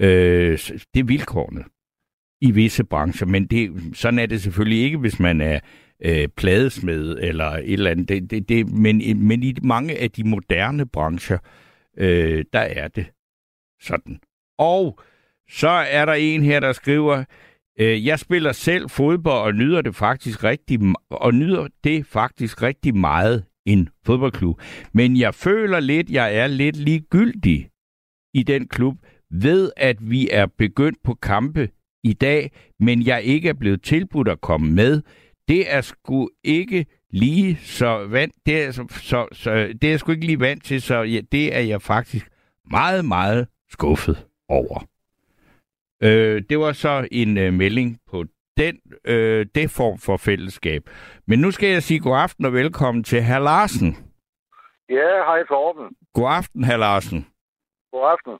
Øh, 0.00 0.58
det 0.94 1.00
er 1.00 1.04
vilkårene 1.04 1.64
i 2.42 2.50
visse 2.50 2.84
brancher, 2.84 3.26
men 3.26 3.46
det, 3.46 3.70
sådan 3.94 4.18
er 4.18 4.26
det 4.26 4.42
selvfølgelig 4.42 4.82
ikke, 4.82 4.98
hvis 4.98 5.20
man 5.20 5.40
er 5.40 5.60
øh, 6.04 6.28
pladesmed 6.36 7.18
eller 7.20 7.46
et 7.46 7.72
eller 7.72 7.90
andet. 7.90 8.08
Det, 8.08 8.30
det, 8.30 8.48
det, 8.48 8.72
men, 8.72 9.26
men 9.26 9.42
i 9.42 9.54
mange 9.62 9.98
af 9.98 10.10
de 10.10 10.24
moderne 10.24 10.86
brancher, 10.86 11.38
øh, 11.42 11.69
øh, 11.98 12.44
der 12.52 12.60
er 12.60 12.88
det 12.88 13.06
sådan. 13.80 14.20
Og 14.58 15.00
så 15.50 15.68
er 15.68 16.04
der 16.04 16.12
en 16.12 16.42
her, 16.42 16.60
der 16.60 16.72
skriver, 16.72 17.24
øh, 17.78 18.06
jeg 18.06 18.18
spiller 18.18 18.52
selv 18.52 18.90
fodbold 18.90 19.42
og 19.42 19.54
nyder 19.54 19.82
det 19.82 19.94
faktisk 19.94 20.44
rigtig 20.44 20.80
og 21.10 21.34
nyder 21.34 21.68
det 21.84 22.06
faktisk 22.06 22.62
rigtig 22.62 22.96
meget 22.96 23.44
en 23.66 23.88
fodboldklub. 24.06 24.60
Men 24.92 25.16
jeg 25.16 25.34
føler 25.34 25.80
lidt, 25.80 26.10
jeg 26.10 26.36
er 26.36 26.46
lidt 26.46 26.76
ligegyldig 26.76 27.70
i 28.34 28.42
den 28.42 28.68
klub 28.68 28.94
ved, 29.30 29.72
at 29.76 29.96
vi 30.10 30.28
er 30.30 30.46
begyndt 30.46 31.02
på 31.04 31.14
kampe 31.14 31.70
i 32.04 32.12
dag, 32.12 32.52
men 32.80 33.06
jeg 33.06 33.22
ikke 33.22 33.48
er 33.48 33.52
blevet 33.52 33.82
tilbudt 33.82 34.28
at 34.28 34.40
komme 34.40 34.72
med. 34.72 35.02
Det 35.48 35.74
er 35.74 35.80
sgu 35.80 36.30
ikke 36.44 36.86
lige 37.10 37.56
så 37.56 38.06
vant, 38.10 38.34
det 38.46 38.64
er, 38.64 38.70
så, 38.70 38.84
så, 38.88 39.28
så, 39.32 39.50
det 39.50 39.84
er 39.84 39.90
jeg 39.90 40.00
sgu 40.00 40.12
ikke 40.12 40.26
lige 40.26 40.40
vant 40.40 40.64
til, 40.64 40.82
så 40.82 40.94
ja, 40.94 41.20
det 41.32 41.56
er 41.56 41.60
jeg 41.60 41.82
faktisk 41.82 42.30
meget, 42.70 43.04
meget 43.04 43.48
skuffet 43.68 44.26
over. 44.48 44.78
Øh, 46.02 46.42
det 46.50 46.58
var 46.58 46.72
så 46.72 47.08
en 47.12 47.38
øh, 47.38 47.52
melding 47.52 47.98
på 48.10 48.24
den 48.56 48.80
øh, 49.04 49.46
det 49.54 49.70
form 49.70 49.98
for 50.06 50.16
fællesskab. 50.16 50.82
Men 51.28 51.38
nu 51.38 51.50
skal 51.50 51.68
jeg 51.68 51.82
sige 51.82 52.00
god 52.00 52.16
aften 52.16 52.44
og 52.44 52.52
velkommen 52.52 53.04
til 53.04 53.22
herr 53.22 53.38
Larsen. 53.38 53.90
Ja, 54.88 55.10
hej 55.28 55.44
Torben. 55.44 55.86
God 56.14 56.30
aften, 56.40 56.64
herr 56.64 56.76
Larsen. 56.76 57.20
God 57.92 58.04
aften. 58.14 58.34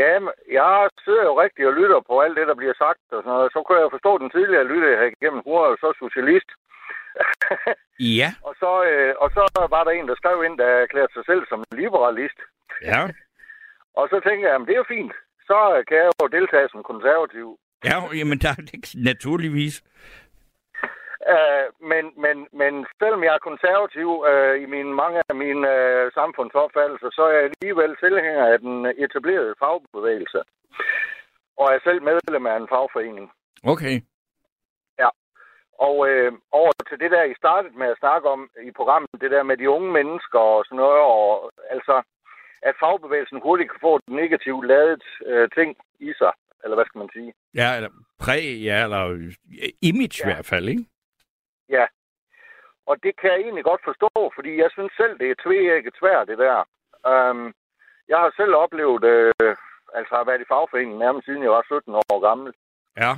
Ja, 0.00 0.12
jeg 0.58 0.88
sidder 1.04 1.24
jo 1.30 1.34
rigtig 1.44 1.62
og 1.66 1.74
lytter 1.80 2.00
på 2.08 2.14
alt 2.20 2.36
det, 2.38 2.46
der 2.50 2.54
bliver 2.60 2.76
sagt 2.84 3.04
og 3.14 3.20
sådan 3.22 3.36
noget. 3.36 3.52
Så 3.52 3.58
kunne 3.62 3.80
jeg 3.80 3.94
forstå 3.96 4.12
den 4.18 4.30
tidligere 4.30 4.70
lytter 4.72 5.00
her 5.00 5.08
igennem. 5.14 5.40
Hun 5.46 5.56
er 5.62 5.68
jo 5.72 5.76
så 5.84 5.88
socialist. 6.04 6.50
Ja. 8.00 8.28
og, 8.48 8.54
så, 8.62 8.70
øh, 8.90 9.14
og 9.22 9.28
så 9.36 9.42
var 9.74 9.84
der 9.84 9.90
en, 9.90 10.08
der 10.08 10.14
skrev 10.14 10.44
ind, 10.46 10.58
der 10.58 10.68
erklærte 10.84 11.12
sig 11.14 11.24
selv 11.26 11.42
som 11.48 11.64
liberalist. 11.82 12.38
Ja. 12.82 13.00
Og 14.00 14.08
så 14.08 14.16
tænkte 14.26 14.44
jeg, 14.44 14.52
jamen 14.52 14.66
det 14.66 14.74
er 14.74 14.82
jo 14.84 14.94
fint. 14.96 15.12
Så 15.48 15.84
kan 15.88 15.96
jeg 15.96 16.10
jo 16.22 16.26
deltage 16.26 16.68
som 16.68 16.82
konservativ. 16.82 17.58
Ja, 17.84 17.96
jamen 18.18 18.38
der 18.38 18.48
er 18.48 18.62
det 18.70 18.94
naturligvis. 19.10 19.74
Uh, 21.34 21.66
men, 21.92 22.04
men, 22.24 22.36
men 22.60 22.72
selvom 23.00 23.22
jeg 23.24 23.34
er 23.34 23.48
konservativ 23.50 24.08
uh, 24.30 24.54
i 24.64 24.66
mine, 24.74 24.92
mange 25.02 25.18
af 25.30 25.36
mine 25.44 25.62
uh, 25.74 26.04
samfundsopfattelser, 26.18 27.10
så 27.16 27.22
er 27.28 27.32
jeg 27.36 27.44
alligevel 27.48 27.92
tilhænger 28.04 28.44
af 28.52 28.58
den 28.66 28.76
etablerede 29.04 29.54
fagbevægelse. 29.62 30.40
Og 31.60 31.66
er 31.74 31.80
selv 31.86 32.00
medlem 32.08 32.46
af 32.46 32.56
en 32.56 32.70
fagforening. 32.72 33.26
Okay. 33.72 33.96
Og 35.86 35.96
øh, 36.10 36.32
over 36.60 36.72
til 36.88 36.98
det 37.02 37.10
der, 37.10 37.22
I 37.22 37.34
startede 37.42 37.78
med 37.78 37.88
at 37.90 38.00
snakke 38.02 38.26
om 38.34 38.50
i 38.68 38.70
programmet, 38.70 39.20
det 39.20 39.30
der 39.30 39.42
med 39.42 39.56
de 39.56 39.70
unge 39.70 39.90
mennesker 39.98 40.38
og 40.38 40.64
sådan 40.64 40.82
noget, 40.84 41.00
og 41.14 41.52
altså, 41.70 42.02
at 42.68 42.74
fagbevægelsen 42.82 43.40
hurtigt 43.46 43.70
kan 43.70 43.80
få 43.86 43.96
et 43.96 44.08
negativt 44.22 44.64
ladet 44.66 45.04
øh, 45.26 45.48
ting 45.56 45.70
i 46.08 46.12
sig, 46.20 46.32
eller 46.62 46.76
hvad 46.76 46.86
skal 46.86 46.98
man 46.98 47.10
sige? 47.16 47.32
Ja, 47.54 47.68
eller 47.76 47.90
præg, 48.24 48.44
ja, 48.68 48.76
eller 48.84 49.02
image 49.90 50.18
ja. 50.18 50.24
i 50.24 50.28
hvert 50.28 50.48
fald, 50.52 50.68
ikke? 50.68 50.84
Ja. 51.68 51.86
Og 52.86 52.94
det 53.04 53.12
kan 53.20 53.30
jeg 53.30 53.40
egentlig 53.40 53.64
godt 53.64 53.82
forstå, 53.84 54.32
fordi 54.36 54.52
jeg 54.62 54.70
synes 54.72 54.92
selv, 55.00 55.14
det 55.18 55.28
er 55.30 55.42
tvækket 55.44 55.94
svært, 56.00 56.28
det 56.28 56.38
der. 56.38 56.58
Um, 57.12 57.54
jeg 58.08 58.18
har 58.22 58.32
selv 58.36 58.54
oplevet, 58.64 59.04
øh, 59.04 59.56
altså 59.98 60.12
har 60.18 60.24
været 60.24 60.44
i 60.44 60.50
fagforeningen 60.52 60.98
nærmest 60.98 61.24
siden 61.26 61.42
jeg 61.42 61.50
var 61.50 61.64
17 61.66 61.94
år 61.94 62.20
gammel. 62.28 62.52
Ja. 63.02 63.12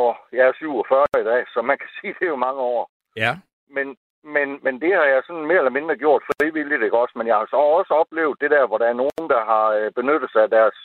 Og 0.00 0.10
jeg 0.32 0.44
er 0.48 0.52
47 0.52 1.06
i 1.20 1.24
dag, 1.30 1.42
så 1.54 1.62
man 1.62 1.78
kan 1.78 1.90
sige, 1.96 2.14
det 2.18 2.26
er 2.26 2.34
jo 2.36 2.46
mange 2.46 2.60
år. 2.60 2.90
Ja. 3.16 3.32
Men, 3.76 3.96
men, 4.34 4.48
men 4.64 4.74
det 4.82 4.92
har 4.94 5.06
jeg 5.12 5.22
sådan 5.26 5.46
mere 5.46 5.62
eller 5.62 5.78
mindre 5.78 5.96
gjort 5.96 6.22
frivilligt, 6.28 6.82
ikke 6.82 6.98
også? 7.02 7.14
Men 7.18 7.26
jeg 7.26 7.36
har 7.36 7.46
så 7.50 7.56
også 7.56 7.92
oplevet 8.02 8.40
det 8.40 8.50
der, 8.50 8.66
hvor 8.66 8.78
der 8.78 8.88
er 8.88 9.00
nogen, 9.02 9.26
der 9.34 9.42
har 9.52 9.66
øh, 9.78 9.92
benyttet 9.98 10.30
sig 10.32 10.42
af 10.42 10.50
deres 10.50 10.76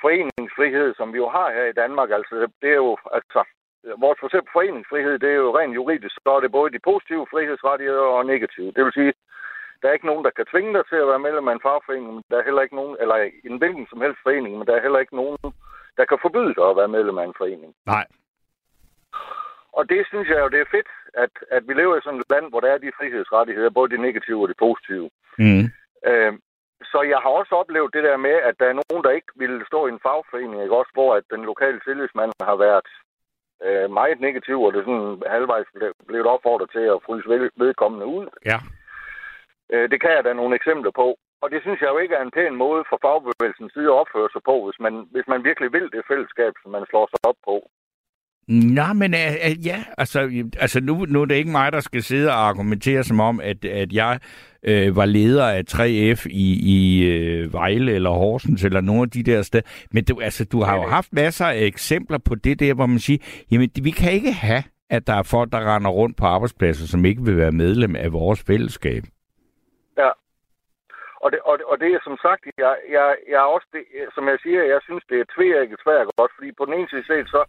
foreningsfrihed, 0.00 0.94
som 0.94 1.12
vi 1.12 1.18
jo 1.24 1.28
har 1.28 1.48
her 1.56 1.64
i 1.68 1.78
Danmark. 1.82 2.10
Altså, 2.10 2.34
det 2.62 2.70
er 2.70 2.80
jo, 2.86 2.96
altså, 3.18 3.40
vores 4.02 4.18
for 4.20 4.26
eksempel 4.26 4.50
foreningsfrihed, 4.52 5.18
det 5.18 5.30
er 5.30 5.40
jo 5.44 5.58
rent 5.58 5.74
juridisk, 5.74 6.14
så 6.24 6.30
er 6.36 6.40
det 6.40 6.56
både 6.58 6.72
de 6.72 6.86
positive 6.90 7.26
frihedsrettigheder 7.32 8.06
og 8.18 8.26
negative. 8.26 8.72
Det 8.76 8.84
vil 8.84 8.92
sige, 8.92 9.12
der 9.80 9.88
er 9.88 9.92
ikke 9.96 10.10
nogen, 10.10 10.24
der 10.24 10.30
kan 10.36 10.46
tvinge 10.52 10.72
dig 10.74 10.84
til 10.86 10.98
at 11.02 11.08
være 11.08 11.24
medlem 11.26 11.48
af 11.48 11.52
en 11.54 11.66
fagforening, 11.66 12.14
men 12.14 12.22
der 12.30 12.36
er 12.38 12.48
heller 12.48 12.62
ikke 12.62 12.76
nogen, 12.80 12.96
eller 13.00 13.16
i 13.44 13.48
en 13.50 13.58
hvilken 13.58 13.86
som 13.90 14.00
helst 14.00 14.20
forening, 14.22 14.52
men 14.58 14.66
der 14.66 14.74
er 14.76 14.82
heller 14.86 14.98
ikke 14.98 15.16
nogen, 15.16 15.38
der 15.96 16.04
kan 16.04 16.18
forbyde 16.22 16.54
dig 16.54 16.66
at 16.70 16.76
være 16.76 16.94
medlem 16.96 17.18
af 17.18 17.24
en 17.24 17.38
forening. 17.40 17.74
Nej. 17.86 18.06
Og 19.78 19.88
det 19.88 20.06
synes 20.06 20.28
jeg 20.28 20.38
jo, 20.40 20.48
det 20.48 20.60
er 20.60 20.72
fedt, 20.76 20.90
at, 21.14 21.30
at 21.50 21.68
vi 21.68 21.74
lever 21.74 21.96
i 21.96 22.04
sådan 22.04 22.20
et 22.20 22.30
land, 22.30 22.46
hvor 22.50 22.60
der 22.60 22.70
er 22.72 22.78
de 22.78 22.96
frihedsrettigheder, 22.98 23.70
både 23.70 23.90
de 23.94 24.02
negative 24.06 24.42
og 24.42 24.48
de 24.48 24.62
positive. 24.64 25.10
Mm. 25.38 25.64
Øh, 26.10 26.32
så 26.90 26.98
jeg 27.12 27.18
har 27.24 27.32
også 27.40 27.54
oplevet 27.54 27.94
det 27.94 28.04
der 28.04 28.16
med, 28.16 28.36
at 28.48 28.54
der 28.60 28.66
er 28.68 28.80
nogen, 28.80 29.04
der 29.04 29.10
ikke 29.10 29.32
ville 29.36 29.66
stå 29.66 29.86
i 29.86 29.90
en 29.90 30.04
fagforening, 30.06 30.62
ikke? 30.62 30.76
også 30.76 30.90
hvor 30.94 31.14
at 31.14 31.24
den 31.30 31.42
lokale 31.44 31.80
tillidsmand 31.80 32.32
har 32.40 32.56
været 32.56 32.88
øh, 33.66 33.90
meget 33.90 34.20
negativ, 34.20 34.58
og 34.62 34.72
det 34.72 34.78
er 34.80 34.84
sådan 34.84 35.22
halvvejs 35.26 35.66
blevet 36.06 36.26
opfordret 36.26 36.70
til 36.70 36.84
at 36.94 37.02
fryse 37.06 37.28
vedkommende 37.56 38.06
ud. 38.06 38.26
Ja. 38.44 38.58
Øh, 39.72 39.90
det 39.90 40.00
kan 40.00 40.10
jeg 40.10 40.24
da 40.24 40.32
nogle 40.32 40.56
eksempler 40.56 40.90
på. 40.90 41.18
Og 41.46 41.52
det 41.54 41.62
synes 41.62 41.80
jeg 41.80 41.90
jo 41.94 41.98
ikke 41.98 42.14
er 42.14 42.24
en 42.24 42.36
pæn 42.38 42.54
måde 42.64 42.82
for 42.90 42.98
fagbevægelsens 43.04 43.72
side 43.72 43.88
at 43.92 43.98
opføre 44.02 44.28
sig 44.34 44.42
på, 44.50 44.54
hvis 44.66 44.78
man, 44.84 44.94
hvis 45.14 45.26
man 45.32 45.40
virkelig 45.48 45.68
vil 45.76 45.86
det 45.94 46.08
fællesskab, 46.10 46.52
som 46.62 46.70
man 46.76 46.84
slår 46.90 47.06
sig 47.12 47.20
op 47.30 47.38
på. 47.48 47.56
Nej, 48.78 48.92
men 48.92 49.10
uh, 49.14 49.34
uh, 49.46 49.66
ja, 49.66 49.78
altså, 49.98 50.18
altså 50.64 50.80
nu, 50.80 50.94
nu 51.12 51.22
er 51.22 51.26
det 51.26 51.34
ikke 51.34 51.50
mig, 51.60 51.72
der 51.72 51.80
skal 51.80 52.02
sidde 52.02 52.28
og 52.30 52.48
argumentere 52.48 53.02
som 53.04 53.20
om, 53.20 53.40
at, 53.40 53.64
at 53.64 53.92
jeg 53.92 54.18
uh, 54.70 54.96
var 54.96 55.04
leder 55.04 55.46
af 55.56 55.62
3F 55.70 56.20
i, 56.30 56.46
i 56.76 56.80
uh, 57.12 57.52
Vejle 57.52 57.92
eller 57.92 58.10
Horsens 58.10 58.64
eller 58.64 58.80
nogle 58.80 59.02
af 59.02 59.10
de 59.10 59.22
der 59.22 59.42
steder. 59.42 59.64
Men 59.92 60.04
du, 60.04 60.20
altså, 60.20 60.44
du 60.44 60.62
har 60.62 60.76
jo 60.76 60.82
haft 60.82 61.12
masser 61.12 61.46
af 61.46 61.64
eksempler 61.64 62.18
på 62.18 62.34
det 62.34 62.60
der, 62.60 62.74
hvor 62.74 62.86
man 62.86 62.98
siger, 62.98 63.18
jamen 63.50 63.70
vi 63.82 63.90
kan 63.90 64.12
ikke 64.12 64.32
have, 64.32 64.62
at 64.90 65.06
der 65.06 65.14
er 65.14 65.22
folk, 65.22 65.52
der 65.52 65.74
render 65.74 65.90
rundt 65.90 66.16
på 66.16 66.26
arbejdspladser, 66.26 66.86
som 66.86 67.04
ikke 67.04 67.22
vil 67.22 67.36
være 67.36 67.52
medlem 67.52 67.96
af 67.96 68.12
vores 68.12 68.44
fællesskab. 68.46 69.02
Ja. 69.98 70.10
Og 71.24 71.32
det, 71.32 71.40
og, 71.48 71.58
det, 71.58 71.66
og 71.66 71.80
det 71.80 71.88
er 71.94 72.00
som 72.04 72.16
sagt, 72.26 72.42
jeg, 72.58 72.76
jeg, 72.96 73.16
jeg 73.32 73.40
er 73.44 73.50
også, 73.56 73.68
det, 73.72 73.84
som 74.14 74.28
jeg 74.28 74.38
siger, 74.42 74.72
jeg 74.74 74.80
synes, 74.82 75.04
det 75.10 75.20
er 75.20 75.32
tvækket 75.34 75.78
svært 75.84 76.06
godt, 76.16 76.32
fordi 76.36 76.52
på 76.52 76.64
den 76.64 76.74
ene 76.74 76.88
side 76.88 77.06
set, 77.06 77.28
så 77.34 77.42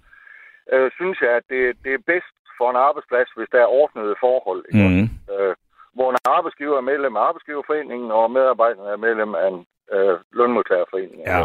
øh, 0.73 0.91
synes 0.99 1.17
jeg, 1.21 1.31
at 1.39 1.45
det, 1.49 1.61
det 1.83 1.93
er 1.93 2.07
bedst 2.11 2.35
for 2.57 2.69
en 2.69 2.83
arbejdsplads, 2.87 3.29
hvis 3.35 3.49
der 3.51 3.61
er 3.61 3.75
ordnede 3.81 4.15
forhold. 4.19 4.61
Ikke? 4.69 4.87
Mm. 4.89 5.07
Øh, 5.33 5.55
hvor 5.97 6.09
en 6.09 6.17
arbejdsgiver 6.37 6.77
er 6.77 6.89
medlem 6.91 7.15
af 7.15 7.21
arbejdsgiverforeningen, 7.21 8.11
og 8.11 8.31
medarbejderne 8.31 8.89
er 8.89 9.05
medlem 9.07 9.35
af 9.35 9.47
en 9.47 9.65
øh, 9.95 10.17
lønmodtagerforening. 10.37 11.21
Ja. 11.25 11.39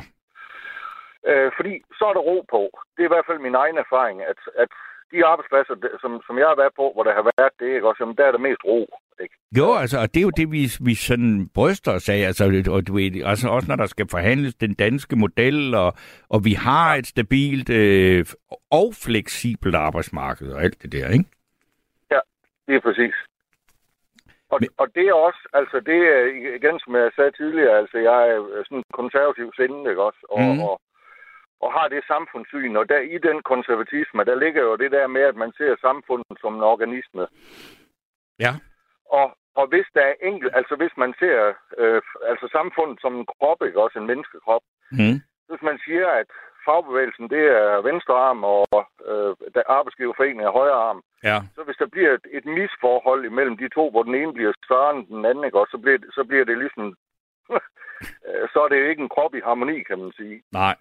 Øh, 1.30 1.52
fordi 1.56 1.82
så 1.98 2.04
er 2.10 2.14
der 2.14 2.28
ro 2.30 2.44
på. 2.50 2.62
Det 2.92 3.00
er 3.02 3.08
i 3.08 3.14
hvert 3.14 3.28
fald 3.28 3.38
min 3.38 3.54
egen 3.54 3.78
erfaring, 3.84 4.22
at, 4.22 4.40
at 4.62 4.72
de 5.12 5.24
arbejdspladser, 5.24 5.74
som, 6.00 6.12
som 6.26 6.38
jeg 6.38 6.46
har 6.46 6.58
været 6.62 6.74
på, 6.80 6.84
hvor 6.94 7.02
der 7.02 7.14
har 7.18 7.26
været 7.36 7.52
det, 7.60 7.68
ikke? 7.74 7.88
Også, 7.88 8.00
jamen, 8.02 8.16
der 8.16 8.24
er 8.26 8.32
der 8.32 8.38
mest 8.48 8.64
ro. 8.64 8.80
Ikke? 9.22 9.34
Jo, 9.58 9.74
altså, 9.82 9.96
og 10.02 10.06
det 10.14 10.20
er 10.20 10.28
jo 10.28 10.38
det, 10.40 10.52
vi, 10.52 10.62
vi 10.88 10.94
sådan 10.94 11.48
bryster 11.54 11.92
os 11.92 12.08
af, 12.08 12.20
altså, 12.30 12.44
og 12.76 12.86
du 12.86 12.94
ved, 12.94 13.22
altså, 13.24 13.48
også 13.48 13.68
når 13.68 13.76
der 13.76 13.86
skal 13.86 14.06
forhandles 14.10 14.54
den 14.54 14.74
danske 14.74 15.16
model, 15.16 15.74
og, 15.74 15.92
og 16.28 16.44
vi 16.44 16.52
har 16.52 16.94
et 16.94 17.06
stabilt 17.06 17.70
øh, 17.70 18.26
og 18.70 18.88
fleksibelt 19.04 19.74
arbejdsmarked 19.74 20.52
og 20.52 20.62
alt 20.62 20.82
det 20.82 20.92
der, 20.92 21.08
ikke? 21.08 21.24
Ja, 22.10 22.20
det 22.66 22.74
er 22.76 22.80
præcis. 22.80 23.14
Og, 24.52 24.58
Men... 24.60 24.68
og 24.80 24.86
det 24.94 25.04
er 25.08 25.14
også, 25.14 25.42
altså 25.52 25.76
det 25.90 25.98
er 26.14 26.20
igen, 26.58 26.76
som 26.84 26.96
jeg 26.96 27.10
sagde 27.16 27.30
tidligere, 27.30 27.78
altså 27.78 27.98
jeg 27.98 28.18
er 28.30 28.62
sådan 28.68 28.84
konservativ 28.92 29.52
sinde, 29.56 29.90
ikke 29.90 30.02
også? 30.02 30.22
Og, 30.30 30.42
mm. 30.42 30.60
og, 30.68 30.80
og 31.64 31.72
har 31.72 31.86
det 31.88 32.10
samfundssyn, 32.12 32.76
og 32.76 32.88
der 32.88 33.00
i 33.16 33.18
den 33.28 33.38
konservatisme, 33.52 34.24
der 34.24 34.36
ligger 34.44 34.62
jo 34.62 34.76
det 34.76 34.90
der 34.96 35.06
med, 35.06 35.22
at 35.22 35.36
man 35.36 35.52
ser 35.58 35.76
samfundet 35.80 36.36
som 36.40 36.54
en 36.54 36.62
organisme. 36.72 37.26
Ja. 38.44 38.52
Og, 39.18 39.26
og 39.60 39.66
hvis 39.72 39.88
der 39.94 40.04
er 40.10 40.16
enkelt, 40.30 40.52
altså 40.58 40.74
hvis 40.76 40.94
man 40.96 41.14
ser 41.18 41.38
øh, 41.78 42.02
altså 42.30 42.46
samfundet 42.58 42.96
som 43.00 43.12
en 43.18 43.26
krop, 43.32 43.60
ikke 43.66 43.82
også 43.82 43.98
en 43.98 44.10
menneskekrop, 44.10 44.64
mm. 44.90 45.16
hvis 45.48 45.62
man 45.68 45.78
siger, 45.86 46.08
at 46.20 46.30
fagbevægelsen, 46.66 47.26
det 47.34 47.42
er 47.60 47.82
venstre 47.90 48.14
arm, 48.28 48.44
og 48.44 48.66
øh, 49.10 49.32
der 49.54 49.62
arbejdsgiverforeningen 49.78 50.46
er 50.46 50.58
højre 50.60 50.82
arm, 50.88 51.00
ja. 51.24 51.38
så 51.54 51.60
hvis 51.64 51.80
der 51.82 51.86
bliver 51.94 52.12
et, 52.18 52.26
et 52.38 52.46
misforhold 52.58 53.24
imellem 53.24 53.56
de 53.56 53.68
to, 53.68 53.90
hvor 53.90 54.02
den 54.02 54.14
ene 54.14 54.32
bliver 54.34 54.52
større 54.64 54.90
end 54.96 55.06
den 55.06 55.24
anden, 55.24 55.44
ikke 55.44 55.60
også, 55.60 55.70
så 55.70 55.78
bliver, 55.78 55.98
så 56.16 56.24
bliver 56.28 56.44
det 56.44 56.58
ligesom, 56.58 56.96
så 58.52 58.58
er 58.64 58.68
det 58.68 58.80
jo 58.80 58.90
ikke 58.90 59.02
en 59.02 59.14
krop 59.16 59.34
i 59.34 59.46
harmoni, 59.46 59.82
kan 59.82 59.98
man 59.98 60.12
sige. 60.12 60.42
Nej. 60.52 60.76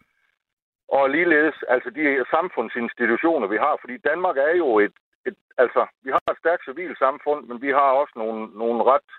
Og 0.98 1.10
ligeledes, 1.10 1.58
altså 1.68 1.90
de 1.90 2.26
samfundsinstitutioner, 2.36 3.48
vi 3.48 3.58
har, 3.66 3.74
fordi 3.82 3.98
Danmark 4.10 4.38
er 4.38 4.56
jo 4.64 4.70
et, 4.86 4.96
et 5.28 5.38
altså, 5.58 5.82
vi 6.04 6.10
har 6.16 6.24
et 6.32 6.42
stærkt 6.44 6.64
civilt 6.66 6.98
samfund, 6.98 7.42
men 7.48 7.62
vi 7.62 7.70
har 7.80 7.90
også 8.02 8.14
nogle, 8.16 8.40
nogle 8.62 8.84
ret 8.92 9.10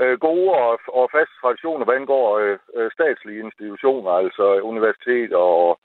øh, 0.00 0.18
gode 0.26 0.50
og, 0.50 0.80
og 0.98 1.10
faste 1.16 1.34
traditioner, 1.42 1.84
hvad 1.84 1.94
angår 1.94 2.38
øh, 2.38 2.58
øh, 2.76 2.90
statslige 2.96 3.40
institutioner, 3.46 4.10
altså 4.10 4.60
universitet 4.72 5.32
og 5.32 5.80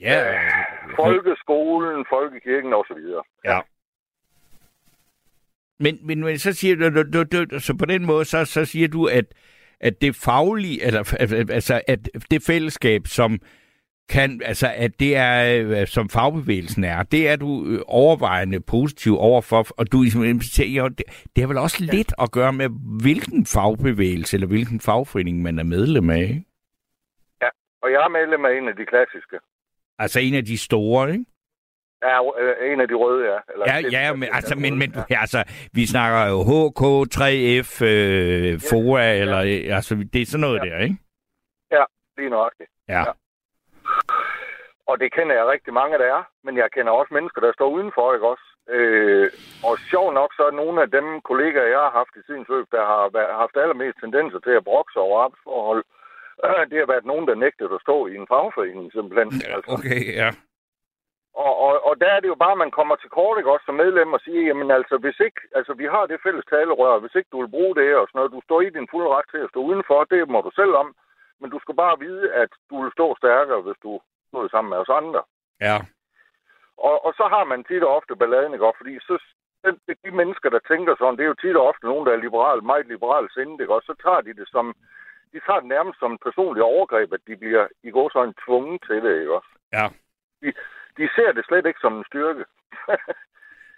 ja, 0.00 0.18
øh, 0.32 0.96
folkeskolen, 0.96 2.06
folkekirken 2.14 2.72
osv. 2.72 3.02
Ja. 3.44 3.60
Men, 5.78 5.98
men, 6.06 6.24
men 6.24 6.38
så 6.38 6.52
siger 6.52 6.76
du, 6.76 7.02
du, 7.02 7.22
du, 7.32 7.44
du, 7.44 7.60
så 7.60 7.76
på 7.78 7.84
den 7.84 8.06
måde, 8.06 8.24
så, 8.24 8.44
så 8.44 8.64
siger 8.64 8.88
du, 8.88 9.06
at, 9.06 9.24
at 9.80 10.00
det 10.00 10.16
faglige, 10.16 10.86
eller, 10.86 11.16
altså, 11.58 11.80
at 11.88 11.98
det 12.30 12.42
fællesskab, 12.46 13.02
som 13.06 13.38
kan, 14.08 14.40
altså, 14.44 14.72
at 14.76 15.00
det 15.00 15.16
er, 15.16 15.62
øh, 15.80 15.86
som 15.86 16.08
fagbevægelsen 16.08 16.84
er, 16.84 17.02
det 17.02 17.28
er 17.28 17.36
du 17.36 17.66
øh, 17.66 17.80
overvejende 17.86 18.60
positiv 18.60 19.18
overfor, 19.18 19.66
og 19.78 19.92
du 19.92 20.04
siger, 20.40 20.88
det, 20.88 21.06
det 21.36 21.42
har 21.42 21.48
vel 21.48 21.58
også 21.58 21.84
ja. 21.84 21.96
lidt 21.96 22.12
at 22.18 22.32
gøre 22.32 22.52
med, 22.52 22.68
hvilken 23.02 23.46
fagbevægelse 23.46 24.36
eller 24.36 24.46
hvilken 24.46 24.80
fagforening 24.80 25.42
man 25.42 25.58
er 25.58 25.64
medlem 25.64 26.10
af, 26.10 26.22
ikke? 26.22 26.44
Ja, 27.42 27.48
og 27.82 27.92
jeg 27.92 28.04
er 28.04 28.08
medlem 28.08 28.44
af 28.44 28.58
en 28.58 28.68
af 28.68 28.76
de 28.76 28.86
klassiske. 28.86 29.38
Altså 29.98 30.20
en 30.20 30.34
af 30.34 30.44
de 30.44 30.58
store, 30.58 31.12
ikke? 31.12 31.24
Ja, 32.02 32.18
øh, 32.40 32.72
en 32.72 32.80
af 32.80 32.88
de 32.88 32.94
røde, 32.94 33.32
ja. 33.32 33.38
Eller 33.52 33.64
ja, 33.68 33.88
ja, 33.90 34.14
men, 34.14 34.28
altså, 34.32 34.54
men, 34.56 34.78
men 34.78 34.94
ja. 35.10 35.20
altså, 35.20 35.44
vi 35.72 35.86
snakker 35.86 36.30
jo 36.32 36.38
HK, 36.42 36.82
3F, 37.14 37.84
øh, 37.84 38.60
FOA, 38.70 39.02
ja. 39.02 39.20
eller 39.20 39.38
altså, 39.76 39.94
det 40.12 40.22
er 40.22 40.26
sådan 40.26 40.40
noget 40.40 40.60
ja. 40.64 40.70
der, 40.70 40.78
ikke? 40.78 40.96
Ja, 41.70 41.84
lige 42.18 42.30
nok. 42.30 42.52
Ja. 42.88 42.98
ja. 42.98 43.04
Og 44.92 45.00
det 45.02 45.08
kender 45.16 45.34
jeg 45.36 45.46
rigtig 45.54 45.72
mange, 45.80 45.98
der 45.98 46.08
er. 46.16 46.22
Men 46.44 46.54
jeg 46.56 46.68
kender 46.76 46.92
også 46.92 47.14
mennesker, 47.14 47.40
der 47.40 47.52
står 47.52 47.68
udenfor, 47.76 48.14
ikke 48.14 48.30
også? 48.32 48.46
Øh, 48.76 49.28
og 49.68 49.74
sjov 49.92 50.06
nok, 50.18 50.30
så 50.36 50.42
er 50.50 50.60
nogle 50.62 50.82
af 50.82 50.88
dem 50.96 51.06
kollegaer, 51.28 51.72
jeg 51.74 51.82
har 51.86 51.98
haft 52.00 52.14
i 52.16 52.22
tidens 52.26 52.48
løb, 52.54 52.66
der 52.76 52.84
har 52.90 53.02
haft 53.42 53.56
allermest 53.56 53.98
tendenser 54.00 54.40
til 54.46 54.54
at 54.58 54.66
brokse 54.70 54.98
over 55.06 55.16
arbejdsforhold, 55.24 55.82
øh, 56.44 56.62
det 56.70 56.78
har 56.78 56.92
været 56.92 57.10
nogen, 57.12 57.26
der 57.28 57.42
nægtede 57.44 57.74
at 57.76 57.84
stå 57.86 57.96
i 58.06 58.14
en 58.20 58.30
fagforening, 58.32 58.86
simpelthen. 58.92 59.28
Ja, 59.48 59.54
okay, 59.76 60.02
ja. 60.22 60.30
Og, 61.44 61.52
og, 61.66 61.74
og 61.88 61.94
der 62.02 62.10
er 62.16 62.20
det 62.20 62.28
jo 62.32 62.38
bare, 62.44 62.56
at 62.56 62.62
man 62.64 62.76
kommer 62.78 62.96
til 62.96 63.10
kort, 63.16 63.38
ikke 63.38 63.52
også, 63.54 63.66
som 63.66 63.80
medlem 63.84 64.12
og 64.16 64.20
siger, 64.20 64.42
jamen 64.48 64.70
altså, 64.78 64.94
hvis 65.04 65.18
ikke, 65.26 65.40
altså 65.58 65.72
vi 65.80 65.86
har 65.94 66.04
det 66.06 66.24
fælles 66.24 66.46
talerør, 66.52 67.02
hvis 67.02 67.14
ikke 67.18 67.32
du 67.32 67.38
vil 67.40 67.54
bruge 67.56 67.74
det 67.80 67.88
og 68.00 68.06
sådan 68.06 68.18
noget, 68.18 68.34
du 68.36 68.40
står 68.44 68.60
i 68.60 68.76
din 68.76 68.88
fulde 68.90 69.10
ret 69.16 69.28
til 69.30 69.40
at 69.44 69.50
stå 69.52 69.60
udenfor, 69.70 69.98
det 70.04 70.28
må 70.32 70.38
du 70.46 70.50
selv 70.60 70.74
om, 70.82 70.88
men 71.40 71.50
du 71.50 71.58
skal 71.62 71.74
bare 71.84 71.96
vide, 72.06 72.24
at 72.42 72.50
du 72.70 72.74
vil 72.82 72.92
stå 72.96 73.06
stærkere, 73.20 73.62
hvis 73.66 73.80
du 73.86 73.92
stod 74.32 74.48
sammen 74.48 74.70
med 74.70 74.78
os 74.84 74.92
andre. 75.00 75.22
Ja. 75.68 75.76
Og, 76.88 76.96
og 77.06 77.12
så 77.18 77.24
har 77.34 77.44
man 77.52 77.64
tit 77.64 77.82
og 77.86 77.94
ofte 77.98 78.14
balladen, 78.20 78.54
ikke? 78.54 78.78
Fordi 78.80 78.94
så, 79.08 79.14
de 80.04 80.10
mennesker, 80.20 80.48
der 80.50 80.68
tænker 80.70 80.92
sådan, 80.94 81.16
det 81.16 81.24
er 81.24 81.32
jo 81.32 81.42
tit 81.42 81.56
og 81.60 81.68
ofte 81.70 81.86
nogen, 81.86 82.06
der 82.06 82.12
er 82.12 82.24
liberal, 82.26 82.58
meget 82.70 82.86
liberal 82.94 83.26
sindet, 83.34 83.60
ikke? 83.60 83.74
Og 83.78 83.82
så 83.88 83.94
tager 84.04 84.20
de 84.26 84.32
det 84.40 84.48
som, 84.54 84.66
de 85.32 85.38
tager 85.46 85.60
det 85.62 85.68
nærmest 85.74 85.98
som 85.98 86.12
en 86.12 86.24
personlig 86.26 86.62
overgreb, 86.62 87.08
at 87.16 87.24
de 87.28 87.36
bliver 87.42 87.64
i 87.88 87.90
går 87.96 88.08
sådan 88.12 88.34
tvunget 88.44 88.78
til 88.88 88.98
det, 89.04 89.14
ikke 89.20 89.34
også? 89.38 89.52
Ja. 89.78 89.86
De, 90.42 90.48
de 90.98 91.04
ser 91.16 91.30
det 91.32 91.44
slet 91.46 91.66
ikke 91.66 91.84
som 91.84 91.94
en 91.98 92.04
styrke. 92.10 92.44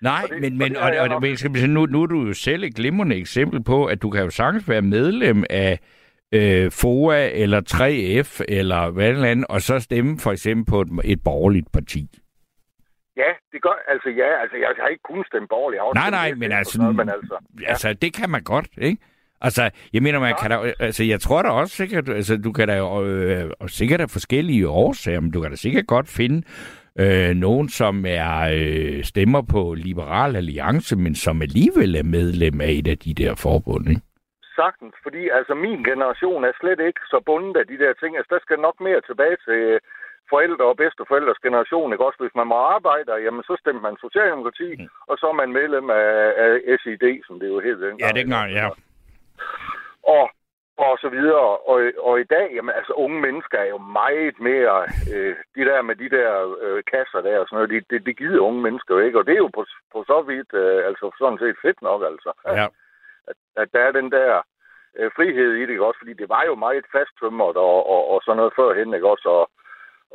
Nej, 0.08 0.22
og 0.24 0.28
det, 0.30 0.40
men, 0.42 0.58
men 0.58 0.76
og, 0.76 0.82
og, 0.82 1.08
og, 1.14 1.22
og, 1.62 1.68
nu, 1.76 1.86
nu 1.86 2.02
er 2.02 2.06
du 2.06 2.18
jo 2.28 2.34
selv 2.34 2.62
et 2.64 2.74
glimrende 2.74 3.16
eksempel 3.16 3.64
på, 3.64 3.86
at 3.86 4.02
du 4.02 4.10
kan 4.10 4.24
jo 4.24 4.30
sagtens 4.30 4.68
være 4.68 4.82
medlem 4.82 5.44
af 5.50 5.80
øh, 6.34 6.70
FOA 6.70 7.30
eller 7.42 7.60
3F 7.74 8.44
eller 8.48 8.90
hvad 8.90 9.14
det 9.14 9.24
andet, 9.24 9.46
og 9.48 9.60
så 9.60 9.80
stemme 9.80 10.18
for 10.18 10.32
eksempel 10.32 10.64
på 10.72 10.80
et, 10.80 10.88
et 11.04 11.20
borgerligt 11.24 11.72
parti. 11.72 12.08
Ja, 13.16 13.30
det 13.52 13.62
gør, 13.62 13.76
altså 13.88 14.08
ja, 14.08 14.40
altså 14.42 14.56
jeg 14.56 14.68
har 14.80 14.88
ikke 14.88 15.02
kun 15.02 15.24
stemt 15.26 15.48
borgerligt. 15.48 15.82
Nej, 15.94 16.10
nej, 16.10 16.34
men 16.34 16.52
altså, 16.52 16.78
noget, 16.78 16.96
men 16.96 17.08
altså, 17.08 17.36
ja. 17.60 17.68
altså, 17.68 17.92
det 17.92 18.14
kan 18.14 18.30
man 18.30 18.42
godt, 18.42 18.68
ikke? 18.78 19.02
Altså, 19.40 19.70
jeg 19.92 20.02
mener, 20.02 20.18
man 20.18 20.28
ja. 20.28 20.40
kan 20.42 20.50
da, 20.50 20.72
altså, 20.78 21.04
jeg 21.04 21.20
tror 21.20 21.42
da 21.42 21.48
også 21.48 21.76
sikkert, 21.76 22.08
altså, 22.08 22.36
du 22.36 22.52
kan 22.52 22.68
da 22.68 23.00
øh, 23.02 23.50
sikkert 23.66 24.00
af 24.00 24.10
forskellige 24.10 24.68
årsager, 24.68 25.20
men 25.20 25.30
du 25.30 25.40
kan 25.40 25.50
da 25.50 25.56
sikkert 25.56 25.86
godt 25.86 26.08
finde 26.08 26.42
Øh, 26.98 27.34
nogen, 27.34 27.68
som 27.68 28.04
er 28.08 28.50
øh, 28.52 29.04
stemmer 29.04 29.42
på 29.42 29.74
Liberal 29.74 30.36
Alliance, 30.36 30.96
men 30.96 31.14
som 31.14 31.42
alligevel 31.42 31.94
er 31.94 32.02
medlem 32.02 32.60
af 32.60 32.70
et 32.70 32.88
af 32.88 32.98
de 32.98 33.14
der 33.14 33.34
forbund, 33.34 33.88
ikke? 33.88 34.00
Sagtens, 34.60 34.94
fordi 35.02 35.22
altså 35.28 35.54
min 35.54 35.80
generation 35.90 36.44
er 36.44 36.52
slet 36.60 36.80
ikke 36.88 37.00
så 37.12 37.18
bundet 37.26 37.56
af 37.56 37.66
de 37.66 37.78
der 37.78 37.92
ting. 37.92 38.16
Altså 38.16 38.34
der 38.34 38.40
skal 38.42 38.58
nok 38.66 38.76
mere 38.80 39.00
tilbage 39.00 39.36
til 39.46 39.80
forældre 40.32 40.64
og 40.64 40.76
bedsteforældres 40.76 41.44
generation, 41.46 41.92
ikke 41.92 42.06
også? 42.08 42.20
Hvis 42.22 42.38
man 42.40 42.46
må 42.46 42.56
arbejde, 42.76 43.12
jamen 43.24 43.42
så 43.42 43.54
stemmer 43.60 43.82
man 43.82 43.96
Socialdemokrati, 44.06 44.70
mm. 44.78 44.88
og 45.10 45.14
så 45.18 45.26
er 45.32 45.36
man 45.42 45.52
medlem 45.52 45.90
af, 45.90 46.12
af 46.44 46.78
SID, 46.80 47.04
som 47.26 47.40
det 47.40 47.48
jo 47.48 47.60
hed 47.60 47.76
dengang. 47.80 48.00
Ja, 48.00 48.20
dengang, 48.20 48.48
ja. 48.60 48.66
Og, 50.16 50.24
og 50.76 50.98
så 51.02 51.08
videre. 51.08 51.48
Og, 51.70 51.78
og 52.08 52.20
i 52.20 52.24
dag, 52.36 52.46
jamen 52.56 52.74
altså 52.78 52.92
unge 52.92 53.20
mennesker 53.20 53.58
er 53.58 53.68
jo 53.74 53.78
meget 53.78 54.36
mere, 54.40 54.76
øh, 55.14 55.34
de 55.56 55.64
der 55.70 55.82
med 55.82 55.96
de 55.96 56.08
der 56.16 56.30
øh, 56.64 56.82
kasser 56.92 57.20
der 57.26 57.38
og 57.38 57.46
sådan 57.46 57.56
noget, 57.56 57.70
det, 57.70 57.90
det, 57.90 58.06
det 58.06 58.18
gider 58.18 58.40
unge 58.48 58.62
mennesker 58.62 58.94
jo 58.94 59.00
ikke, 59.00 59.18
og 59.18 59.26
det 59.26 59.34
er 59.34 59.44
jo 59.46 59.50
på, 59.58 59.64
på 59.92 60.04
så 60.06 60.18
vidt, 60.30 60.50
øh, 60.62 60.86
altså 60.88 61.04
sådan 61.18 61.38
set 61.38 61.56
fedt 61.62 61.82
nok, 61.82 62.02
altså. 62.10 62.32
Ja. 62.46 62.66
At, 63.56 63.68
der 63.72 63.80
er 63.80 63.92
den 63.92 64.10
der 64.10 64.42
øh, 64.98 65.10
frihed 65.16 65.52
i 65.52 65.60
det, 65.60 65.70
ikke 65.70 65.86
også? 65.86 65.98
Fordi 65.98 66.12
det 66.12 66.28
var 66.28 66.42
jo 66.46 66.54
meget 66.54 66.84
fasttømret 66.92 67.56
og, 67.56 67.76
og, 67.94 68.02
og 68.12 68.22
sådan 68.24 68.36
noget 68.36 68.56
førhen, 68.56 68.94
ikke 68.94 69.08
også? 69.08 69.28
Og, 69.28 69.50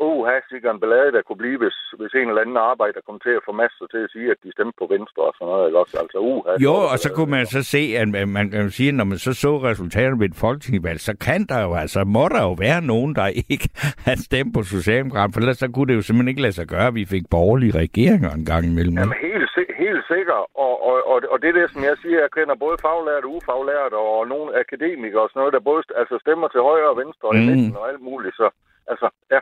oh, 0.06 0.20
her 0.28 0.39
sikkert 0.50 0.74
en 0.74 0.82
ballade, 0.84 1.12
der 1.16 1.22
kunne 1.22 1.41
blive, 1.43 1.58
hvis, 1.64 1.78
hvis 2.00 2.14
en 2.14 2.30
eller 2.30 2.43
anden 2.43 2.58
arbejder 2.72 3.00
kom 3.08 3.20
til 3.26 3.34
at 3.38 3.45
få 3.47 3.52
masser 3.64 3.86
til 3.93 4.02
at 4.06 4.12
sige, 4.14 4.28
at 4.34 4.39
de 4.43 4.52
stemte 4.52 4.76
på 4.82 4.86
Venstre 4.95 5.22
og 5.30 5.34
sådan 5.36 5.50
noget. 5.52 5.68
Ikke 5.68 5.80
også? 5.84 5.95
Altså, 6.04 6.18
uh, 6.30 6.64
jo, 6.68 6.74
og 6.93 6.97
så 7.04 7.10
kunne 7.16 7.32
man 7.38 7.45
så 7.45 7.62
se, 7.76 7.82
at 8.02 8.08
man 8.38 8.45
kan 8.52 8.70
sige, 8.78 8.89
at 8.89 8.97
når 9.00 9.08
man 9.12 9.18
så 9.18 9.34
så 9.43 9.52
resultaterne 9.70 10.20
ved 10.22 10.30
et 10.30 10.41
folketingsvalg, 10.45 11.00
så 11.10 11.14
kan 11.28 11.41
der 11.52 11.60
jo 11.68 11.72
altså, 11.84 12.00
må 12.18 12.26
der 12.36 12.41
jo 12.50 12.54
være 12.66 12.82
nogen, 12.91 13.12
der 13.20 13.28
ikke 13.54 13.70
har 14.08 14.18
stemt 14.28 14.52
på 14.58 14.62
Socialdemokraterne, 14.76 15.34
for 15.34 15.39
ellers 15.39 15.58
så 15.64 15.68
kunne 15.74 15.88
det 15.89 15.95
jo 16.00 16.04
simpelthen 16.06 16.32
ikke 16.32 16.45
lade 16.45 16.58
sig 16.60 16.68
gøre, 16.76 16.88
at 16.88 16.95
vi 17.00 17.06
fik 17.16 17.26
borgerlige 17.36 17.78
regeringer 17.84 18.32
en 18.39 18.45
gang 18.52 18.64
imellem. 18.72 18.95
Jamen 18.97 19.20
helt, 19.28 19.50
helt 19.86 20.04
sikkert, 20.14 20.43
og, 20.66 20.74
og, 20.89 20.97
og, 21.12 21.18
og 21.32 21.38
det 21.41 21.47
er 21.50 21.58
det, 21.60 21.68
som 21.74 21.82
jeg 21.89 21.95
siger, 22.02 22.20
jeg 22.26 22.32
kender 22.38 22.56
både 22.66 22.78
faglært 22.86 23.24
og 23.28 23.32
ufaglært, 23.38 23.93
og 24.04 24.28
nogle 24.34 24.50
akademikere 24.64 25.22
og 25.26 25.30
sådan 25.30 25.39
noget, 25.41 25.54
der 25.56 25.70
både 25.70 25.82
altså, 26.02 26.16
stemmer 26.26 26.47
til 26.47 26.62
højre 26.70 26.89
og 26.93 26.97
venstre 27.04 27.26
og 27.30 27.36
mm. 27.36 27.41
i 27.41 27.45
midten 27.50 27.76
og 27.82 27.86
alt 27.89 28.02
muligt, 28.10 28.36
så 28.41 28.47
altså, 28.91 29.08
ja. 29.34 29.39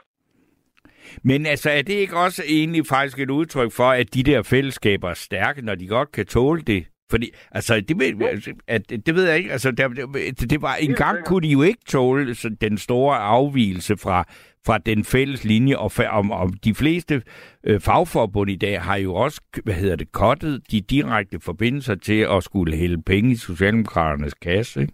Men 1.24 1.46
altså, 1.46 1.70
er 1.70 1.82
det 1.82 1.94
ikke 1.94 2.18
også 2.18 2.44
egentlig 2.48 2.86
faktisk 2.86 3.20
et 3.20 3.30
udtryk 3.30 3.72
for, 3.72 3.84
at 3.84 4.14
de 4.14 4.24
der 4.24 4.44
fællesskaber 4.44 5.10
er 5.10 5.14
stærke, 5.14 5.62
når 5.62 5.76
de 5.76 5.88
godt 5.88 6.12
kan 6.12 6.26
tåle 6.26 6.62
det? 6.62 6.88
Fordi, 7.12 7.36
altså, 7.52 7.82
det 7.88 8.00
ved, 8.00 8.28
altså, 8.28 8.54
at, 8.68 8.90
det 8.90 9.16
ved 9.16 9.28
jeg 9.28 9.38
ikke. 9.38 9.52
Altså, 9.52 9.72
det, 9.72 9.98
det, 10.40 10.50
det 10.50 10.62
var, 10.62 10.76
en 10.76 10.94
gang 10.94 11.26
kunne 11.26 11.48
de 11.48 11.52
jo 11.52 11.62
ikke 11.62 11.84
tåle 11.88 12.36
så 12.36 12.50
den 12.62 12.78
store 12.78 13.18
afvielse 13.18 13.98
fra, 13.98 14.24
fra 14.66 14.78
den 14.78 15.04
fælles 15.04 15.44
linje, 15.44 15.78
og, 15.78 15.92
om, 16.10 16.32
om 16.32 16.50
de 16.64 16.74
fleste 16.76 17.22
øh, 17.68 17.80
fagforbund 17.80 18.50
i 18.50 18.56
dag 18.56 18.82
har 18.82 18.98
jo 18.98 19.16
også, 19.16 19.42
hvad 19.64 19.74
hedder 19.74 19.96
det, 19.96 20.12
kottet 20.12 20.72
de 20.72 20.82
direkte 20.82 21.40
forbindelser 21.46 21.96
til 21.96 22.28
at 22.36 22.44
skulle 22.44 22.78
hælde 22.78 23.02
penge 23.04 23.32
i 23.32 23.36
Socialdemokraternes 23.36 24.34
kasse, 24.34 24.82
ikke? 24.82 24.94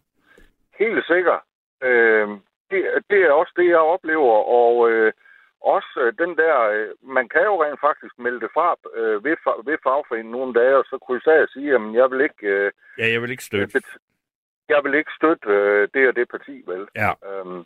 Helt 0.80 1.06
sikkert. 1.08 1.42
Øh, 1.84 2.28
det, 2.72 2.82
det 3.10 3.20
er 3.24 3.32
også 3.32 3.54
det, 3.56 3.68
jeg 3.70 3.78
oplever, 3.78 4.36
og 4.60 4.92
øh, 4.92 5.14
også 5.64 5.92
øh, 6.04 6.14
den 6.18 6.38
der, 6.38 6.56
øh, 6.74 6.90
man 7.02 7.30
kan 7.30 7.44
jo 7.44 7.64
rent 7.64 7.80
faktisk 7.80 8.20
melde 8.20 8.42
det 8.42 8.50
fra 8.54 8.76
øh, 8.96 9.24
ved, 9.24 9.36
ved 9.66 9.78
fagforeningen 9.84 10.32
nogle 10.32 10.54
dage, 10.54 10.78
og 10.78 10.86
så 10.86 10.98
krydse 11.06 11.32
af 11.32 11.42
og 11.42 11.50
sige, 11.50 11.76
at 11.76 11.82
jeg 11.94 12.12
vil 12.12 12.22
ikke... 12.22 12.72
Ja, 12.98 13.06
jeg 13.14 13.22
vil 13.22 13.32
ikke 13.32 13.44
støtte. 13.44 13.82
Jeg 14.70 14.84
vil 14.84 14.94
ikke 14.94 15.12
støtte 15.20 15.48
det 15.94 16.08
og 16.10 16.16
det 16.16 16.28
parti, 16.30 16.64
vel? 16.68 16.88
Ja. 16.96 17.12
Øhm, 17.30 17.66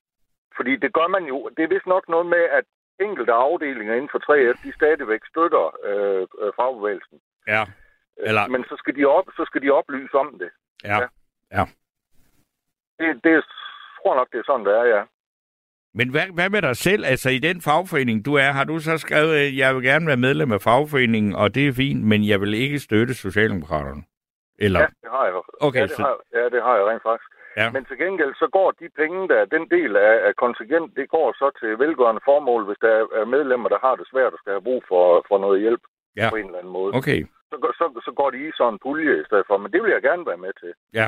fordi 0.55 0.75
det 0.75 0.93
gør 0.93 1.07
man 1.07 1.23
jo. 1.25 1.49
Det 1.57 1.63
er 1.63 1.73
vist 1.75 1.85
nok 1.85 2.09
noget 2.09 2.25
med, 2.25 2.43
at 2.59 2.65
enkelte 2.99 3.33
afdelinger 3.33 3.93
inden 3.93 4.09
for 4.13 4.21
3F, 4.27 4.57
de 4.63 4.73
stadigvæk 4.73 5.21
støtter 5.31 5.65
øh, 5.89 6.53
fagbevægelsen. 6.55 7.19
Ja. 7.47 7.63
Eller... 8.17 8.47
Men 8.47 8.63
så 8.63 8.75
skal, 8.77 8.95
de 8.95 9.05
op, 9.05 9.27
så 9.37 9.43
skal 9.45 9.61
de 9.61 9.69
oplyse 9.71 10.15
om 10.15 10.39
det. 10.39 10.49
Ja. 10.83 10.97
Ja. 10.97 11.07
ja. 11.51 11.63
Det, 12.99 13.23
det 13.23 13.43
tror 13.97 14.15
nok, 14.15 14.31
det 14.31 14.39
er 14.39 14.43
sådan, 14.45 14.65
det 14.65 14.73
er, 14.73 14.83
ja. 14.83 15.03
Men 15.99 16.07
hvad, 16.13 16.27
hvad 16.37 16.49
med 16.55 16.61
dig 16.61 16.75
selv? 16.87 17.01
Altså 17.05 17.29
i 17.37 17.39
den 17.47 17.57
fagforening, 17.67 18.17
du 18.27 18.33
er, 18.43 18.49
har 18.57 18.65
du 18.71 18.75
så 18.79 18.97
skrevet, 19.05 19.33
at 19.45 19.57
jeg 19.61 19.75
vil 19.75 19.83
gerne 19.83 20.07
være 20.07 20.23
medlem 20.27 20.51
af 20.57 20.61
fagforeningen, 20.61 21.35
og 21.41 21.55
det 21.55 21.63
er 21.67 21.73
fint, 21.83 22.01
men 22.11 22.19
jeg 22.31 22.41
vil 22.41 22.53
ikke 22.53 22.79
støtte 22.79 23.13
Socialdemokraterne? 23.13 24.03
Eller? 24.65 24.79
Ja, 24.79 24.87
det 25.03 25.09
har 25.15 25.25
jeg. 25.25 25.33
Okay, 25.67 25.79
ja, 25.79 25.83
det 25.83 25.97
så... 25.99 26.01
har, 26.01 26.15
ja, 26.37 26.43
det 26.53 26.61
har 26.65 26.75
jeg 26.77 26.85
rent 26.89 27.03
faktisk. 27.09 27.31
Ja. 27.61 27.67
Men 27.75 27.85
til 27.85 27.97
gengæld, 28.03 28.33
så 28.41 28.47
går 28.57 28.69
de 28.79 28.87
penge, 29.01 29.19
der 29.31 29.45
den 29.55 29.63
del 29.75 29.91
af, 29.95 30.13
af 30.27 30.33
kontingent, 30.43 30.89
det 30.99 31.09
går 31.15 31.27
så 31.41 31.47
til 31.59 31.79
velgørende 31.83 32.21
formål, 32.29 32.61
hvis 32.67 32.79
der 32.85 32.93
er 33.19 33.25
medlemmer, 33.35 33.69
der 33.69 33.79
har 33.85 33.95
det 33.95 34.07
svært 34.11 34.33
og 34.33 34.39
skal 34.39 34.53
have 34.53 34.67
brug 34.67 34.81
for, 34.91 35.25
for 35.29 35.37
noget 35.45 35.61
hjælp 35.61 35.83
ja. 36.15 36.29
på 36.29 36.35
en 36.35 36.45
eller 36.45 36.59
anden 36.59 36.73
måde. 36.79 36.91
Okay. 36.99 37.19
Så, 37.51 37.55
så, 37.79 37.85
så 38.05 38.11
går 38.19 38.29
de 38.29 38.39
i 38.47 38.51
sådan 38.57 38.73
en 38.73 38.79
pulje 38.85 39.21
i 39.21 39.25
stedet 39.27 39.45
for, 39.47 39.57
men 39.57 39.71
det 39.73 39.79
vil 39.83 39.91
jeg 39.91 40.01
gerne 40.01 40.25
være 40.25 40.43
med 40.45 40.53
til. 40.61 40.71
Ja. 40.99 41.07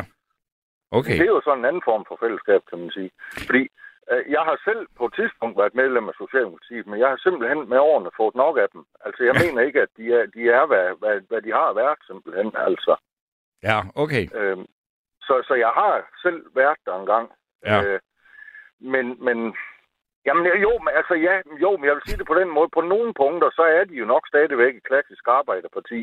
Okay. 0.92 1.18
Det 1.20 1.26
er 1.28 1.36
jo 1.38 1.42
sådan 1.44 1.60
en 1.60 1.70
anden 1.70 1.86
form 1.90 2.04
for 2.08 2.18
fællesskab, 2.24 2.62
kan 2.70 2.80
man 2.80 2.92
sige. 2.98 3.12
Fordi 3.50 3.64
Øh, 3.64 3.89
jeg 4.36 4.43
har 4.49 4.57
selv 4.64 4.88
på 4.97 5.05
et 5.05 5.14
tidspunkt 5.14 5.57
været 5.57 5.76
medlem 5.76 6.10
af 6.10 6.16
Socialdemokratiet, 6.22 6.88
men 6.88 6.99
jeg 6.99 7.10
har 7.10 7.18
simpelthen 7.18 7.70
med 7.70 7.80
årene 7.80 8.12
fået 8.18 8.36
nok 8.36 8.57
af 8.57 8.68
dem. 8.74 8.86
Altså, 9.05 9.24
jeg 9.24 9.36
mener 9.41 9.62
ikke, 9.62 9.82
at 9.82 9.91
de 9.97 10.14
er, 10.14 10.26
de 10.36 10.41
er 10.49 10.66
hvad, 10.66 10.86
hvad, 10.99 11.22
hvad 11.30 11.41
de 11.41 11.51
har 11.51 11.74
været, 11.74 11.99
simpelthen. 12.07 12.51
Altså. 12.68 12.95
Ja, 13.64 13.78
okay. 13.95 14.24
Øhm, 14.39 14.66
så, 15.22 15.34
så 15.47 15.53
jeg 15.53 15.72
har 15.82 15.93
selv 16.22 16.41
været 16.55 16.80
der 16.86 16.95
engang. 16.99 17.32
Ja. 17.66 17.84
Øh, 17.84 17.99
men, 18.80 19.05
men 19.26 19.55
Jamen 20.26 20.45
jo, 20.66 20.72
men, 20.84 20.91
altså 20.99 21.16
ja, 21.28 21.36
jo, 21.64 21.78
men 21.78 21.86
jeg 21.86 21.95
vil 21.95 22.07
sige 22.07 22.18
det 22.18 22.28
på 22.28 22.39
den 22.41 22.49
måde. 22.49 22.70
På 22.74 22.82
nogle 22.82 23.14
punkter, 23.14 23.49
så 23.60 23.64
er 23.78 23.84
de 23.84 23.95
jo 24.01 24.05
nok 24.05 24.28
stadigvæk 24.28 24.76
et 24.76 24.88
klassisk 24.89 25.24
arbejderparti. 25.28 26.01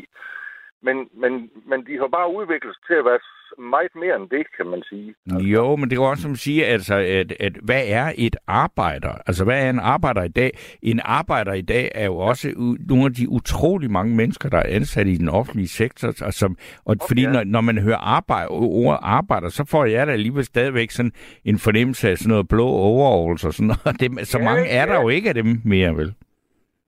Men, 0.81 1.09
men, 1.13 1.49
men 1.65 1.85
de 1.87 1.97
har 1.97 2.07
bare 2.07 2.33
udviklet 2.35 2.75
sig 2.75 2.83
til 2.87 2.93
at 2.93 3.05
være 3.05 3.19
meget 3.57 3.95
mere 3.95 4.15
end 4.15 4.29
det, 4.29 4.45
kan 4.57 4.67
man 4.67 4.83
sige. 4.89 5.15
Altså. 5.31 5.47
Jo, 5.47 5.75
men 5.75 5.89
det 5.89 5.97
er 5.97 6.01
også 6.01 6.23
som 6.23 6.35
sige, 6.35 6.65
altså, 6.65 6.95
at, 6.95 7.31
at 7.39 7.53
hvad 7.63 7.83
er 7.87 8.11
et 8.17 8.35
arbejder? 8.47 9.13
Altså, 9.27 9.43
hvad 9.43 9.65
er 9.65 9.69
en 9.69 9.79
arbejder 9.79 10.23
i 10.23 10.27
dag? 10.27 10.51
En 10.81 10.99
arbejder 11.03 11.53
i 11.53 11.61
dag 11.61 11.91
er 11.95 12.05
jo 12.05 12.17
også 12.17 12.47
u- 12.47 12.87
nogle 12.89 13.05
af 13.05 13.13
de 13.13 13.29
utrolig 13.29 13.91
mange 13.91 14.15
mennesker, 14.15 14.49
der 14.49 14.57
er 14.57 14.75
ansat 14.75 15.07
i 15.07 15.15
den 15.17 15.29
offentlige 15.29 15.67
sektor. 15.67 16.07
Altså, 16.07 16.45
og 16.85 16.91
okay. 16.91 17.07
fordi 17.07 17.25
når, 17.25 17.43
når 17.43 17.61
man 17.61 17.77
hører 17.77 17.97
arbejde, 17.97 18.47
ord 18.49 18.99
arbejder, 19.01 19.49
så 19.49 19.65
får 19.71 19.85
jeg 19.85 20.07
da 20.07 20.11
alligevel 20.11 20.45
stadigvæk 20.45 20.91
sådan 20.91 21.11
en 21.45 21.59
fornemmelse 21.59 22.09
af 22.09 22.17
sådan 22.17 22.29
noget 22.29 22.47
blå 22.47 22.67
overalls 22.67 23.45
og 23.45 23.53
sådan 23.53 23.67
noget. 23.67 23.99
Det, 24.01 24.27
så 24.27 24.37
ja, 24.39 24.43
mange 24.43 24.67
er 24.67 24.85
ja. 24.85 24.93
der 24.93 25.01
jo 25.01 25.09
ikke 25.09 25.29
af 25.29 25.35
dem 25.35 25.61
mere, 25.65 25.95
vel? 25.95 26.13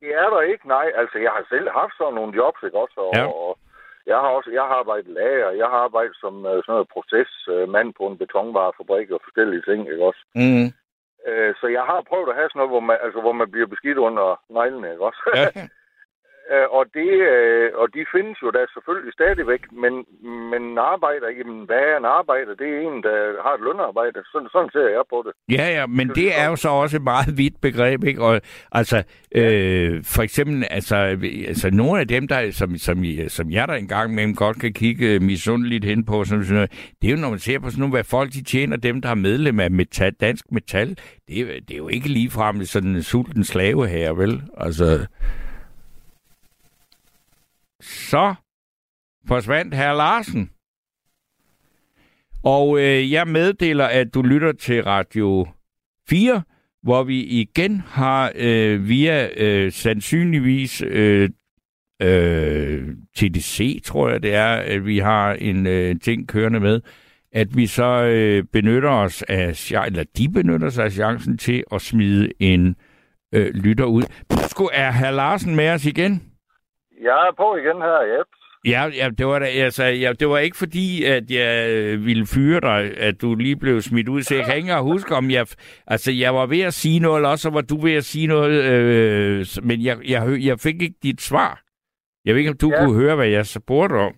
Det 0.02 0.12
er 0.24 0.30
der 0.36 0.42
ikke, 0.42 0.68
nej. 0.68 0.88
Altså, 0.96 1.18
jeg 1.18 1.32
har 1.38 1.46
selv 1.50 1.68
haft 1.80 1.94
sådan 1.98 2.14
nogle 2.14 2.36
jobs, 2.36 2.60
ikke 2.68 2.78
også? 2.84 2.98
Og, 3.08 3.12
ja. 3.16 3.26
og 3.26 3.58
jeg 4.06 4.18
har 4.24 4.30
også 4.38 4.50
jeg 4.52 4.66
har 4.70 4.76
arbejdet 4.82 5.12
lager, 5.20 5.50
jeg 5.62 5.68
har 5.74 5.80
arbejdet 5.88 6.16
som 6.24 6.34
uh, 6.46 6.60
sådan 6.62 6.74
noget 6.76 6.94
procesmand 6.96 7.90
på 7.98 8.04
en 8.08 8.18
betonvarefabrik 8.18 9.12
og 9.12 9.22
forskellige 9.24 9.66
ting, 9.70 9.80
ikke 9.92 10.06
også? 10.10 10.24
Mm. 10.36 10.68
Uh, 11.30 11.52
så 11.60 11.66
jeg 11.78 11.84
har 11.90 12.08
prøvet 12.10 12.30
at 12.30 12.38
have 12.40 12.50
sådan 12.50 12.60
noget, 12.60 12.74
hvor 12.74 12.86
man, 12.90 12.98
altså, 13.06 13.20
hvor 13.22 13.36
man 13.42 13.52
bliver 13.52 13.68
beskidt 13.74 13.98
under 14.08 14.28
neglene, 14.58 14.92
ikke 14.92 15.06
også? 15.10 15.22
Ja. 15.36 15.48
Uh, 16.56 16.68
og, 16.78 16.84
det, 16.98 17.12
uh, 17.34 17.68
og 17.82 17.88
de 17.96 18.02
findes 18.16 18.38
jo 18.44 18.50
da 18.58 18.62
selvfølgelig 18.76 19.14
stadigvæk, 19.20 19.64
men, 19.84 19.94
men 20.52 20.62
en 20.72 20.78
arbejder, 20.94 21.30
jamen 21.38 21.60
hvad 21.70 21.84
er 21.92 21.98
en 21.98 22.10
arbejder? 22.20 22.54
Det 22.62 22.68
er 22.74 22.80
en, 22.90 23.04
der 23.08 23.18
har 23.46 23.54
et 23.56 23.64
lønarbejde. 23.68 24.20
Sådan, 24.32 24.50
sådan 24.54 24.70
ser 24.76 24.88
jeg 24.98 25.06
på 25.14 25.18
det. 25.26 25.34
Ja, 25.58 25.66
ja, 25.78 25.86
men 25.88 26.08
det, 26.08 26.16
det 26.16 26.40
er 26.42 26.48
jo 26.50 26.56
så 26.56 26.70
også 26.70 26.98
et 26.98 27.04
meget 27.04 27.38
vidt 27.38 27.62
begreb, 27.62 28.04
ikke? 28.04 28.22
Og, 28.24 28.42
altså, 28.72 28.98
øh, 29.36 30.04
for 30.16 30.22
eksempel, 30.22 30.68
altså, 30.70 30.96
altså 31.48 31.70
nogle 31.74 32.00
af 32.00 32.08
dem, 32.08 32.28
der, 32.28 32.52
som, 32.52 32.78
som, 32.78 32.98
som 33.28 33.52
jeg 33.52 33.68
der 33.68 33.74
engang 33.74 34.14
med 34.16 34.36
godt 34.36 34.60
kan 34.62 34.74
kigge 34.74 35.20
misundeligt 35.20 35.86
hen 35.86 36.06
på, 36.06 36.24
sådan, 36.24 36.44
sådan 36.44 36.56
noget, 36.56 36.94
det 37.02 37.08
er 37.08 37.12
jo, 37.12 37.22
når 37.22 37.30
man 37.30 37.40
ser 37.40 37.60
på 37.60 37.70
sådan 37.70 37.80
noget, 37.80 37.94
hvad 37.94 38.04
folk 38.04 38.30
de 38.32 38.44
tjener, 38.44 38.78
dem, 38.78 39.02
der 39.02 39.10
er 39.10 39.16
medlem 39.16 39.60
af 39.60 39.72
metal, 39.72 40.14
dansk 40.14 40.46
metal, 40.52 40.98
det, 41.28 41.40
er, 41.42 41.46
det 41.46 41.74
er 41.74 41.78
jo 41.78 41.88
ikke 41.88 42.10
ligefrem 42.10 42.64
sådan 42.64 42.96
en 42.96 43.04
sulten 43.04 43.44
slave 43.44 43.88
her, 43.88 44.14
vel? 44.14 44.42
Altså 44.58 45.08
så 47.82 48.36
forsvandt 49.28 49.76
herr 49.76 49.94
Larsen. 49.94 50.50
Og 52.44 52.80
øh, 52.80 53.12
jeg 53.12 53.28
meddeler, 53.28 53.86
at 53.86 54.14
du 54.14 54.22
lytter 54.22 54.52
til 54.52 54.84
Radio 54.84 55.48
4, 56.10 56.42
hvor 56.84 57.04
vi 57.04 57.24
igen 57.24 57.80
har 57.80 58.32
øh, 58.36 58.88
via 58.88 59.30
øh, 59.38 59.72
sandsynligvis 59.72 60.82
øh, 60.82 61.30
øh, 62.02 62.96
TDC, 63.16 63.84
tror 63.84 64.10
jeg 64.10 64.24
det 64.24 64.34
er, 64.34 64.48
at 64.48 64.86
vi 64.86 65.00
har 65.00 65.34
en 65.34 65.68
øh, 65.68 66.00
ting 66.00 66.28
kørende 66.28 66.60
med, 66.60 66.82
at 67.32 67.58
vi 67.58 67.68
så 67.68 68.04
øh, 68.04 68.44
benytter 68.44 68.90
os 68.90 69.22
af, 69.22 69.72
eller 69.86 70.04
de 70.18 70.30
benytter 70.30 70.70
sig 70.70 70.86
af 70.86 70.92
chancen 70.92 71.38
til 71.38 71.64
at 71.72 71.82
smide 71.82 72.30
en 72.40 72.76
øh, 73.34 73.54
lytter 73.54 73.86
ud. 73.86 74.04
Sku, 74.48 74.70
er 74.74 74.92
herr 74.92 75.12
Larsen 75.12 75.56
med 75.56 75.70
os 75.70 75.86
igen? 75.86 76.29
Jeg 77.08 77.28
er 77.28 77.32
på 77.38 77.56
igen 77.56 77.82
her, 77.82 78.00
Jeps. 78.12 78.40
Ja, 78.66 78.82
ja 79.00 79.10
det, 79.18 79.28
var 79.28 79.40
da, 79.40 79.46
altså, 79.46 79.84
ja, 79.84 80.14
det 80.20 80.30
var 80.30 80.38
ikke 80.38 80.58
fordi, 80.58 81.06
at 81.06 81.32
jeg 81.32 81.70
øh, 81.70 82.06
ville 82.06 82.26
fyre 82.36 82.60
dig, 82.60 82.98
at 82.98 83.22
du 83.22 83.36
lige 83.36 83.56
blev 83.56 83.82
smidt 83.82 84.10
ud. 84.10 84.22
Så 84.22 84.36
jeg 84.36 84.46
kan 84.46 84.58
ikke 84.58 84.80
huske, 84.80 85.16
om 85.16 85.32
jeg... 85.32 85.46
Altså, 85.88 86.12
jeg 86.12 86.36
var 86.36 86.46
ved 86.46 86.62
at 86.62 86.74
sige 86.74 87.00
noget, 87.00 87.18
eller 87.18 87.30
også 87.30 87.50
var 87.50 87.62
du 87.62 87.82
ved 87.82 87.94
at 87.94 88.04
sige 88.04 88.28
noget, 88.28 88.64
øh, 88.72 89.46
men 89.64 89.84
jeg, 89.86 89.98
jeg, 90.10 90.22
jeg 90.40 90.60
fik 90.60 90.82
ikke 90.82 91.00
dit 91.04 91.22
svar. 91.22 91.62
Jeg 92.26 92.34
ved 92.34 92.40
ikke, 92.40 92.52
om 92.52 92.58
du 92.58 92.72
ja. 92.72 92.78
kunne 92.80 92.96
høre, 93.02 93.16
hvad 93.16 93.28
jeg 93.28 93.46
spurgte 93.46 93.94
om. 93.94 94.14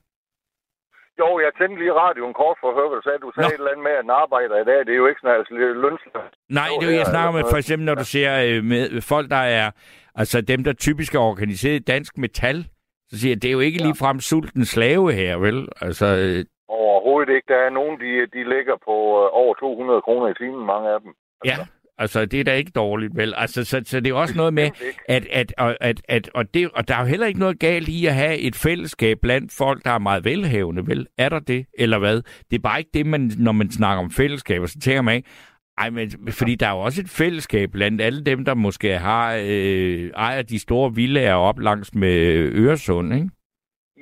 Jo, 1.20 1.40
jeg 1.46 1.52
tændte 1.58 1.78
lige 1.82 1.94
radioen 1.94 2.34
kort 2.42 2.58
for 2.62 2.68
at 2.72 2.76
høre, 2.80 2.90
hvad 2.90 2.98
du 3.02 3.06
sagde. 3.08 3.20
Du 3.28 3.32
sagde 3.32 3.48
Nå. 3.48 3.54
et 3.54 3.60
eller 3.60 3.72
andet 3.72 3.84
med, 3.88 3.96
at 4.00 4.04
en 4.04 4.10
arbejder 4.24 4.58
i 4.64 4.66
dag, 4.70 4.80
det 4.86 4.94
er 4.94 5.02
jo 5.04 5.08
ikke 5.08 5.22
sådan 5.22 5.38
altså, 5.40 5.54
lønslag. 5.86 6.26
Nej, 6.60 6.68
det 6.80 6.86
er 6.86 6.92
jo, 6.92 6.98
jeg 7.02 7.12
snakker 7.14 7.32
med, 7.38 7.44
for 7.54 7.60
eksempel, 7.62 7.86
når 7.86 7.96
du 8.02 8.06
ser 8.16 8.32
øh, 8.48 8.64
med 8.72 9.02
folk, 9.12 9.28
der 9.36 9.44
er, 9.60 9.68
altså 10.16 10.42
dem, 10.42 10.64
der 10.64 10.74
typisk 10.74 11.16
er 11.16 11.20
organiseret 11.20 11.76
i 11.76 11.80
dansk 11.80 12.18
metal, 12.18 12.68
så 13.10 13.20
siger 13.20 13.32
jeg, 13.32 13.42
det 13.42 13.48
er 13.48 13.52
jo 13.52 13.60
ikke 13.60 13.80
ja. 13.80 13.86
ligefrem 13.86 14.20
sulten 14.20 14.66
slave 14.66 15.14
her, 15.14 15.38
vel? 15.38 15.68
Altså, 15.82 16.06
øh... 16.06 16.46
Overhovedet 16.68 17.36
ikke. 17.36 17.48
Der 17.48 17.60
er 17.68 17.70
nogen, 17.70 18.00
de, 18.00 18.12
de 18.36 18.42
ligger 18.56 18.76
på 18.86 18.96
øh, 19.22 19.30
over 19.42 19.54
200 19.54 20.02
kroner 20.02 20.28
i 20.28 20.34
timen, 20.34 20.66
mange 20.66 20.90
af 20.90 21.00
dem. 21.02 21.12
Altså. 21.42 21.62
Ja, 21.62 21.66
Altså, 22.02 22.26
det 22.26 22.40
er 22.40 22.44
da 22.44 22.54
ikke 22.54 22.72
dårligt, 22.72 23.16
vel? 23.16 23.34
Altså, 23.38 23.64
så, 23.64 23.82
så 23.86 24.00
det 24.00 24.10
er 24.10 24.14
også 24.14 24.38
noget 24.38 24.54
med, 24.54 24.70
at, 25.10 25.28
at, 25.32 25.54
at, 25.58 25.78
at, 25.82 26.02
at 26.08 26.30
og, 26.34 26.54
det, 26.54 26.70
og 26.74 26.88
der 26.88 26.96
er 26.96 27.00
jo 27.00 27.06
heller 27.06 27.28
ikke 27.28 27.40
noget 27.40 27.60
galt 27.60 27.88
i 27.88 28.06
at 28.06 28.14
have 28.14 28.38
et 28.38 28.56
fællesskab 28.56 29.18
blandt 29.22 29.52
folk, 29.52 29.86
der 29.86 29.92
er 29.92 30.00
meget 30.00 30.26
velhavende, 30.26 30.88
vel? 30.88 31.08
Er 31.18 31.30
der 31.30 31.40
det, 31.40 31.66
eller 31.74 32.00
hvad? 32.00 32.16
Det 32.52 32.56
er 32.56 32.60
bare 32.60 32.80
ikke 32.80 32.92
det, 32.94 33.06
man, 33.06 33.32
når 33.38 33.52
man 33.52 33.72
snakker 33.72 34.04
om 34.04 34.12
fællesskaber, 34.12 34.66
så 34.66 34.80
tænker 34.80 35.02
man 35.02 35.16
ikke, 35.16 35.30
ej, 35.78 35.90
men, 35.90 36.12
fordi 36.40 36.56
der 36.56 36.68
er 36.68 36.72
jo 36.72 36.80
også 36.80 37.02
et 37.02 37.10
fællesskab 37.10 37.72
blandt 37.72 38.02
alle 38.02 38.24
dem, 38.26 38.46
der 38.46 38.54
måske 38.54 38.98
har 38.98 39.36
øh, 39.36 40.10
ejer 40.16 40.42
de 40.42 40.60
store 40.60 40.92
villager 40.96 41.36
op 41.36 41.60
langs 41.60 41.96
med 41.96 42.18
Øresund, 42.56 43.14
ikke? 43.14 43.30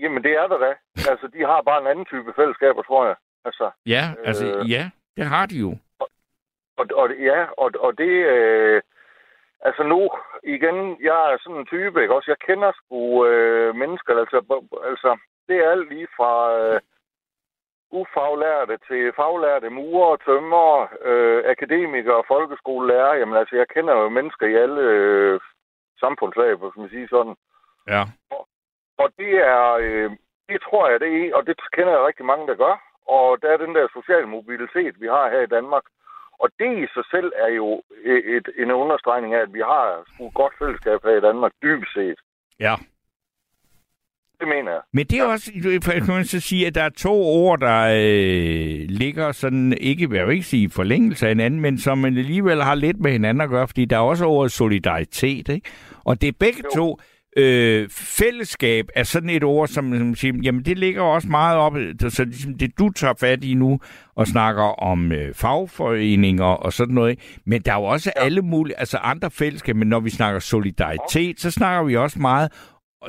Jamen, 0.01 0.23
det 0.23 0.31
er 0.31 0.47
der 0.47 0.57
da. 0.57 0.73
Altså, 1.11 1.29
de 1.33 1.39
har 1.39 1.61
bare 1.61 1.81
en 1.81 1.87
anden 1.87 2.05
type 2.05 2.33
fællesskaber, 2.35 2.81
tror 2.81 3.05
jeg. 3.05 3.15
Altså, 3.45 3.71
ja, 3.85 4.03
altså, 4.25 4.45
øh... 4.45 4.71
ja, 4.71 4.89
det 5.17 5.25
har 5.25 5.45
de 5.45 5.55
jo. 5.55 5.77
Og, 6.77 6.85
og 6.93 7.09
ja, 7.29 7.45
og, 7.57 7.71
og 7.79 7.97
det... 7.97 8.13
Øh, 8.35 8.81
altså 9.61 9.83
nu, 9.83 10.09
igen, 10.43 10.77
jeg 11.09 11.19
er 11.33 11.37
sådan 11.39 11.59
en 11.59 11.65
type, 11.65 12.01
ikke 12.01 12.15
også? 12.15 12.31
Jeg 12.31 12.39
kender 12.47 12.71
sgu 12.75 13.25
øh, 13.25 13.75
mennesker, 13.75 14.13
altså, 14.23 14.37
altså, 14.91 15.17
det 15.47 15.55
er 15.57 15.71
alt 15.71 15.89
lige 15.93 16.07
fra 16.17 16.33
øh, 16.59 16.81
ufaglærte 17.91 18.77
til 18.87 19.13
faglærte 19.15 19.69
murer, 19.69 20.15
tømmer, 20.15 20.87
øh, 21.09 21.43
akademikere, 21.53 22.23
folkeskolelærer. 22.27 23.13
Jamen 23.13 23.37
altså, 23.37 23.55
jeg 23.55 23.67
kender 23.67 23.93
jo 23.93 24.09
mennesker 24.09 24.47
i 24.47 24.55
alle 24.55 24.81
øh, 24.81 25.39
samfundslag, 25.99 26.55
hvis 26.55 26.77
man 26.77 26.89
siger 26.89 27.07
sådan. 27.09 27.35
Ja. 27.87 28.01
Og, 28.31 28.47
og 28.97 29.07
det 29.17 29.33
er, 29.55 29.65
øh, 29.85 30.11
det 30.49 30.61
tror 30.61 30.89
jeg, 30.89 30.99
det 30.99 31.09
er, 31.09 31.35
og 31.35 31.47
det 31.47 31.55
kender 31.73 31.91
jeg 31.93 32.07
rigtig 32.07 32.25
mange, 32.25 32.47
der 32.47 32.55
gør. 32.55 32.75
Og 33.07 33.41
der 33.41 33.49
er 33.51 33.57
den 33.57 33.75
der 33.75 33.87
sociale 33.97 34.27
mobilitet, 34.27 35.01
vi 35.01 35.07
har 35.07 35.29
her 35.29 35.41
i 35.41 35.53
Danmark, 35.57 35.83
og 36.39 36.49
det 36.59 36.71
i 36.83 36.87
sig 36.93 37.05
selv 37.11 37.31
er 37.35 37.47
jo 37.47 37.81
et, 38.37 38.47
en 38.57 38.71
understregning 38.71 39.33
af, 39.33 39.41
at 39.41 39.53
vi 39.53 39.59
har 39.59 39.85
et 40.25 40.33
godt 40.33 40.53
fællesskab 40.59 40.99
her 41.03 41.17
i 41.17 41.25
Danmark, 41.27 41.51
dybest 41.63 41.93
set. 41.93 42.19
Ja. 42.59 42.73
Det 44.39 44.47
mener 44.47 44.71
jeg. 44.71 44.81
Men 44.93 45.05
det 45.05 45.19
er 45.19 45.23
også, 45.23 45.51
kan 45.91 46.03
man 46.07 46.25
så 46.25 46.39
sige, 46.39 46.67
at 46.67 46.75
der 46.75 46.83
er 46.83 46.89
to 46.89 47.21
ord, 47.23 47.59
der 47.59 47.87
øh, 47.95 48.85
ligger 48.89 49.31
sådan, 49.31 49.77
ikke, 49.81 50.09
jeg 50.15 50.27
vil 50.27 50.33
ikke 50.33 50.45
sige 50.45 50.69
forlængelse 50.69 51.25
af 51.25 51.31
hinanden, 51.31 51.59
men 51.59 51.77
som 51.77 51.97
man 51.97 52.17
alligevel 52.17 52.63
har 52.63 52.75
lidt 52.75 52.99
med 52.99 53.11
hinanden 53.11 53.41
at 53.41 53.49
gøre, 53.49 53.67
fordi 53.67 53.85
der 53.85 53.95
er 53.95 54.01
også 54.01 54.25
ordet 54.25 54.51
solidaritet, 54.51 55.49
ikke? 55.49 55.69
Og 56.03 56.21
det 56.21 56.27
er 56.27 56.33
begge 56.39 56.63
jo. 56.75 56.79
to 56.79 56.99
Øh, 57.37 57.89
fællesskab 57.91 58.89
er 58.95 59.03
sådan 59.03 59.29
et 59.29 59.43
ord, 59.43 59.67
som, 59.67 59.97
som 59.97 60.15
siger, 60.15 60.33
jamen 60.43 60.65
det 60.65 60.77
ligger 60.77 61.01
også 61.01 61.27
meget 61.27 61.57
op, 61.57 61.73
så 62.09 62.25
ligesom 62.25 62.57
det 62.57 62.79
du 62.79 62.89
tager 62.89 63.13
fat 63.19 63.43
i 63.43 63.53
nu 63.53 63.79
og 64.15 64.27
snakker 64.27 64.63
om 64.63 65.11
øh, 65.11 65.33
fagforeninger 65.33 66.45
og 66.45 66.73
sådan 66.73 66.95
noget, 66.95 67.19
men 67.45 67.61
der 67.61 67.71
er 67.71 67.75
jo 67.75 67.83
også 67.83 68.11
ja. 68.15 68.23
alle 68.23 68.41
mulige, 68.41 68.79
altså 68.79 68.97
andre 68.97 69.31
fællesskab, 69.31 69.75
men 69.75 69.87
når 69.87 69.99
vi 69.99 70.09
snakker 70.09 70.39
solidaritet, 70.39 71.39
så 71.39 71.51
snakker 71.51 71.83
vi 71.83 71.95
også 71.95 72.19
meget 72.19 72.51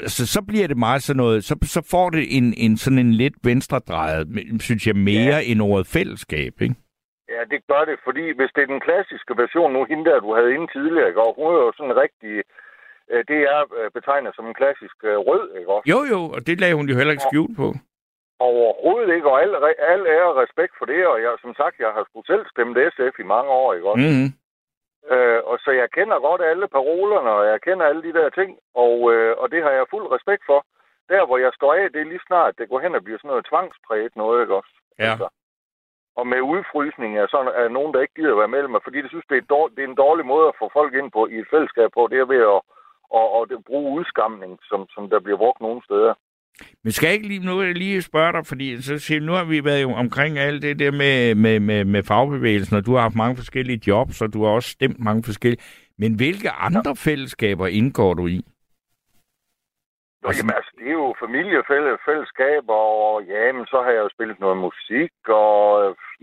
så, 0.06 0.26
så 0.26 0.40
bliver 0.48 0.68
det 0.68 0.76
meget 0.76 1.02
sådan 1.02 1.16
noget, 1.24 1.44
så, 1.44 1.54
så 1.62 1.80
får 1.90 2.10
det 2.10 2.36
en, 2.36 2.54
en 2.56 2.76
sådan 2.76 2.98
en 2.98 3.12
lidt 3.12 3.36
venstredrejet, 3.44 4.26
synes 4.60 4.86
jeg, 4.86 4.96
mere 4.96 5.40
ja. 5.40 5.50
end 5.50 5.62
ordet 5.62 5.86
fællesskab, 5.86 6.52
ikke? 6.60 6.74
Ja, 7.34 7.40
det 7.52 7.60
gør 7.70 7.84
det, 7.90 7.96
fordi 8.06 8.24
hvis 8.38 8.50
det 8.54 8.62
er 8.62 8.72
den 8.74 8.86
klassiske 8.88 9.32
version 9.42 9.72
nu, 9.72 9.84
hende 9.84 10.04
der, 10.10 10.20
du 10.20 10.34
havde 10.34 10.54
inde 10.54 10.68
tidligere, 10.76 11.08
ikke? 11.08 11.22
og 11.26 11.34
hun 11.38 11.46
er 11.56 11.62
jo 11.66 11.72
sådan 11.78 11.96
rigtig 12.04 12.32
øh, 13.12 13.22
det 13.30 13.40
er 13.54 13.60
øh, 13.78 13.90
betegnet 13.98 14.32
som 14.34 14.46
en 14.46 14.58
klassisk 14.60 14.96
øh, 15.10 15.16
rød, 15.28 15.44
ikke 15.58 15.70
også? 15.74 15.86
Jo, 15.92 15.98
jo, 16.12 16.20
og 16.34 16.40
det 16.46 16.60
lagde 16.60 16.78
hun 16.78 16.88
jo 16.90 16.96
heller 16.96 17.14
ikke 17.14 17.28
skjult 17.30 17.56
på. 17.62 17.68
Overhovedet 18.48 19.14
ikke, 19.14 19.28
og 19.32 19.42
al, 19.42 19.50
al 19.94 20.02
ære 20.16 20.28
og 20.32 20.36
respekt 20.44 20.74
for 20.78 20.86
det, 20.92 21.00
og 21.12 21.16
jeg, 21.24 21.30
som 21.44 21.52
sagt, 21.60 21.76
jeg 21.84 21.90
har 21.96 22.04
sgu 22.04 22.22
selv 22.26 22.44
stemt 22.52 22.76
SF 22.94 23.14
i 23.24 23.30
mange 23.34 23.50
år, 23.62 23.68
ikke 23.74 23.88
også? 23.92 24.06
Mm-hmm. 24.06 24.30
Øh, 25.12 25.40
og 25.44 25.58
så 25.58 25.70
jeg 25.70 25.90
kender 25.90 26.18
godt 26.28 26.42
alle 26.42 26.68
parolerne, 26.68 27.30
og 27.30 27.46
jeg 27.46 27.60
kender 27.60 27.86
alle 27.86 28.02
de 28.02 28.12
der 28.12 28.28
ting, 28.30 28.58
og, 28.74 29.12
øh, 29.12 29.36
og 29.38 29.50
det 29.50 29.62
har 29.62 29.70
jeg 29.70 29.86
fuld 29.90 30.12
respekt 30.12 30.42
for. 30.46 30.66
Der, 31.08 31.26
hvor 31.26 31.38
jeg 31.38 31.52
står 31.54 31.74
af, 31.74 31.92
det 31.92 32.00
er 32.00 32.04
lige 32.04 32.26
snart, 32.26 32.58
det 32.58 32.68
går 32.68 32.80
hen 32.80 32.94
og 32.94 33.04
bliver 33.04 33.18
sådan 33.18 33.28
noget 33.28 33.46
tvangspræget 33.50 34.16
noget, 34.16 34.42
ikke 34.42 34.54
også? 34.54 34.74
Ja. 34.98 35.10
Altså, 35.10 35.28
og 36.16 36.26
med 36.26 36.40
udfrysning 36.40 37.16
af, 37.18 37.28
sådan, 37.28 37.52
af 37.62 37.70
nogen, 37.70 37.94
der 37.94 38.00
ikke 38.00 38.14
gider 38.14 38.36
være 38.36 38.54
mellem 38.54 38.70
mig, 38.70 38.80
fordi 38.84 39.02
det 39.02 39.10
synes, 39.10 39.24
det 39.30 39.36
er, 39.38 39.46
dårlig, 39.54 39.76
det 39.76 39.84
er 39.84 39.88
en 39.88 40.02
dårlig 40.04 40.26
måde 40.26 40.48
at 40.48 40.58
få 40.58 40.70
folk 40.72 40.94
ind 40.94 41.10
på 41.12 41.26
i 41.26 41.36
et 41.38 41.50
fællesskab 41.50 41.90
på, 41.94 42.08
det 42.10 42.18
er 42.18 42.24
ved 42.24 42.42
at 42.54 42.60
og, 43.18 43.26
og 43.36 43.48
det, 43.48 43.64
bruge 43.64 44.00
udskamning, 44.00 44.58
som, 44.68 44.88
som 44.94 45.10
der 45.10 45.20
bliver 45.20 45.36
brugt 45.36 45.60
nogle 45.60 45.82
steder. 45.84 46.14
Men 46.84 46.92
skal 46.92 47.06
jeg 47.06 47.14
ikke 47.14 47.28
lige, 47.28 47.40
nu 47.40 47.62
jeg 47.62 47.74
lige 47.74 48.02
spørge 48.02 48.32
dig, 48.32 48.46
fordi 48.46 48.82
så 48.82 48.98
siger, 48.98 49.20
nu 49.20 49.32
har 49.32 49.44
vi 49.44 49.64
været 49.64 49.82
jo 49.82 49.92
omkring 49.92 50.38
alt 50.38 50.62
det 50.62 50.78
der 50.78 50.90
med, 50.90 51.34
med, 51.34 51.60
med, 51.60 51.84
med 51.84 52.02
fagbevægelsen, 52.02 52.76
og 52.76 52.86
du 52.86 52.94
har 52.94 53.00
haft 53.00 53.14
mange 53.14 53.36
forskellige 53.36 53.80
jobs, 53.86 54.22
og 54.22 54.32
du 54.32 54.44
har 54.44 54.50
også 54.50 54.70
stemt 54.70 54.98
mange 54.98 55.22
forskellige. 55.22 55.62
Men 55.98 56.14
hvilke 56.14 56.50
andre 56.50 56.96
fællesskaber 56.96 57.66
indgår 57.66 58.14
du 58.14 58.26
i? 58.26 58.44
Nå, 60.22 60.28
jamen, 60.38 60.54
altså, 60.58 60.72
det 60.78 60.86
er 60.88 60.98
jo 61.02 61.14
familiefællesskaber, 61.24 62.78
og 63.06 63.22
ja, 63.32 63.52
men 63.56 63.64
så 63.72 63.78
har 63.84 63.90
jeg 63.96 64.02
jo 64.04 64.10
spillet 64.16 64.40
noget 64.40 64.56
musik, 64.66 65.12
og 65.28 65.60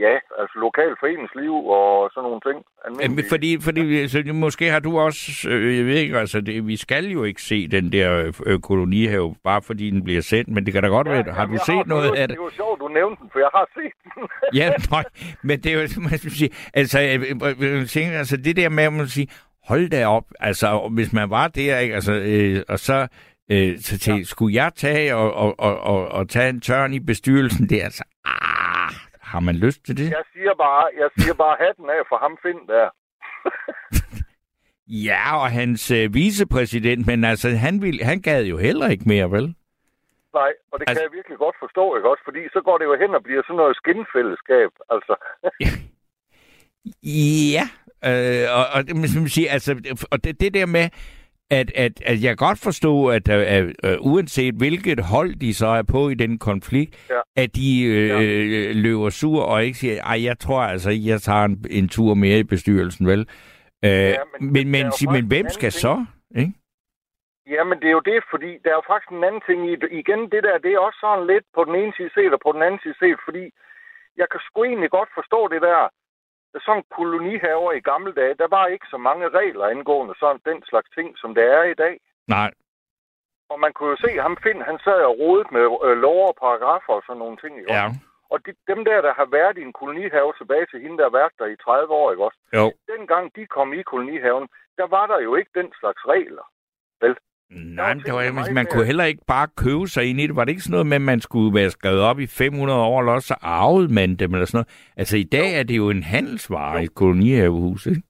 ja, 0.06 0.14
altså 0.40 0.56
lokal 0.66 0.94
foreningsliv 1.00 1.56
og 1.78 2.10
sådan 2.14 2.26
nogle 2.28 2.42
ting. 2.48 2.58
Jamen, 3.02 3.24
fordi, 3.34 3.52
fordi 3.68 4.08
så 4.08 4.18
måske 4.34 4.66
har 4.76 4.80
du 4.80 5.00
også, 5.00 5.50
øh, 5.50 5.78
jeg 5.78 5.86
ved 5.86 5.98
ikke, 6.04 6.18
altså, 6.18 6.42
det, 6.42 6.68
vi 6.68 6.78
skal 6.86 7.06
jo 7.18 7.24
ikke 7.24 7.42
se 7.42 7.68
den 7.68 7.92
der 7.92 8.10
øh, 8.46 8.60
kolonihave, 8.60 9.36
bare 9.44 9.62
fordi 9.62 9.90
den 9.90 10.04
bliver 10.04 10.22
sendt, 10.22 10.50
men 10.50 10.66
det 10.66 10.74
kan 10.74 10.84
da 10.84 10.90
godt 10.90 11.08
ja, 11.08 11.14
være, 11.14 11.34
har 11.34 11.46
du 11.46 11.58
set 11.66 11.76
har, 11.76 11.84
noget 11.94 12.16
af 12.16 12.28
det? 12.28 12.38
Det 12.38 12.44
er 12.44 12.50
jo 12.50 12.58
sjovt, 12.62 12.80
du 12.80 12.88
nævnte 12.88 13.22
den, 13.22 13.30
for 13.32 13.40
jeg 13.40 13.50
har 13.54 13.68
set 13.76 13.94
den. 14.04 14.24
ja, 14.60 14.68
nej, 14.92 15.06
men 15.44 15.60
det 15.60 15.70
er 15.72 15.76
jo, 15.82 16.02
man 16.10 16.18
skal 16.18 16.32
sige, 16.32 16.50
altså, 16.74 17.00
jeg, 17.00 18.18
altså 18.22 18.38
det 18.38 18.56
der 18.56 18.70
med, 18.70 18.84
at 18.84 18.94
man 18.94 19.08
sige, 19.08 19.28
hold 19.68 19.90
da 19.90 20.08
op, 20.08 20.26
altså, 20.40 20.90
hvis 20.96 21.14
man 21.14 21.30
var 21.30 21.48
der, 21.48 21.78
ikke, 21.80 21.96
altså, 21.96 22.14
øh, 22.14 22.64
og 22.70 22.80
så 22.80 23.08
Øh, 23.52 23.78
så 23.78 24.00
til, 24.00 24.18
ja. 24.18 24.24
skulle 24.24 24.56
jeg 24.56 24.72
tage 24.76 25.16
og, 25.16 25.34
og, 25.34 25.60
og, 25.60 25.80
og, 25.80 26.08
og 26.08 26.30
tage 26.30 26.50
en 26.50 26.62
tørn 26.62 26.94
i 26.94 27.00
bestyrelsen 27.00 27.70
der? 27.70 27.84
Altså, 27.84 28.04
ah, 28.26 28.92
har 29.22 29.40
man 29.40 29.56
lyst 29.56 29.86
til 29.86 29.98
det? 29.98 30.12
Jeg 30.12 30.24
siger 30.34 30.54
bare, 30.54 30.90
jeg 30.98 31.10
siger 31.18 31.34
bare 31.34 31.58
hatten 31.60 31.86
af 31.90 32.02
for 32.10 32.18
ham 32.18 32.38
find 32.42 32.68
der. 32.68 32.88
ja, 35.08 35.24
og 35.42 35.52
hans 35.52 35.92
øh, 35.92 36.14
vicepræsident, 36.14 37.08
men 37.08 37.24
altså, 37.24 37.50
han, 37.50 37.82
vil, 37.82 38.00
han 38.04 38.22
gad 38.22 38.44
jo 38.44 38.58
heller 38.58 38.88
ikke 38.88 39.04
mere, 39.08 39.32
vel? 39.32 39.56
Nej, 40.34 40.52
og 40.72 40.80
det 40.80 40.86
altså... 40.90 41.02
kan 41.02 41.10
jeg 41.10 41.18
virkelig 41.18 41.38
godt 41.38 41.56
forstå, 41.60 41.96
ikke 41.96 42.10
også? 42.10 42.24
Fordi 42.26 42.40
så 42.54 42.62
går 42.66 42.78
det 42.78 42.86
jo 42.86 42.96
hen 43.02 43.16
og 43.16 43.24
bliver 43.24 43.42
sådan 43.44 43.56
noget 43.56 43.76
skinfællesskab, 43.82 44.72
altså. 44.94 45.14
ja, 47.56 47.66
øh, 48.10 48.46
og, 48.58 48.66
og, 48.76 48.80
man 48.96 49.28
siger, 49.36 49.52
altså, 49.52 49.72
og 50.12 50.24
det, 50.24 50.42
det 50.42 50.54
der 50.54 50.66
med, 50.66 50.90
at, 51.52 51.72
at, 51.76 52.02
at 52.06 52.24
jeg 52.24 52.38
godt 52.38 52.60
forstå, 52.64 53.08
at, 53.08 53.30
at, 53.30 53.42
at, 53.42 53.76
at 53.84 53.98
uanset 54.02 54.56
hvilket 54.56 55.00
hold 55.00 55.36
de 55.36 55.54
så 55.54 55.68
er 55.68 55.84
på 55.84 56.10
i 56.10 56.14
den 56.14 56.40
konflikt, 56.40 57.10
ja. 57.10 57.20
at 57.36 57.56
de 57.56 57.84
øh, 57.84 58.08
ja. 58.08 58.72
løber 58.72 59.10
sur 59.10 59.44
og 59.44 59.66
ikke 59.66 59.78
siger, 59.78 60.04
ej, 60.04 60.24
jeg 60.24 60.40
tror 60.40 60.62
altså 60.62 60.92
jeg 60.92 61.22
tager 61.22 61.46
en, 61.46 61.66
en 61.70 61.90
tur 61.90 62.14
mere 62.14 62.40
i 62.40 62.44
bestyrelsen, 62.44 63.08
vel? 63.08 63.20
Øh, 63.86 63.92
ja, 63.92 64.24
men, 64.40 64.54
men, 64.54 64.72
men, 64.72 64.92
sig, 64.92 65.12
men 65.12 65.28
hvem 65.28 65.50
skal 65.50 65.72
ting. 65.72 65.82
så? 65.82 66.06
Ikke? 66.36 66.54
Ja, 67.48 67.64
men 67.64 67.80
det 67.80 67.88
er 67.88 67.96
jo 68.00 68.10
det, 68.12 68.20
fordi 68.34 68.52
der 68.64 68.70
er 68.70 68.80
jo 68.82 68.90
faktisk 68.92 69.12
en 69.12 69.24
anden 69.24 69.44
ting 69.48 69.60
i 69.72 69.76
det. 69.82 69.90
Igen, 70.02 70.22
det 70.34 70.42
der, 70.48 70.58
det 70.58 70.72
er 70.74 70.80
også 70.80 71.00
sådan 71.06 71.28
lidt 71.34 71.46
på 71.56 71.62
den 71.68 71.76
ene 71.82 71.94
side 71.98 72.12
set 72.16 72.34
og 72.34 72.42
på 72.46 72.52
den 72.56 72.62
anden 72.66 72.80
side 72.84 72.98
set, 73.02 73.20
fordi 73.28 73.44
jeg 74.22 74.28
kan 74.32 74.42
sgu 74.44 74.64
egentlig 74.64 74.92
godt 74.98 75.10
forstå 75.20 75.40
det 75.54 75.62
der, 75.62 75.82
sådan 76.66 76.84
kolonihaver 76.98 77.72
i 77.72 77.88
gamle 77.92 78.14
dage, 78.14 78.36
der 78.42 78.48
var 78.48 78.68
ikke 78.68 78.88
så 78.90 78.98
mange 78.98 79.30
regler 79.30 79.66
angående 79.66 80.16
sådan 80.20 80.42
den 80.46 80.64
slags 80.70 80.90
ting, 80.98 81.18
som 81.18 81.36
det 81.36 81.44
er 81.44 81.64
i 81.64 81.74
dag. 81.74 82.00
Nej. 82.28 82.52
Og 83.52 83.60
man 83.60 83.74
kunne 83.74 83.90
jo 83.90 83.98
se, 84.06 84.12
ham 84.26 84.38
Finn, 84.44 84.62
han 84.70 84.80
sad 84.86 85.00
og 85.10 85.20
rodet 85.20 85.52
med 85.52 85.66
øh, 85.88 85.98
lov 86.06 86.20
og 86.28 86.36
paragrafer 86.44 86.94
og 86.94 87.04
sådan 87.08 87.20
nogle 87.20 87.38
ting. 87.38 87.54
Ikke? 87.60 87.74
Ja. 87.74 87.86
Og 88.32 88.38
de, 88.46 88.52
dem 88.72 88.80
der, 88.86 89.02
der 89.08 89.14
har 89.14 89.28
været 89.38 89.58
i 89.58 89.62
en 89.62 89.74
kolonihave 89.80 90.34
tilbage 90.38 90.66
til 90.72 90.82
hende, 90.82 90.98
der 90.98 91.04
har 91.10 91.18
været 91.20 91.40
der 91.40 91.46
i 91.46 91.56
30 91.56 91.94
år, 92.02 92.12
ikke 92.12 92.26
også? 92.28 92.40
Jo. 92.58 92.66
Dengang 92.94 93.36
de 93.36 93.44
kom 93.56 93.74
i 93.74 93.82
kolonihaven, 93.82 94.48
der 94.80 94.88
var 94.96 95.06
der 95.08 95.20
jo 95.28 95.36
ikke 95.36 95.52
den 95.60 95.70
slags 95.80 96.02
regler. 96.14 96.46
Vel? 97.02 97.16
Nej, 97.50 97.94
men 97.94 98.04
det 98.04 98.14
var, 98.14 98.32
man, 98.32 98.54
man 98.54 98.66
kunne 98.72 98.86
heller 98.86 99.04
ikke 99.04 99.26
bare 99.28 99.48
købe 99.58 99.88
sig 99.88 100.04
ind 100.10 100.20
i 100.20 100.28
det. 100.28 100.36
Var 100.36 100.44
det 100.44 100.52
ikke 100.52 100.62
sådan 100.62 100.72
noget 100.72 100.88
med, 100.88 100.96
at 100.96 101.02
man 101.02 101.22
skulle 101.22 101.56
være 101.60 101.70
skrevet 101.70 102.02
op 102.02 102.20
i 102.20 102.28
500 102.28 102.80
år, 102.80 103.00
eller 103.00 103.14
også 103.14 103.28
så 103.28 103.38
arvede 103.42 103.94
man 103.94 104.16
dem, 104.16 104.34
eller 104.34 104.46
sådan 104.46 104.58
noget? 104.58 104.92
Altså, 104.98 105.18
i 105.18 105.24
dag 105.24 105.60
er 105.60 105.64
det 105.64 105.78
jo 105.78 105.90
en 105.90 106.04
handelsvare 106.04 106.82
i 106.82 106.84
et 106.84 106.96
kolonihavehus, 106.96 107.86
ikke? 107.86 108.02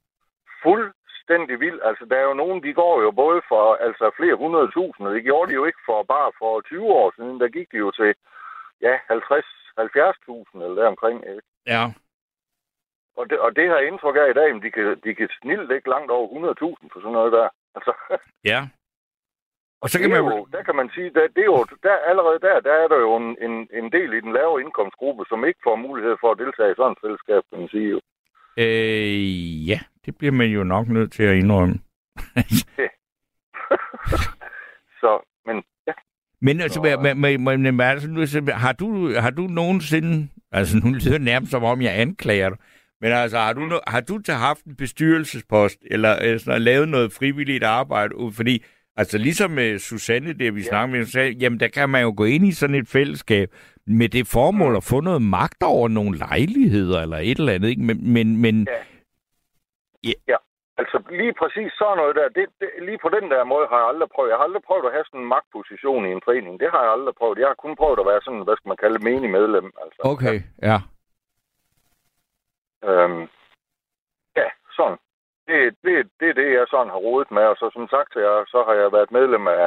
Fuldstændig 0.64 1.60
vildt. 1.60 1.82
Altså, 1.90 2.06
der 2.10 2.16
er 2.16 2.28
jo 2.32 2.34
nogen, 2.34 2.64
de 2.64 2.74
går 2.74 3.02
jo 3.02 3.12
både 3.12 3.42
for 3.52 3.64
altså, 3.88 4.06
flere 4.20 4.36
hundrede 4.36 4.72
tusind, 4.72 5.08
og 5.08 5.14
det 5.16 5.24
gjorde 5.24 5.50
de 5.50 5.56
jo 5.56 5.66
ikke 5.66 5.82
for 5.86 6.04
bare 6.04 6.32
for 6.40 6.62
20 6.62 6.86
år 7.02 7.14
siden. 7.18 7.40
Der 7.40 7.48
gik 7.58 7.68
de 7.72 7.78
jo 7.78 7.92
til, 7.92 8.14
ja, 8.82 8.94
50 9.08 9.46
70.000 9.80 10.64
eller 10.64 10.76
deromkring. 10.82 11.18
Ikke? 11.30 11.42
Ja. 11.68 11.84
Og 13.18 13.30
det, 13.30 13.40
og 13.40 13.56
det 13.56 13.70
har 13.70 13.80
indtryk 13.80 14.16
af 14.16 14.30
i 14.30 14.34
dag, 14.42 14.50
de 14.64 14.72
kan, 14.72 15.00
de 15.04 15.16
kan 15.16 15.30
snilt 15.42 15.72
ikke 15.72 15.90
langt 15.90 16.12
over 16.12 16.28
100.000 16.28 16.88
for 16.94 17.00
sådan 17.00 17.18
noget 17.20 17.32
der. 17.32 17.50
Altså. 17.76 17.94
Ja. 18.52 18.62
Og 19.82 19.90
så 19.90 20.00
kan 20.00 20.10
man 20.10 20.20
jo, 20.20 20.48
der 20.56 20.64
kan 20.64 20.76
man 20.76 20.90
sige, 20.96 21.10
der, 21.16 21.24
det 21.36 21.42
er 21.42 21.52
jo, 21.56 21.66
der, 21.84 21.96
allerede 22.10 22.40
der, 22.40 22.60
der 22.68 22.74
er 22.84 22.88
der 22.88 23.00
jo 23.08 23.12
en, 23.22 23.30
en, 23.46 23.54
en 23.80 23.92
del 23.92 24.14
i 24.14 24.22
den 24.26 24.34
lave 24.34 24.62
indkomstgruppe, 24.62 25.24
som 25.30 25.46
ikke 25.46 25.60
får 25.64 25.76
mulighed 25.76 26.16
for 26.22 26.32
at 26.32 26.40
deltage 26.44 26.72
i 26.72 26.78
sådan 26.78 26.92
et 26.92 27.04
fællesskab, 27.04 27.42
kan 27.50 27.60
man 27.60 27.70
sige 27.70 27.90
jo. 27.96 28.00
Øh, 28.64 29.68
ja, 29.70 29.80
det 30.06 30.18
bliver 30.18 30.32
man 30.32 30.48
jo 30.48 30.64
nok 30.64 30.88
nødt 30.88 31.12
til 31.12 31.24
at 31.24 31.36
indrømme. 31.36 31.76
så, 35.02 35.12
men 35.46 35.64
ja. 35.88 35.94
Men 36.42 36.62
altså, 36.62 36.80
så, 36.84 37.00
men, 37.04 37.22
men, 37.22 37.44
men, 37.44 37.62
men, 37.62 37.82
altså, 37.82 38.52
har, 38.54 38.74
du, 38.74 39.14
har 39.14 39.30
du 39.30 39.42
nogensinde, 39.42 40.30
altså 40.52 40.78
nu 40.84 40.92
lyder 40.94 41.12
det 41.12 41.22
nærmest 41.22 41.52
som 41.52 41.64
om, 41.64 41.82
jeg 41.82 42.00
anklager 42.00 42.50
dig, 42.50 42.58
men 43.02 43.12
altså, 43.12 43.38
har 43.38 43.54
du, 43.54 43.80
har 43.88 44.02
du 44.02 44.22
haft 44.30 44.64
en 44.64 44.76
bestyrelsespost, 44.76 45.78
eller, 45.92 46.16
eller 46.16 46.38
sådan, 46.38 46.62
lavet 46.62 46.90
noget 46.90 47.14
frivilligt 47.14 47.64
arbejde? 47.64 48.14
Fordi, 48.32 48.64
altså 48.98 49.18
ligesom 49.18 49.52
med 49.52 49.80
Susanne, 49.80 50.34
det 50.34 50.56
vi 50.56 50.62
ja. 50.62 50.70
snakkede 50.70 50.98
med, 50.98 51.06
sagde, 51.06 51.32
jamen 51.32 51.60
der 51.60 51.68
kan 51.68 51.90
man 51.90 52.02
jo 52.02 52.14
gå 52.18 52.24
ind 52.24 52.46
i 52.46 52.52
sådan 52.52 52.76
et 52.76 52.88
fællesskab 52.88 53.50
med 53.88 54.10
det 54.10 54.28
formål 54.28 54.76
at 54.76 54.84
få 54.84 55.02
noget 55.02 55.22
magt 55.22 55.64
over 55.64 55.88
nogle 55.88 56.18
lejligheder, 56.18 57.02
eller 57.02 57.18
et 57.18 57.38
eller 57.38 57.54
andet, 57.54 57.70
ikke? 57.70 57.82
Men, 57.82 58.14
men, 58.14 58.42
men 58.42 58.68
ja. 58.70 58.84
Ja. 60.04 60.14
ja. 60.28 60.38
Altså 60.80 60.98
lige 61.10 61.34
præcis 61.42 61.72
sådan 61.80 61.98
noget 61.98 62.16
der, 62.16 62.28
det, 62.38 62.46
det, 62.60 62.70
lige 62.88 63.00
på 63.06 63.10
den 63.10 63.26
der 63.32 63.44
måde 63.44 63.68
har 63.72 63.78
jeg 63.82 63.88
aldrig 63.88 64.10
prøvet. 64.16 64.30
Jeg 64.30 64.38
har 64.38 64.44
aldrig 64.44 64.64
prøvet 64.70 64.86
at 64.86 64.96
have 64.96 65.06
sådan 65.08 65.22
en 65.22 65.32
magtposition 65.36 66.06
i 66.06 66.12
en 66.12 66.26
forening. 66.28 66.60
Det 66.60 66.70
har 66.74 66.82
jeg 66.84 66.92
aldrig 66.92 67.16
prøvet. 67.16 67.40
Jeg 67.40 67.48
har 67.48 67.64
kun 67.64 67.76
prøvet 67.76 68.00
at 68.00 68.10
være 68.12 68.22
sådan, 68.24 68.44
hvad 68.44 68.56
skal 68.56 68.70
man 68.70 68.82
kalde 68.84 69.00
menig 69.10 69.30
medlem. 69.38 69.68
Altså. 69.84 70.00
Okay, 70.14 70.38
ja. 70.70 70.78
Øhm, 72.90 73.24
ja, 74.40 74.48
sådan. 74.78 74.98
Det, 75.48 75.60
det, 75.86 75.94
det 76.20 76.28
er 76.30 76.38
det, 76.42 76.50
jeg 76.60 76.66
sådan 76.68 76.94
har 76.94 77.02
rodet 77.08 77.32
med. 77.32 77.46
Og 77.52 77.58
så 77.62 77.66
som 77.74 77.88
sagt, 77.96 78.12
jeg, 78.16 78.36
så 78.54 78.60
har 78.68 78.76
jeg 78.82 78.90
været 78.96 79.12
medlem 79.18 79.46
af, 79.48 79.66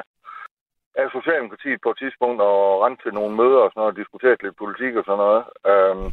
af 1.00 1.06
Socialdemokratiet 1.16 1.80
på 1.82 1.90
et 1.90 1.98
tidspunkt 2.02 2.40
og 2.50 2.58
rent 2.84 3.00
til 3.02 3.12
nogle 3.18 3.32
møder 3.40 3.60
og 3.64 3.70
sådan 3.70 3.80
noget, 3.80 3.94
og 3.94 4.00
diskuteret 4.02 4.42
lidt 4.42 4.60
politik 4.62 4.92
og 5.00 5.04
sådan 5.04 5.22
noget. 5.24 5.42
Øhm, 5.70 6.06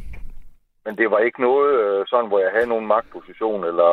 men 0.88 0.96
det 1.00 1.10
var 1.10 1.18
ikke 1.18 1.40
noget 1.40 1.70
øh, 1.84 2.06
sådan, 2.10 2.28
hvor 2.28 2.40
jeg 2.44 2.50
havde 2.54 2.68
nogen 2.72 2.86
magtposition, 2.86 3.64
eller 3.70 3.90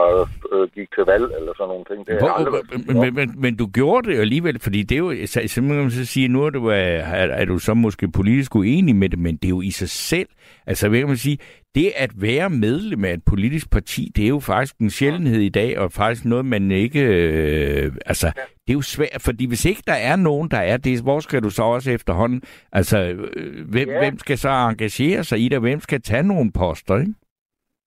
øh, 0.51 0.69
gik 0.75 0.89
til 0.95 1.03
valg, 1.11 1.27
eller 1.37 1.53
sådan 1.57 1.71
nogle 1.73 1.85
ting. 1.89 1.99
Det 2.07 2.19
hvor, 2.19 2.29
aldrig, 2.37 2.53
men, 2.71 2.99
men, 3.01 3.13
men, 3.19 3.27
men 3.43 3.55
du 3.61 3.65
gjorde 3.73 4.09
det 4.09 4.19
alligevel, 4.19 4.59
fordi 4.59 4.83
det 4.83 4.95
er 4.95 5.03
jo, 5.07 5.11
simpelthen 5.55 5.91
så 5.91 6.05
sige, 6.05 6.27
nu 6.27 6.43
er 6.45 6.49
du, 6.49 6.67
er, 6.67 7.25
er 7.41 7.45
du 7.45 7.57
så 7.59 7.73
måske 7.73 8.11
politisk 8.11 8.55
uenig 8.55 8.95
med 8.95 9.09
det, 9.09 9.19
men 9.19 9.35
det 9.35 9.45
er 9.45 9.55
jo 9.59 9.61
i 9.61 9.71
sig 9.71 9.89
selv, 9.89 10.29
altså 10.67 10.89
hvad 10.89 10.99
kan 10.99 11.07
man 11.07 11.17
sige, 11.17 11.37
det 11.75 11.89
at 12.03 12.11
være 12.27 12.49
medlem 12.49 13.05
af 13.05 13.13
et 13.13 13.23
politisk 13.31 13.71
parti, 13.71 14.11
det 14.15 14.23
er 14.25 14.33
jo 14.37 14.39
faktisk 14.39 14.75
en 14.77 14.89
sjældenhed 14.89 15.41
i 15.41 15.49
dag, 15.49 15.79
og 15.79 15.91
faktisk 15.91 16.25
noget, 16.25 16.45
man 16.45 16.71
ikke... 16.71 17.01
Øh, 17.01 17.91
altså, 18.05 18.27
det 18.63 18.69
er 18.73 18.79
jo 18.81 18.87
svært, 18.95 19.21
fordi 19.25 19.47
hvis 19.47 19.65
ikke 19.65 19.83
der 19.87 19.99
er 20.11 20.15
nogen, 20.15 20.47
der 20.55 20.63
er 20.71 20.77
det, 20.77 21.03
hvor 21.03 21.19
skal 21.19 21.43
du 21.43 21.49
så 21.49 21.63
også 21.63 21.91
efterhånden... 21.91 22.41
Altså, 22.71 22.97
øh, 22.97 23.69
hvem, 23.73 23.89
ja. 23.89 23.99
hvem 23.99 24.17
skal 24.17 24.37
så 24.37 24.49
engagere 24.49 25.23
sig 25.23 25.39
i 25.39 25.49
det, 25.49 25.61
hvem 25.61 25.79
skal 25.79 26.01
tage 26.01 26.27
nogle 26.27 26.51
poster, 26.59 26.95
ikke? 27.03 27.13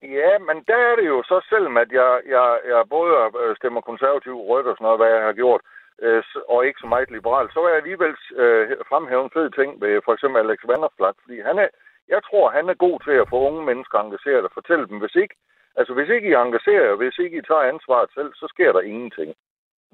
Ja, 0.03 0.33
men 0.49 0.57
der 0.71 0.81
er 0.91 0.95
det 1.01 1.07
jo 1.15 1.23
så, 1.31 1.37
selvom 1.49 1.77
at 1.77 1.91
jeg, 2.01 2.13
jeg, 2.35 2.49
jeg 2.73 2.81
både 2.97 3.13
øh, 3.43 3.57
stemmer 3.57 3.81
konservativ 3.81 4.35
rødt 4.51 4.67
og 4.71 4.75
sådan 4.77 4.85
noget, 4.85 5.01
hvad 5.01 5.11
jeg 5.17 5.25
har 5.29 5.37
gjort, 5.43 5.61
øh, 6.03 6.23
og 6.49 6.67
ikke 6.67 6.81
så 6.83 6.87
meget 6.87 7.11
liberal, 7.11 7.47
så 7.53 7.59
er 7.61 7.69
jeg 7.69 7.81
alligevel 7.83 8.15
øh, 8.43 8.65
fremhæve 8.91 9.25
en 9.25 9.35
fed 9.37 9.49
ting 9.59 9.71
ved 9.83 9.93
for 10.05 10.13
eksempel 10.15 10.39
Alex 10.41 10.61
Vanderflat, 10.71 11.17
fordi 11.23 11.37
han 11.49 11.57
er, 11.65 11.69
jeg 12.15 12.21
tror, 12.29 12.47
han 12.59 12.67
er 12.73 12.85
god 12.87 12.97
til 13.07 13.17
at 13.23 13.31
få 13.33 13.39
unge 13.49 13.63
mennesker 13.71 13.99
engageret 13.99 14.45
og 14.49 14.53
fortælle 14.59 14.87
dem, 14.91 14.99
hvis 15.03 15.17
ikke, 15.23 15.35
altså 15.79 15.93
hvis 15.97 16.11
ikke 16.15 16.29
I 16.29 16.39
engagerer 16.45 17.01
hvis 17.01 17.19
ikke 17.25 17.39
I 17.39 17.47
tager 17.49 17.71
ansvaret 17.73 18.11
selv, 18.17 18.31
så 18.41 18.47
sker 18.55 18.71
der 18.73 18.83
ingenting. 18.93 19.31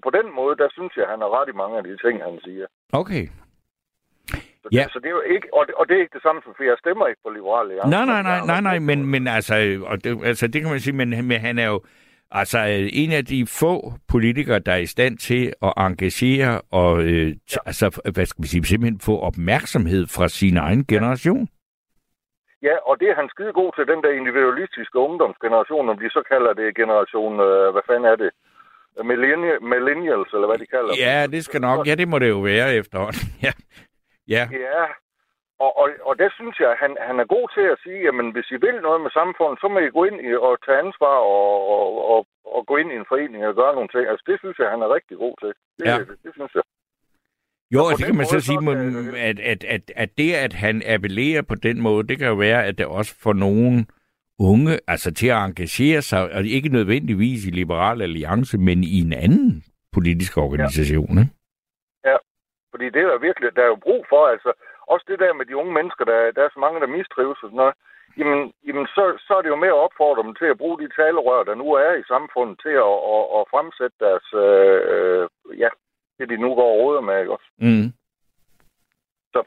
På 0.06 0.10
den 0.18 0.26
måde, 0.38 0.54
der 0.62 0.68
synes 0.76 0.92
jeg, 0.96 1.06
han 1.12 1.20
har 1.24 1.30
ret 1.38 1.48
i 1.52 1.60
mange 1.62 1.76
af 1.78 1.84
de 1.84 1.96
ting, 2.04 2.16
han 2.28 2.36
siger. 2.46 2.66
Okay. 3.02 3.24
Så, 4.62 4.68
ja. 4.72 4.84
så 4.92 4.98
det 5.02 5.08
er 5.12 5.16
jo 5.20 5.24
ikke, 5.34 5.48
og 5.52 5.66
det, 5.66 5.74
og 5.74 5.88
det 5.88 5.94
er 5.96 6.00
ikke 6.00 6.16
det 6.18 6.22
samme 6.22 6.40
som, 6.44 6.54
for 6.56 6.64
jeg 6.64 6.76
stemmer 6.84 7.06
ikke 7.06 7.22
på 7.24 7.30
Liberale 7.30 7.70
Alliance. 7.70 7.90
Nej, 7.96 8.04
nej, 8.12 8.22
nej, 8.30 8.40
nej, 8.52 8.60
nej, 8.60 8.78
men, 8.78 8.98
men 9.12 9.22
altså, 9.28 9.54
og 9.90 10.04
det, 10.04 10.10
altså, 10.24 10.46
det 10.46 10.58
kan 10.62 10.70
man 10.70 10.80
sige, 10.80 10.96
men, 11.00 11.08
men 11.28 11.40
han 11.40 11.58
er 11.58 11.68
jo, 11.74 11.80
Altså 12.36 12.58
en 12.92 13.12
af 13.12 13.24
de 13.24 13.46
få 13.46 13.92
politikere, 14.08 14.58
der 14.58 14.72
er 14.72 14.76
i 14.76 14.86
stand 14.86 15.18
til 15.18 15.52
at 15.62 15.72
engagere 15.76 16.60
og 16.70 17.02
øh, 17.02 17.28
ja. 17.28 17.56
altså, 17.66 18.00
hvad 18.14 18.26
skal 18.26 18.42
vi 18.42 18.48
sige, 18.48 18.64
simpelthen 18.64 19.00
få 19.00 19.18
opmærksomhed 19.18 20.06
fra 20.06 20.28
sin 20.28 20.56
egen 20.56 20.84
generation. 20.84 21.48
Ja, 22.66 22.76
og 22.88 23.00
det 23.00 23.08
er 23.08 23.16
han 23.20 23.28
skide 23.28 23.52
god 23.52 23.70
til, 23.72 23.86
den 23.92 24.02
der 24.04 24.12
individualistiske 24.20 24.98
ungdomsgeneration, 24.98 25.88
om 25.88 25.98
de 25.98 26.10
så 26.10 26.22
kalder 26.32 26.52
det 26.52 26.76
generation, 26.80 27.34
øh, 27.40 27.72
hvad 27.72 27.84
fanden 27.88 28.10
er 28.12 28.16
det? 28.16 28.30
millennials, 29.72 30.30
eller 30.34 30.46
hvad 30.46 30.58
de 30.58 30.66
kalder 30.66 30.92
det. 30.92 31.00
Ja, 31.06 31.26
det 31.34 31.44
skal 31.44 31.60
nok, 31.60 31.86
ja, 31.86 31.94
det 31.94 32.08
må 32.08 32.18
det 32.18 32.28
jo 32.28 32.40
være 32.52 32.74
efterhånden. 32.74 33.26
ja. 33.46 33.52
Ja. 34.28 34.44
ja. 34.66 34.84
Og, 35.64 35.72
og, 35.82 35.88
og 36.08 36.14
det 36.18 36.30
synes 36.38 36.56
jeg, 36.64 36.76
han, 36.82 36.96
han 37.08 37.16
er 37.20 37.26
god 37.36 37.46
til 37.56 37.66
at 37.72 37.78
sige, 37.84 38.00
jamen 38.06 38.28
hvis 38.34 38.48
I 38.50 38.58
vil 38.66 38.76
noget 38.88 39.00
med 39.00 39.10
samfundet, 39.10 39.60
så 39.60 39.68
må 39.68 39.78
I 39.78 39.94
gå 39.96 40.04
ind 40.04 40.18
i, 40.28 40.30
og 40.46 40.52
tage 40.66 40.78
ansvar 40.84 41.16
og, 41.36 41.50
og, 41.74 41.86
og, 42.12 42.26
og 42.54 42.60
gå 42.66 42.76
ind 42.76 42.90
i 42.92 42.96
en 43.00 43.10
forening 43.12 43.46
og 43.46 43.54
gøre 43.54 43.74
nogle 43.74 43.90
ting. 43.92 44.04
Altså 44.10 44.24
det 44.30 44.36
synes 44.38 44.58
jeg, 44.58 44.70
han 44.74 44.82
er 44.82 44.94
rigtig 44.96 45.16
god 45.24 45.34
til. 45.42 45.52
Det, 45.78 45.84
ja. 45.88 45.98
det, 45.98 46.06
det 46.24 46.32
synes 46.38 46.52
jeg. 46.54 46.64
Jo, 47.74 47.80
og 47.80 47.92
det 47.98 48.06
kan 48.06 48.16
man 48.16 48.26
så 48.26 48.40
sige, 48.40 48.58
så, 48.64 48.70
at, 49.16 49.38
at, 49.40 49.64
at, 49.64 49.82
at 49.96 50.10
det, 50.18 50.34
at 50.34 50.52
han 50.52 50.82
appellerer 50.86 51.42
på 51.42 51.54
den 51.54 51.80
måde, 51.80 52.08
det 52.08 52.18
kan 52.18 52.28
jo 52.28 52.34
være, 52.34 52.64
at 52.64 52.78
det 52.78 52.86
også 52.86 53.12
får 53.22 53.32
nogen 53.32 53.86
unge 54.38 54.78
altså 54.88 55.14
til 55.14 55.28
at 55.28 55.36
engagere 55.48 56.02
sig, 56.02 56.20
og 56.36 56.44
ikke 56.44 56.68
nødvendigvis 56.68 57.46
i 57.46 57.50
Liberal 57.50 58.02
Alliance, 58.02 58.58
men 58.58 58.84
i 58.84 59.00
en 59.06 59.12
anden 59.12 59.64
politisk 59.92 60.36
organisation. 60.36 61.14
Ja, 61.14 61.20
ikke? 61.20 61.32
ja. 62.04 62.16
fordi 62.70 62.86
det 62.94 63.02
er 63.02 63.18
virkelig, 63.28 63.56
der 63.56 63.62
er 63.62 63.72
jo 63.74 63.84
brug 63.86 64.06
for, 64.08 64.26
altså 64.34 64.52
også 64.92 65.04
det 65.08 65.18
der 65.18 65.32
med 65.34 65.46
de 65.46 65.56
unge 65.56 65.72
mennesker, 65.78 66.04
der, 66.04 66.18
der 66.36 66.42
er 66.44 66.50
så 66.54 66.60
mange, 66.64 66.80
der 66.80 66.96
mistrives 66.98 67.42
og 67.42 67.48
sådan 67.48 67.62
noget, 67.62 67.74
jamen, 68.18 68.52
jamen 68.66 68.86
så, 68.86 69.04
så 69.26 69.32
er 69.38 69.42
det 69.42 69.48
jo 69.54 69.62
med 69.64 69.72
at 69.74 69.82
opfordre 69.86 70.22
dem 70.26 70.34
til 70.34 70.48
at 70.50 70.58
bruge 70.58 70.78
de 70.82 70.88
talerør, 70.98 71.42
der 71.48 71.54
nu 71.54 71.66
er 71.72 71.92
i 71.94 72.10
samfundet, 72.12 72.56
til 72.64 72.74
at, 72.88 72.96
at, 73.14 73.24
at 73.36 73.42
fremsætte 73.52 73.96
deres, 74.04 74.26
øh, 74.44 74.80
øh 74.92 75.24
ja, 75.62 75.70
det 76.18 76.28
de 76.28 76.36
nu 76.44 76.50
går 76.54 76.70
og 76.72 76.78
råder 76.82 77.02
med, 77.08 77.20
ikke? 77.20 77.32
Mm. 77.64 77.92
Så, 79.32 79.42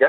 ja. 0.00 0.08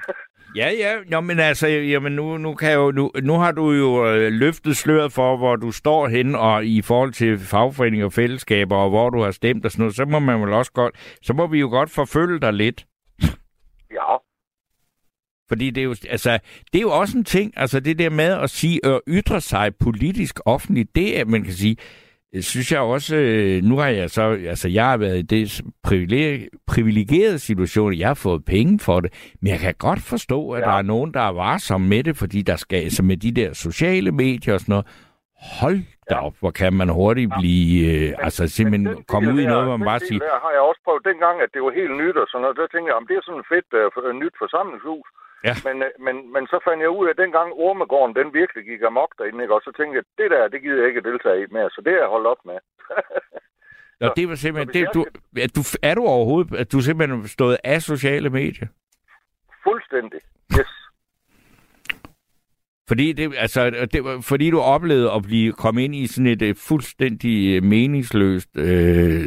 ja, 0.60 0.70
ja. 0.70 0.96
Nå, 1.08 1.20
men 1.20 1.38
altså, 1.40 1.66
jamen 1.66 2.12
nu, 2.12 2.38
nu, 2.38 2.54
kan 2.54 2.74
jo, 2.74 2.90
nu, 2.90 3.10
nu 3.22 3.32
har 3.32 3.52
du 3.52 3.72
jo 3.72 4.06
øh, 4.06 4.32
løftet 4.32 4.76
sløret 4.76 5.12
for, 5.12 5.36
hvor 5.36 5.56
du 5.56 5.72
står 5.72 6.08
hen 6.08 6.34
og 6.34 6.66
i 6.66 6.82
forhold 6.82 7.12
til 7.12 7.38
fagforeninger 7.38 8.06
og 8.06 8.12
fællesskaber, 8.12 8.76
og 8.76 8.90
hvor 8.90 9.10
du 9.10 9.22
har 9.22 9.30
stemt 9.30 9.64
og 9.64 9.70
sådan 9.70 9.82
noget, 9.82 9.96
så 9.96 10.04
må 10.04 10.18
man 10.18 10.42
vel 10.42 10.52
også 10.52 10.72
godt, 10.72 11.18
så 11.22 11.32
må 11.32 11.46
vi 11.46 11.60
jo 11.60 11.68
godt 11.68 11.90
forfølge 11.90 12.40
dig 12.40 12.52
lidt. 12.52 12.86
Ja. 13.92 14.16
Fordi 15.48 15.70
det 15.70 15.80
er 15.80 15.84
jo, 15.84 15.94
altså, 16.10 16.38
det 16.72 16.78
er 16.78 16.82
jo 16.82 16.90
også 16.90 17.18
en 17.18 17.24
ting, 17.24 17.52
altså 17.56 17.80
det 17.80 17.98
der 17.98 18.10
med 18.10 18.24
at 18.24 18.50
sige, 18.50 18.86
at 18.86 19.00
ytre 19.08 19.40
sig 19.40 19.76
politisk 19.76 20.40
offentligt, 20.46 20.94
det 20.94 21.20
er, 21.20 21.24
man 21.24 21.42
kan 21.42 21.52
sige, 21.52 21.76
synes 22.40 22.72
jeg 22.72 22.80
også, 22.80 23.16
øh, 23.16 23.62
nu 23.62 23.78
har 23.78 23.88
jeg 23.88 24.10
så, 24.10 24.22
altså 24.22 24.68
jeg 24.68 24.90
har 24.90 24.96
været 24.96 25.18
i 25.18 25.22
det 25.22 25.60
privilegerede 26.68 27.38
situation, 27.38 27.98
jeg 27.98 28.08
har 28.08 28.14
fået 28.14 28.44
penge 28.44 28.78
for 28.78 29.00
det, 29.00 29.34
men 29.40 29.50
jeg 29.52 29.58
kan 29.58 29.74
godt 29.78 30.00
forstå, 30.00 30.50
at 30.50 30.60
ja. 30.60 30.66
der 30.66 30.72
er 30.72 30.82
nogen, 30.82 31.14
der 31.14 31.20
er 31.20 31.32
varsomme 31.32 31.88
med 31.88 32.04
det, 32.04 32.16
fordi 32.16 32.42
der 32.42 32.56
skal, 32.56 32.76
altså 32.76 33.02
med 33.02 33.16
de 33.16 33.32
der 33.32 33.52
sociale 33.52 34.12
medier 34.12 34.54
og 34.54 34.60
sådan 34.60 34.72
noget, 34.72 34.86
hold 35.60 35.80
da 36.10 36.14
op, 36.26 36.36
hvor 36.40 36.50
kan 36.50 36.72
man 36.80 36.88
hurtigt 36.88 37.30
blive, 37.40 37.70
øh, 37.92 38.10
men, 38.10 38.14
altså 38.26 38.42
simpelthen 38.56 38.84
men 38.84 39.04
komme 39.12 39.32
ud 39.34 39.40
i 39.40 39.46
noget, 39.52 39.64
hvor 39.66 39.76
man 39.76 39.86
bare 39.92 40.00
siger... 40.08 40.18
Der 40.18 40.42
har 40.46 40.52
jeg 40.56 40.64
også 40.70 40.80
prøvet 40.86 41.04
dengang, 41.10 41.36
at 41.44 41.50
det 41.54 41.60
var 41.66 41.72
helt 41.80 41.94
nyt 42.02 42.16
og 42.22 42.26
sådan 42.28 42.42
noget, 42.44 42.56
der 42.60 42.66
tænkte 42.72 42.88
jeg, 42.90 42.96
om 43.00 43.06
det 43.08 43.16
er 43.16 43.24
sådan 43.24 43.42
et 43.44 43.48
fedt 43.52 43.68
uh, 44.08 44.14
nyt 44.22 44.34
forsamlingshus. 44.42 45.08
Ja. 45.48 45.54
Men, 45.66 45.76
uh, 45.86 45.88
men, 46.06 46.16
men 46.34 46.46
så 46.52 46.58
fandt 46.66 46.80
jeg 46.82 46.90
ud 46.98 47.06
af, 47.06 47.10
at 47.10 47.22
dengang 47.24 47.48
Ormegården, 47.52 48.16
den 48.20 48.34
virkelig 48.40 48.64
gik 48.64 48.82
amok 48.82 49.12
derinde, 49.18 49.42
ikke? 49.44 49.54
og 49.54 49.62
så 49.66 49.72
tænkte 49.76 49.96
jeg, 49.98 50.04
det 50.18 50.28
der, 50.30 50.48
det 50.48 50.62
gider 50.62 50.78
jeg 50.80 50.88
ikke 50.88 51.06
deltage 51.10 51.42
i 51.42 51.46
mere, 51.50 51.70
så 51.70 51.80
det 51.84 51.92
er 51.92 52.02
jeg 52.02 52.14
holdt 52.14 52.26
op 52.26 52.42
med. 52.44 52.58
Nå, 54.00 54.06
det 54.16 54.28
var 54.28 54.34
simpelthen, 54.34 54.74
det, 54.76 54.94
du, 54.94 55.02
er, 55.44 55.48
du, 55.56 55.62
er 55.82 55.94
du 55.94 56.04
overhovedet, 56.06 56.54
at 56.62 56.72
du 56.72 56.80
simpelthen 56.80 57.28
stået 57.28 57.56
af 57.64 57.82
sociale 57.82 58.30
medier? 58.30 58.68
Fuldstændig, 59.64 60.20
yes. 60.58 60.72
Fordi, 62.88 63.12
det, 63.12 63.34
altså, 63.38 63.60
det, 63.92 64.00
fordi 64.24 64.50
du 64.50 64.60
oplevede 64.60 65.12
at 65.12 65.22
blive 65.22 65.52
komme 65.52 65.84
ind 65.84 65.94
i 65.94 66.06
sådan 66.06 66.26
et, 66.26 66.42
et 66.42 66.58
fuldstændig 66.68 67.56
øh, 67.56 67.62
meningsløst 67.62 68.48
øh, 68.56 69.20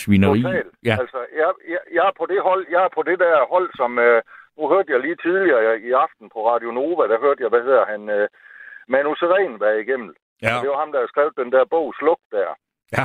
svineri. 0.00 0.42
Total. 0.42 0.62
Ja. 0.84 0.96
Altså, 1.00 1.18
jeg, 1.40 1.50
jeg, 1.68 1.78
jeg, 1.96 2.02
er 2.10 2.14
på 2.18 2.26
det 2.26 2.40
hold, 2.42 2.66
jeg 2.70 2.84
er 2.84 2.92
på 2.94 3.02
det 3.02 3.18
der 3.18 3.48
hold, 3.54 3.70
som... 3.74 3.98
Øh, 3.98 4.22
nu 4.58 4.68
hørte 4.68 4.92
jeg 4.92 5.00
lige 5.00 5.16
tidligere 5.24 5.80
i 5.80 5.90
aften 5.92 6.26
på 6.34 6.38
Radio 6.50 6.70
Nova, 6.70 7.04
der 7.12 7.18
hørte 7.20 7.42
jeg, 7.42 7.48
hvad 7.48 7.62
hedder 7.62 7.84
han, 7.92 8.08
øh, 8.08 8.28
Manu 8.88 9.14
Seren 9.14 9.60
var 9.60 9.70
igennem. 9.70 10.14
Ja. 10.42 10.56
Og 10.56 10.62
det 10.62 10.70
var 10.70 10.78
ham, 10.78 10.92
der 10.92 11.00
har 11.00 11.06
skrevet 11.06 11.36
den 11.36 11.52
der 11.52 11.64
bog, 11.64 11.94
Sluk 11.98 12.20
der. 12.30 12.50
Ja. 12.96 13.04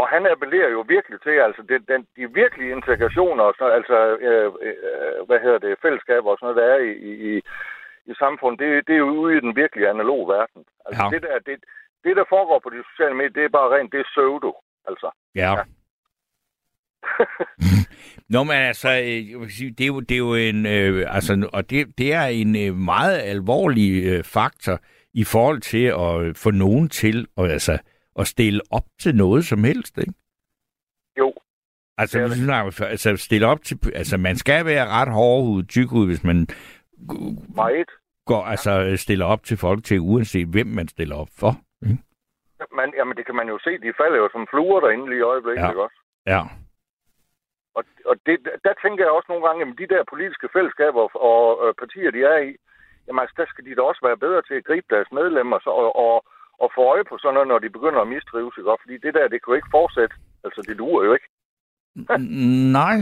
Og 0.00 0.08
han 0.08 0.26
appellerer 0.26 0.68
jo 0.76 0.80
virkelig 0.88 1.18
til, 1.22 1.30
altså 1.30 1.62
det, 1.62 1.88
den, 1.88 2.06
de 2.16 2.34
virkelige 2.42 2.72
integrationer, 2.78 3.44
og 3.44 3.54
sådan, 3.58 3.74
altså 3.78 3.96
øh, 4.28 4.52
øh, 4.66 5.26
hvad 5.26 5.40
hedder 5.40 5.58
det, 5.58 5.78
fællesskaber 5.82 6.30
og 6.30 6.38
sådan 6.38 6.46
noget, 6.54 6.60
der 6.62 6.74
er 6.74 6.78
i, 6.78 6.92
i, 7.30 7.42
i 8.10 8.14
samfundet, 8.18 8.58
det, 8.60 8.86
det 8.86 8.94
er 8.94 8.98
jo 9.06 9.10
ude 9.22 9.36
i 9.36 9.40
den 9.40 9.56
virkelige 9.56 9.88
analog 9.88 10.28
verden. 10.28 10.64
Altså 10.86 11.02
Ja. 11.04 11.10
det, 11.14 11.22
der, 11.22 11.38
det, 11.38 11.64
det, 12.04 12.16
der 12.16 12.24
foregår 12.28 12.58
på 12.58 12.70
de 12.70 12.84
sociale 12.90 13.14
medier, 13.14 13.30
det 13.38 13.44
er 13.44 13.56
bare 13.58 13.74
rent, 13.76 13.92
det 13.92 14.00
er 14.00 14.04
pseudo, 14.10 14.52
altså. 14.88 15.10
Ja. 15.34 15.50
Ja. 15.58 15.62
Nå, 18.32 18.44
men 18.44 18.52
altså, 18.56 18.88
øh, 18.88 19.30
jeg 19.30 19.40
vil 19.40 19.52
sige, 19.52 19.70
det 19.70 19.84
er 19.84 19.86
jo, 19.86 20.00
det 20.00 20.14
er 20.14 20.18
jo 20.18 20.34
en, 20.34 20.66
øh, 20.66 21.14
altså, 21.14 21.48
og 21.52 21.70
det, 21.70 21.98
det 21.98 22.12
er 22.14 22.22
en 22.24 22.56
øh, 22.56 22.74
meget 22.74 23.18
alvorlig 23.18 24.04
øh, 24.04 24.24
faktor 24.24 24.80
i 25.14 25.24
forhold 25.24 25.60
til 25.60 25.84
at 25.84 26.20
øh, 26.20 26.34
få 26.34 26.50
nogen 26.50 26.88
til 26.88 27.26
at, 27.38 27.50
altså, 27.50 27.78
at 28.18 28.26
stille 28.26 28.60
op 28.70 28.84
til 29.00 29.14
noget 29.14 29.44
som 29.44 29.64
helst, 29.64 29.98
ikke? 29.98 30.12
Jo, 31.18 31.34
Altså, 31.98 32.18
Det 32.18 32.30
det. 32.78 32.80
altså 32.82 33.16
stille 33.16 33.46
op 33.46 33.62
til, 33.62 33.78
altså 33.94 34.16
man 34.16 34.36
skal 34.36 34.64
være 34.66 34.86
ret 34.88 35.08
hårdhudet, 35.12 35.68
tykhud, 35.68 36.06
hvis 36.06 36.24
man 36.24 36.46
meget. 37.54 37.88
går, 38.26 38.42
altså 38.44 38.92
stiller 38.96 39.24
op 39.26 39.44
til 39.44 39.56
folk 39.56 39.84
til, 39.84 40.00
uanset 40.00 40.46
hvem 40.48 40.66
man 40.66 40.88
stiller 40.88 41.16
op 41.16 41.28
for. 41.38 41.60
Ikke? 41.82 41.98
Man, 42.76 42.92
jamen, 42.98 43.16
det 43.16 43.26
kan 43.26 43.34
man 43.34 43.48
jo 43.48 43.58
se, 43.58 43.70
de 43.70 43.92
falder 44.00 44.16
jo 44.18 44.28
som 44.32 44.46
fluer 44.50 44.80
derinde 44.80 45.08
lige 45.08 45.18
i 45.18 45.22
øjeblikket, 45.22 45.62
Ja. 45.62 45.68
ikke 45.70 45.82
også? 45.82 45.96
Ja. 46.26 46.42
Og, 47.78 47.84
og 48.10 48.14
det, 48.26 48.36
der 48.66 48.74
tænker 48.82 49.02
jeg 49.04 49.12
også 49.16 49.28
nogle 49.30 49.46
gange, 49.46 49.60
at 49.62 49.78
de 49.82 49.92
der 49.94 50.10
politiske 50.12 50.48
fællesskaber 50.54 51.00
og, 51.04 51.10
og 51.30 51.42
øh, 51.62 51.74
partier, 51.82 52.10
de 52.16 52.20
er 52.32 52.38
i, 52.48 52.50
jamen 53.06 53.22
altså, 53.22 53.34
der 53.40 53.46
skal 53.48 53.64
de 53.64 53.76
da 53.76 53.82
også 53.90 54.02
være 54.08 54.22
bedre 54.24 54.42
til 54.42 54.54
at 54.58 54.66
gribe 54.68 54.88
deres 54.94 55.10
medlemmer 55.18 55.58
så, 55.64 55.70
og, 55.82 55.90
og, 56.04 56.14
og 56.62 56.68
få 56.74 56.80
øje 56.92 57.04
på 57.10 57.14
sådan 57.18 57.34
noget, 57.34 57.48
når 57.52 57.58
de 57.64 57.76
begynder 57.76 58.00
at 58.02 58.12
mistrives, 58.14 58.54
ikke? 58.58 58.70
også? 58.72 58.82
Fordi 58.84 58.96
det 59.04 59.12
der, 59.14 59.24
det 59.32 59.38
kan 59.40 59.50
jo 59.52 59.58
ikke 59.60 59.74
fortsætte. 59.78 60.14
Altså, 60.44 60.60
det 60.68 60.78
duer 60.78 61.04
jo 61.04 61.12
ikke. 61.16 61.28
Nej, 62.78 62.98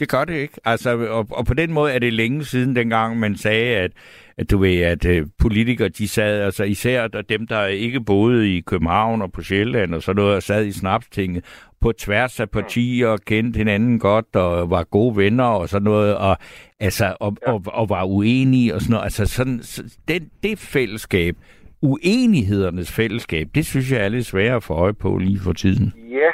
det 0.00 0.08
gør 0.08 0.24
det 0.24 0.34
ikke. 0.34 0.54
Altså, 0.64 0.96
og, 0.96 1.26
og 1.30 1.46
på 1.46 1.54
den 1.54 1.72
måde 1.72 1.92
er 1.92 1.98
det 1.98 2.12
længe 2.12 2.44
siden, 2.44 2.76
dengang 2.76 3.18
man 3.18 3.36
sagde, 3.36 3.76
at, 3.76 3.90
at 4.38 4.50
du 4.50 4.58
ved, 4.58 4.80
at 4.80 5.04
uh, 5.06 5.26
politikere, 5.38 5.88
de 5.88 6.08
sad, 6.08 6.40
altså 6.40 6.64
især 6.64 7.08
der, 7.08 7.22
dem, 7.22 7.46
der 7.46 7.66
ikke 7.66 8.00
boede 8.00 8.56
i 8.56 8.60
København 8.60 9.22
og 9.22 9.32
på 9.32 9.42
Sjælland 9.42 9.94
og 9.94 10.02
sådan 10.02 10.16
noget, 10.22 10.36
og 10.36 10.42
sad 10.42 10.66
i 10.66 10.72
snapstinget 10.72 11.44
på 11.80 11.92
tværs 11.92 12.40
af 12.40 12.50
partier 12.50 13.08
og 13.08 13.20
kendte 13.20 13.56
hinanden 13.58 13.98
godt 13.98 14.36
og 14.36 14.70
var 14.70 14.84
gode 14.84 15.16
venner 15.16 15.44
og 15.44 15.68
sådan 15.68 15.84
noget, 15.84 16.16
og, 16.16 16.36
altså, 16.80 17.16
og, 17.20 17.36
Ja. 17.46 17.52
og, 17.52 17.62
og 17.66 17.88
var 17.88 18.04
uenige 18.04 18.74
og 18.74 18.80
sådan 18.80 18.90
noget. 18.92 19.04
Altså, 19.04 19.26
sådan, 19.26 19.62
så, 19.62 19.96
den, 20.08 20.30
det 20.42 20.58
fællesskab, 20.58 21.36
uenighedernes 21.82 22.92
fællesskab, 22.92 23.48
det 23.54 23.66
synes 23.66 23.92
jeg 23.92 24.04
er 24.04 24.08
lidt 24.08 24.26
sværere 24.26 24.56
at 24.56 24.62
få 24.62 24.74
øje 24.74 24.94
på 24.94 25.16
lige 25.18 25.40
for 25.40 25.52
tiden. 25.52 25.92
Ja, 26.10 26.30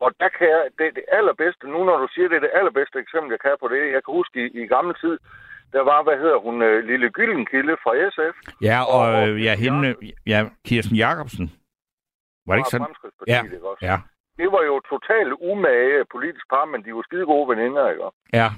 og 0.00 0.10
der 0.20 0.28
kan 0.28 0.46
jeg, 0.48 0.62
det 0.78 0.86
er 0.86 0.90
det 1.00 1.04
allerbedste, 1.18 1.64
nu 1.74 1.84
når 1.84 1.96
du 1.98 2.08
siger 2.14 2.28
det, 2.28 2.36
er 2.36 2.40
det 2.40 2.50
allerbedste 2.58 2.98
eksempel, 2.98 3.30
jeg 3.30 3.40
kan 3.40 3.56
på 3.60 3.68
det. 3.68 3.80
Jeg 3.94 4.00
kan 4.04 4.14
huske 4.20 4.36
i, 4.46 4.62
i 4.62 4.66
gammel 4.66 4.94
tid, 5.02 5.18
der 5.72 5.82
var, 5.90 6.02
hvad 6.02 6.16
hedder 6.22 6.38
hun, 6.46 6.62
øh, 6.62 6.84
Lille 6.84 7.10
Gyllenkilde 7.10 7.76
fra 7.82 7.92
SF. 8.14 8.36
Ja, 8.62 8.78
og 8.96 9.00
Og- 9.14 9.28
øh, 9.28 9.44
ja, 9.44 9.54
hende, 9.64 9.88
ja, 10.26 10.38
Kirsten 10.66 10.96
Jacobsen. 10.96 11.46
Var 12.46 12.54
det 12.54 12.60
ikke 12.60 12.68
sådan? 12.68 12.94
Ja, 13.26 13.40
også? 13.70 13.84
Ja, 13.86 13.96
Det 14.38 14.52
var 14.52 14.62
jo 14.62 14.80
totalt 14.92 15.32
umage 15.50 16.04
politisk 16.10 16.46
par, 16.52 16.64
men 16.64 16.84
de 16.84 16.94
var 16.94 17.02
skide 17.02 17.26
gode 17.26 17.48
veninder, 17.56 17.90
ikke 17.90 18.04
ja. 18.32 18.48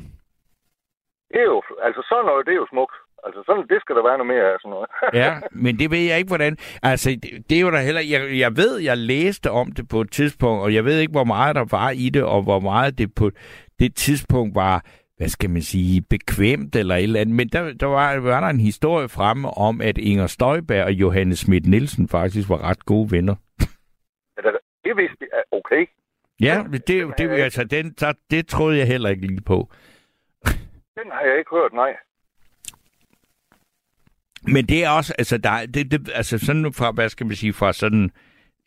Det 1.31 1.41
er 1.41 1.45
jo, 1.55 1.63
altså 1.83 2.07
sådan 2.09 2.25
noget, 2.25 2.47
det 2.47 2.53
er 2.53 2.57
jo 2.65 2.67
smukt. 2.71 2.97
Altså 3.27 3.43
sådan, 3.47 3.67
det 3.69 3.81
skal 3.81 3.97
der 3.97 4.03
være 4.03 4.19
noget 4.19 4.33
mere 4.35 4.53
af 4.53 4.59
sådan 4.61 4.71
noget. 4.71 4.89
Ja, 5.23 5.41
men 5.53 5.79
det 5.79 5.91
ved 5.91 5.99
jeg 5.99 6.19
ikke, 6.19 6.29
hvordan... 6.29 6.57
Altså, 6.83 7.11
det, 7.23 7.51
det 7.51 7.57
er 7.57 7.61
jo 7.61 7.71
da 7.71 7.81
heller... 7.83 8.01
Jeg, 8.01 8.39
jeg 8.39 8.57
ved, 8.57 8.79
jeg 8.79 8.99
læste 8.99 9.51
om 9.51 9.73
det 9.73 9.89
på 9.89 10.01
et 10.01 10.11
tidspunkt, 10.11 10.63
og 10.63 10.75
jeg 10.75 10.85
ved 10.85 10.99
ikke, 10.99 11.11
hvor 11.11 11.25
meget 11.25 11.57
der 11.57 11.65
var 11.71 11.91
i 11.91 12.09
det, 12.09 12.23
og 12.25 12.43
hvor 12.43 12.61
meget 12.61 12.99
det 12.99 13.15
på 13.15 13.31
det 13.79 13.95
tidspunkt 13.95 14.55
var, 14.55 14.85
hvad 15.17 15.29
skal 15.29 15.51
man 15.51 15.63
sige, 15.63 16.03
bekvemt 16.11 16.77
eller 16.77 16.95
et 16.97 17.03
eller 17.03 17.21
andet. 17.21 17.37
Men 17.37 17.49
der, 17.49 17.73
der 17.73 17.87
var, 17.87 18.17
var 18.21 18.41
der 18.41 18.49
en 18.49 18.61
historie 18.61 19.09
fremme 19.09 19.49
om, 19.49 19.81
at 19.81 19.99
Inger 19.99 20.27
Støjberg 20.27 20.85
og 20.85 20.93
Johannes 20.93 21.39
Schmidt 21.39 21.67
Nielsen 21.67 22.09
faktisk 22.09 22.49
var 22.49 22.71
ret 22.71 22.87
gode 22.87 23.11
venner. 23.11 23.35
det 24.85 24.97
vidste 24.97 25.27
jeg. 25.33 25.43
Okay. 25.53 25.87
Ja, 26.41 26.65
det, 26.73 26.89
det, 26.89 27.19
det, 27.19 27.31
altså, 27.31 27.65
den, 27.65 27.93
der, 28.01 28.13
det 28.31 28.47
troede 28.47 28.79
jeg 28.79 28.87
heller 28.87 29.09
ikke 29.09 29.27
lige 29.27 29.41
på. 29.47 29.69
Den 30.99 31.11
har 31.13 31.23
jeg 31.23 31.39
ikke 31.39 31.51
hørt, 31.51 31.73
nej. 31.73 31.97
Men 34.49 34.67
det 34.67 34.85
er 34.85 34.89
også, 34.89 35.15
altså, 35.19 35.39
der, 35.39 35.51
er- 35.51 35.67
det, 35.67 35.91
det, 35.91 36.11
altså 36.15 36.39
sådan 36.39 36.73
fra, 36.73 36.91
hvad 36.91 37.09
skal 37.09 37.27
man 37.27 37.37
sige, 37.37 37.53
fra 37.53 37.73
sådan, 37.73 38.11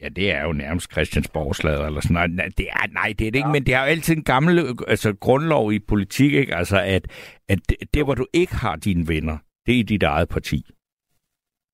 ja, 0.02 0.10
det 0.10 0.32
er 0.32 0.44
jo 0.44 0.52
nærmest 0.54 0.92
Christiansborgslader 0.92 1.86
eller 1.86 2.02
sådan 2.02 2.14
noget. 2.14 2.32
Nej, 2.32 2.50
det 2.58 2.68
er, 2.70 2.88
nej, 2.94 3.14
det 3.20 3.28
er 3.28 3.32
det 3.32 3.36
ikke, 3.40 3.48
Ja. 3.48 3.52
men 3.54 3.66
det 3.66 3.74
er 3.74 3.80
jo 3.80 3.86
altid 3.86 4.18
en 4.18 4.24
gammel 4.24 4.76
altså, 4.88 5.14
grundlov 5.14 5.74
i 5.74 5.80
politik, 5.80 6.34
ikke? 6.34 6.56
Altså, 6.56 6.82
at, 6.82 7.08
at 7.50 7.60
det, 7.70 7.78
det, 7.94 8.04
hvor 8.04 8.16
du 8.16 8.26
ikke 8.34 8.56
har 8.56 8.76
dine 8.76 9.08
venner, 9.08 9.38
det 9.66 9.76
er 9.76 9.80
i 9.80 9.84
dit 9.84 10.04
eget 10.04 10.30
parti. 10.30 10.66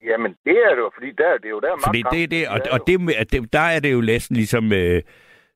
Jamen, 0.05 0.31
det 0.45 0.51
er 0.65 0.69
det 0.75 0.81
jo, 0.85 0.91
fordi 0.97 1.07
der, 1.17 1.37
det 1.37 1.45
er 1.45 1.49
jo 1.49 1.59
der 1.59 1.75
Fordi 1.85 2.03
magtkampen, 2.03 2.19
det 2.19 2.23
er 2.23 2.27
det, 2.27 2.47
og, 2.47 2.59
er 2.65 2.71
og 2.79 2.87
det, 2.87 3.13
at 3.17 3.31
det, 3.31 3.53
der 3.53 3.59
er 3.59 3.79
det 3.79 3.91
jo 3.93 4.01
næsten 4.01 4.35
ligesom, 4.35 4.73
øh, 4.73 5.01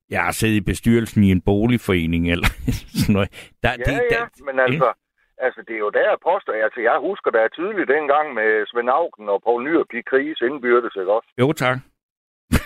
jeg 0.09 0.21
har 0.23 0.31
siddet 0.31 0.55
i 0.55 0.61
bestyrelsen 0.61 1.23
i 1.23 1.31
en 1.31 1.41
boligforening, 1.41 2.31
eller 2.31 2.47
sådan 2.99 3.13
noget. 3.13 3.29
Der, 3.63 3.69
Ja, 3.69 3.75
det, 3.75 3.91
ja, 4.11 4.15
der, 4.15 4.25
men 4.45 4.59
altså, 4.59 4.93
altså, 5.37 5.61
det 5.67 5.75
er 5.75 5.79
jo 5.79 5.89
der, 5.89 6.09
jeg 6.09 6.17
påstår. 6.23 6.53
Altså, 6.53 6.79
jeg 6.81 6.97
husker 6.99 7.31
da 7.31 7.47
tydeligt 7.47 7.89
dengang 7.89 8.33
med 8.33 8.65
Svend 8.67 8.89
Auken 8.89 9.29
og 9.29 9.41
Poul 9.43 9.63
Nyrup 9.63 9.93
i 9.93 10.01
krigs 10.01 10.41
indbyrdes, 10.41 10.95
ikke 10.95 11.13
også? 11.13 11.29
Jo, 11.39 11.51
tak. 11.51 11.77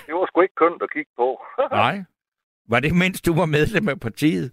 Det 0.08 0.16
var 0.16 0.26
sgu 0.26 0.42
ikke 0.42 0.56
kønt 0.56 0.82
at 0.82 0.92
kigge 0.92 1.12
på. 1.18 1.46
Nej. 1.82 1.96
Var 2.70 2.80
det, 2.80 2.96
mens 3.04 3.22
du 3.22 3.32
var 3.40 3.46
medlem 3.46 3.90
af 3.90 4.00
partiet? 4.00 4.48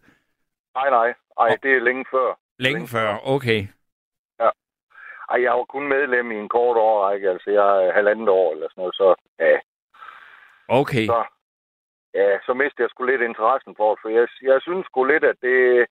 nej, 0.74 0.90
nej. 0.90 1.14
Ej, 1.40 1.56
det 1.62 1.72
er 1.76 1.80
længe 1.80 2.04
før. 2.10 2.28
Længe 2.58 2.74
Længe 2.74 2.88
før, 2.88 3.08
okay. 3.34 3.60
Ej, 5.30 5.42
jeg 5.42 5.52
var 5.52 5.64
kun 5.64 5.88
medlem 5.88 6.32
i 6.32 6.34
en 6.34 6.48
kort 6.48 6.76
årrække. 6.76 7.30
Altså, 7.30 7.50
jeg 7.50 7.86
er 7.86 7.92
halvandet 7.92 8.28
år 8.28 8.52
eller 8.52 8.68
sådan 8.68 8.80
noget, 8.82 8.94
så 8.94 9.14
ja, 9.38 9.56
Okay. 10.68 11.06
så, 11.06 11.24
ja, 12.14 12.38
så 12.46 12.54
mistede 12.54 12.82
jeg 12.82 12.90
sgu 12.90 13.04
lidt 13.04 13.22
interessen 13.22 13.74
for 13.76 13.94
det, 13.94 13.98
for 14.02 14.08
jeg, 14.08 14.28
jeg 14.42 14.58
synes 14.62 14.86
sgu 14.86 15.04
lidt, 15.04 15.24
at 15.24 15.36
det... 15.42 15.86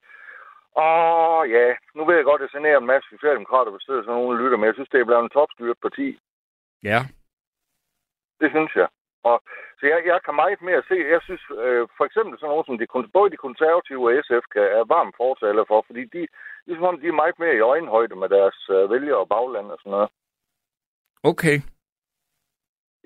Åh, 0.84 1.41
ja, 1.55 1.65
nu 1.95 2.01
ved 2.05 2.15
jeg 2.15 2.26
godt, 2.30 2.41
at 2.41 2.45
jeg 2.45 2.53
generer 2.55 2.80
en 2.80 2.91
masse 2.93 3.07
socialdemokrater, 3.09 3.71
hvis 3.71 3.86
der 3.86 3.93
er 3.93 4.01
sådan 4.01 4.13
nogen, 4.13 4.32
der 4.32 4.41
lytter, 4.43 4.57
men 4.57 4.67
jeg 4.69 4.76
synes, 4.76 4.89
det 4.89 4.99
er 4.99 5.09
blevet 5.09 5.23
en 5.23 5.36
topstyret 5.38 5.78
parti. 5.86 6.07
Ja. 6.84 6.99
Det 8.41 8.49
synes 8.55 8.71
jeg. 8.82 8.88
Og, 9.30 9.38
så 9.80 9.84
jeg, 9.91 9.99
jeg 10.11 10.19
kan 10.26 10.36
meget 10.36 10.61
mere 10.61 10.82
se, 10.89 10.95
jeg 11.15 11.21
synes 11.28 11.43
øh, 11.65 11.84
for 11.97 12.05
eksempel 12.05 12.34
sådan 12.39 12.51
noget 12.53 12.65
som 12.65 12.78
de, 12.78 12.86
både 13.17 13.30
de 13.34 13.43
konservative 13.47 14.03
og 14.07 14.13
SF 14.26 14.45
kan, 14.53 14.65
er 14.80 14.84
varmt 14.95 15.15
fortaler 15.23 15.63
for, 15.67 15.80
fordi 15.88 16.03
de, 16.15 16.21
ligesom 16.67 16.86
om 16.89 16.99
de 16.99 17.07
er 17.07 17.21
meget 17.21 17.39
mere 17.39 17.55
i 17.55 17.65
øjenhøjde 17.71 18.15
med 18.21 18.30
deres 18.30 18.57
øh, 18.76 18.91
vælgere 18.91 19.21
og 19.23 19.30
bagland 19.36 19.67
og 19.73 19.78
sådan 19.80 19.91
noget. 19.95 20.09
Okay. 21.32 21.57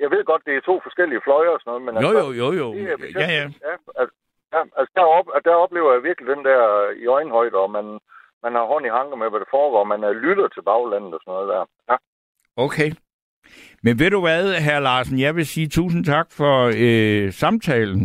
Jeg 0.04 0.10
ved 0.12 0.24
godt, 0.26 0.46
det 0.46 0.56
er 0.56 0.62
to 0.62 0.76
forskellige 0.84 1.22
fløjer 1.26 1.50
og 1.50 1.60
sådan 1.60 1.70
noget, 1.72 1.86
men 1.86 1.94
Jo, 2.04 2.10
altså, 2.10 2.32
jo, 2.42 2.48
jo, 2.52 2.52
jo. 2.62 2.68
Det 2.74 2.84
er 2.92 2.98
Ja, 3.22 3.28
ja. 3.40 3.46
ja, 3.68 3.74
altså, 4.02 4.16
ja, 4.54 4.62
altså 4.78 4.92
der, 4.96 5.06
op, 5.18 5.28
der 5.46 5.54
oplever 5.64 5.94
jeg 5.94 6.04
virkelig 6.04 6.28
den 6.36 6.46
der 6.46 6.62
i 7.04 7.06
øjenhøjde, 7.06 7.58
og 7.64 7.70
man, 7.72 7.86
man 8.44 8.54
har 8.58 8.66
hånd 8.72 8.86
i 8.86 8.96
hanker 8.98 9.18
med, 9.18 9.30
hvad 9.30 9.40
der 9.40 9.54
foregår, 9.58 9.84
man 9.84 10.04
øh, 10.04 10.12
lytter 10.26 10.48
til 10.48 10.62
baglandet 10.70 11.14
og 11.14 11.20
sådan 11.22 11.34
noget 11.34 11.50
der. 11.54 11.66
Ja. 11.90 11.96
Okay. 12.66 12.90
Men 13.84 14.00
ved 14.00 14.10
du 14.12 14.20
hvad, 14.22 14.54
herr 14.66 14.80
Larsen, 14.80 15.20
jeg 15.20 15.36
vil 15.36 15.48
sige 15.48 15.68
tusind 15.68 16.06
tak 16.06 16.28
for 16.32 16.56
øh, 16.84 17.32
samtalen. 17.32 18.02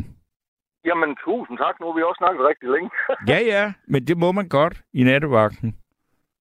Jamen, 0.85 1.17
tusind 1.25 1.59
tak. 1.59 1.81
Nu 1.81 1.87
har 1.87 1.97
vi 1.97 2.03
også 2.03 2.19
snakket 2.19 2.47
rigtig 2.51 2.69
længe. 2.75 2.91
Ja, 3.33 3.39
ja, 3.55 3.73
men 3.87 4.07
det 4.09 4.17
må 4.17 4.33
man 4.33 4.49
godt 4.49 4.77
i 4.93 5.03
nattevagten. 5.03 5.77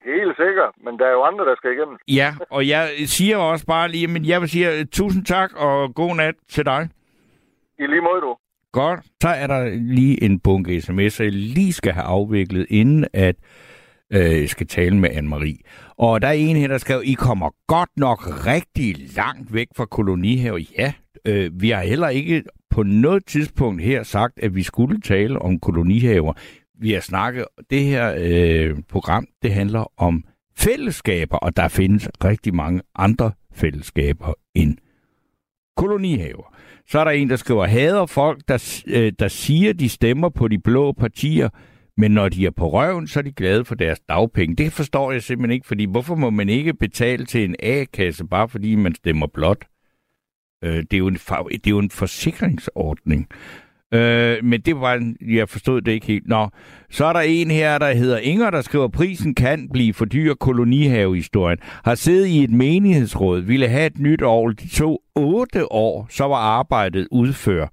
Helt 0.06 0.36
sikkert, 0.38 0.72
men 0.86 1.00
der 1.00 1.06
er 1.06 1.12
jo 1.12 1.24
andre, 1.24 1.46
der 1.46 1.56
skal 1.56 1.72
igennem. 1.72 1.98
Ja, 2.08 2.30
og 2.50 2.68
jeg 2.68 2.90
siger 3.06 3.38
også 3.38 3.66
bare 3.66 3.88
lige, 3.90 4.08
men 4.08 4.26
jeg 4.26 4.42
vil 4.42 4.50
sige 4.50 4.80
øh, 4.80 4.86
tusind 4.92 5.26
tak 5.26 5.50
og 5.56 5.96
god 5.96 6.16
nat 6.16 6.36
til 6.50 6.66
dig. 6.66 6.90
I 7.80 7.86
lige 7.88 8.02
måde, 8.02 8.22
du. 8.22 8.38
Godt. 8.74 9.00
Så 9.22 9.28
er 9.28 9.48
der 9.48 9.70
lige 9.70 10.24
en 10.24 10.40
bunke 10.40 10.78
sms'er, 10.78 11.24
jeg 11.24 11.32
lige 11.32 11.74
skal 11.74 11.94
have 11.94 12.04
afviklet, 12.04 12.66
inden 12.70 13.06
at 13.14 13.36
øh, 14.14 14.42
jeg 14.42 14.50
skal 14.50 14.68
tale 14.68 14.98
med 14.98 15.10
Anne-Marie. 15.10 15.94
Og 15.98 16.22
der 16.22 16.28
er 16.28 16.32
en 16.32 16.56
her, 16.56 16.68
der 16.68 16.78
skrev, 16.78 17.02
I 17.06 17.14
kommer 17.14 17.50
godt 17.68 17.90
nok 17.98 18.46
rigtig 18.48 18.96
langt 19.16 19.54
væk 19.54 19.68
fra 19.76 19.86
kolonihave. 19.86 20.66
Ja, 20.78 20.94
øh, 21.26 21.62
vi 21.62 21.70
har 21.70 21.82
heller 21.82 22.10
ikke 22.10 22.44
på 22.70 22.84
noget 22.84 23.26
tidspunkt 23.26 23.82
her 23.82 24.04
sagt, 24.04 24.40
at 24.40 24.56
vi 24.56 24.64
skulle 24.64 25.02
tale 25.02 25.40
om 25.40 25.60
kolonihaver. 25.60 26.34
Vi 26.80 26.92
har 26.92 27.02
snakket, 27.02 27.46
det 27.70 27.84
her 27.84 28.16
øh, 28.18 28.78
program, 28.90 29.28
det 29.42 29.54
handler 29.54 29.92
om 29.98 30.24
fællesskaber, 30.58 31.38
og 31.38 31.58
der 31.58 31.68
findes 31.68 32.10
rigtig 32.24 32.56
mange 32.56 32.82
andre 32.96 33.32
fællesskaber 33.54 34.34
end 34.56 34.78
kolonihaver. 35.78 36.53
Så 36.88 37.00
er 37.00 37.04
der 37.04 37.12
en, 37.12 37.30
der 37.30 37.36
skriver, 37.36 37.66
hader 37.66 38.06
folk, 38.06 38.42
der, 38.48 38.82
øh, 38.88 39.14
der 39.20 39.28
siger, 39.28 39.74
de 39.74 39.90
stemmer 39.90 40.30
på 40.30 40.48
de 40.48 40.60
blå 40.60 40.92
partier, 40.92 41.50
men 41.98 42.12
når 42.12 42.30
de 42.30 42.46
er 42.46 42.52
på 42.52 42.70
røven, 42.70 43.08
så 43.08 43.20
er 43.20 43.24
de 43.24 43.32
glade 43.32 43.66
for 43.66 43.76
deres 43.76 44.00
dagpenge. 44.00 44.56
Det 44.56 44.74
forstår 44.74 45.12
jeg 45.12 45.24
simpelthen 45.24 45.54
ikke, 45.54 45.68
fordi 45.68 45.86
hvorfor 45.86 46.16
må 46.16 46.30
man 46.30 46.50
ikke 46.50 46.74
betale 46.74 47.26
til 47.26 47.44
en 47.44 47.56
A-kasse, 47.60 48.26
bare 48.26 48.50
fordi 48.50 48.76
man 48.76 48.96
stemmer 48.96 49.28
blot? 49.28 49.66
Øh, 50.64 50.76
det, 50.76 50.94
er 50.94 50.98
jo 50.98 51.08
en, 51.08 51.14
det 51.14 51.68
er 51.68 51.72
jo 51.72 51.80
en 51.80 51.90
forsikringsordning. 51.90 53.28
Øh, 53.94 54.44
men 54.44 54.62
det 54.62 54.80
var, 54.80 55.14
jeg 55.28 55.50
forstod 55.50 55.82
det 55.82 55.92
ikke 55.92 56.06
helt. 56.06 56.28
Nå, 56.28 56.50
så 56.90 57.06
er 57.06 57.14
der 57.14 57.20
en 57.20 57.52
her, 57.52 57.78
der 57.78 57.94
hedder 57.94 58.18
Inger, 58.18 58.50
der 58.50 58.62
skriver, 58.62 58.88
prisen 58.88 59.36
kan 59.36 59.70
blive 59.74 59.94
for 59.94 60.06
dyr 60.06 60.34
kolonihavehistorien. 60.34 61.58
Har 61.62 61.96
siddet 61.96 62.28
i 62.28 62.44
et 62.44 62.50
menighedsråd, 62.52 63.42
ville 63.42 63.68
have 63.68 63.86
et 63.86 64.00
nyt 64.00 64.22
år. 64.22 64.50
De 64.50 64.70
tog 64.70 65.02
otte 65.16 65.72
år, 65.72 66.08
så 66.10 66.24
var 66.24 66.36
arbejdet 66.36 67.08
udført. 67.12 67.70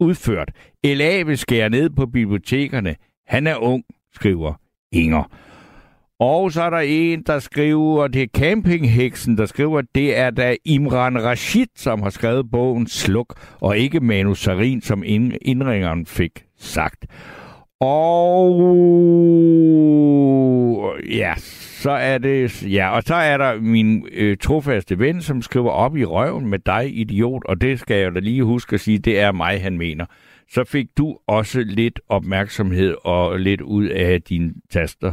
udført. 0.00 0.50
LA 0.84 1.22
vil 1.22 1.38
skære 1.38 1.70
ned 1.70 1.90
på 1.90 2.06
bibliotekerne. 2.06 2.96
Han 3.26 3.46
er 3.46 3.56
ung, 3.56 3.84
skriver 4.14 4.54
Inger. 4.92 5.24
Og 6.24 6.52
så 6.52 6.62
er 6.62 6.70
der 6.70 6.78
en, 6.78 7.22
der 7.22 7.38
skriver, 7.38 8.06
det 8.08 8.22
er 8.22 8.26
Campingheksen, 8.26 9.38
der 9.38 9.46
skriver, 9.46 9.78
at 9.78 9.84
det 9.94 10.18
er 10.18 10.30
da 10.30 10.56
Imran 10.64 11.24
Rashid, 11.24 11.66
som 11.76 12.02
har 12.02 12.10
skrevet 12.10 12.50
bogen 12.50 12.86
Sluk, 12.86 13.40
og 13.60 13.78
ikke 13.78 14.00
Manu 14.00 14.34
Sarin, 14.34 14.80
som 14.80 15.02
indringeren 15.42 16.06
fik 16.06 16.44
sagt. 16.58 17.06
Og 17.80 18.54
ja, 21.10 21.34
så 21.82 21.90
er 21.90 22.18
det, 22.18 22.62
ja, 22.62 22.90
og 22.96 23.02
så 23.02 23.14
er 23.14 23.36
der 23.36 23.60
min 23.60 24.06
øh, 24.12 24.36
trofaste 24.36 24.98
ven, 24.98 25.22
som 25.22 25.42
skriver 25.42 25.70
op 25.70 25.96
i 25.96 26.04
røven 26.04 26.46
med 26.46 26.58
dig, 26.58 26.98
idiot, 26.98 27.42
og 27.44 27.60
det 27.60 27.80
skal 27.80 27.96
jeg 27.96 28.14
da 28.14 28.20
lige 28.20 28.44
huske 28.44 28.74
at 28.74 28.80
sige, 28.80 28.98
det 28.98 29.20
er 29.20 29.32
mig, 29.32 29.62
han 29.62 29.78
mener. 29.78 30.06
Så 30.50 30.64
fik 30.64 30.86
du 30.98 31.18
også 31.26 31.60
lidt 31.66 32.00
opmærksomhed 32.08 32.94
og 33.04 33.40
lidt 33.40 33.60
ud 33.60 33.84
af 33.84 34.22
dine 34.22 34.52
taster 34.70 35.12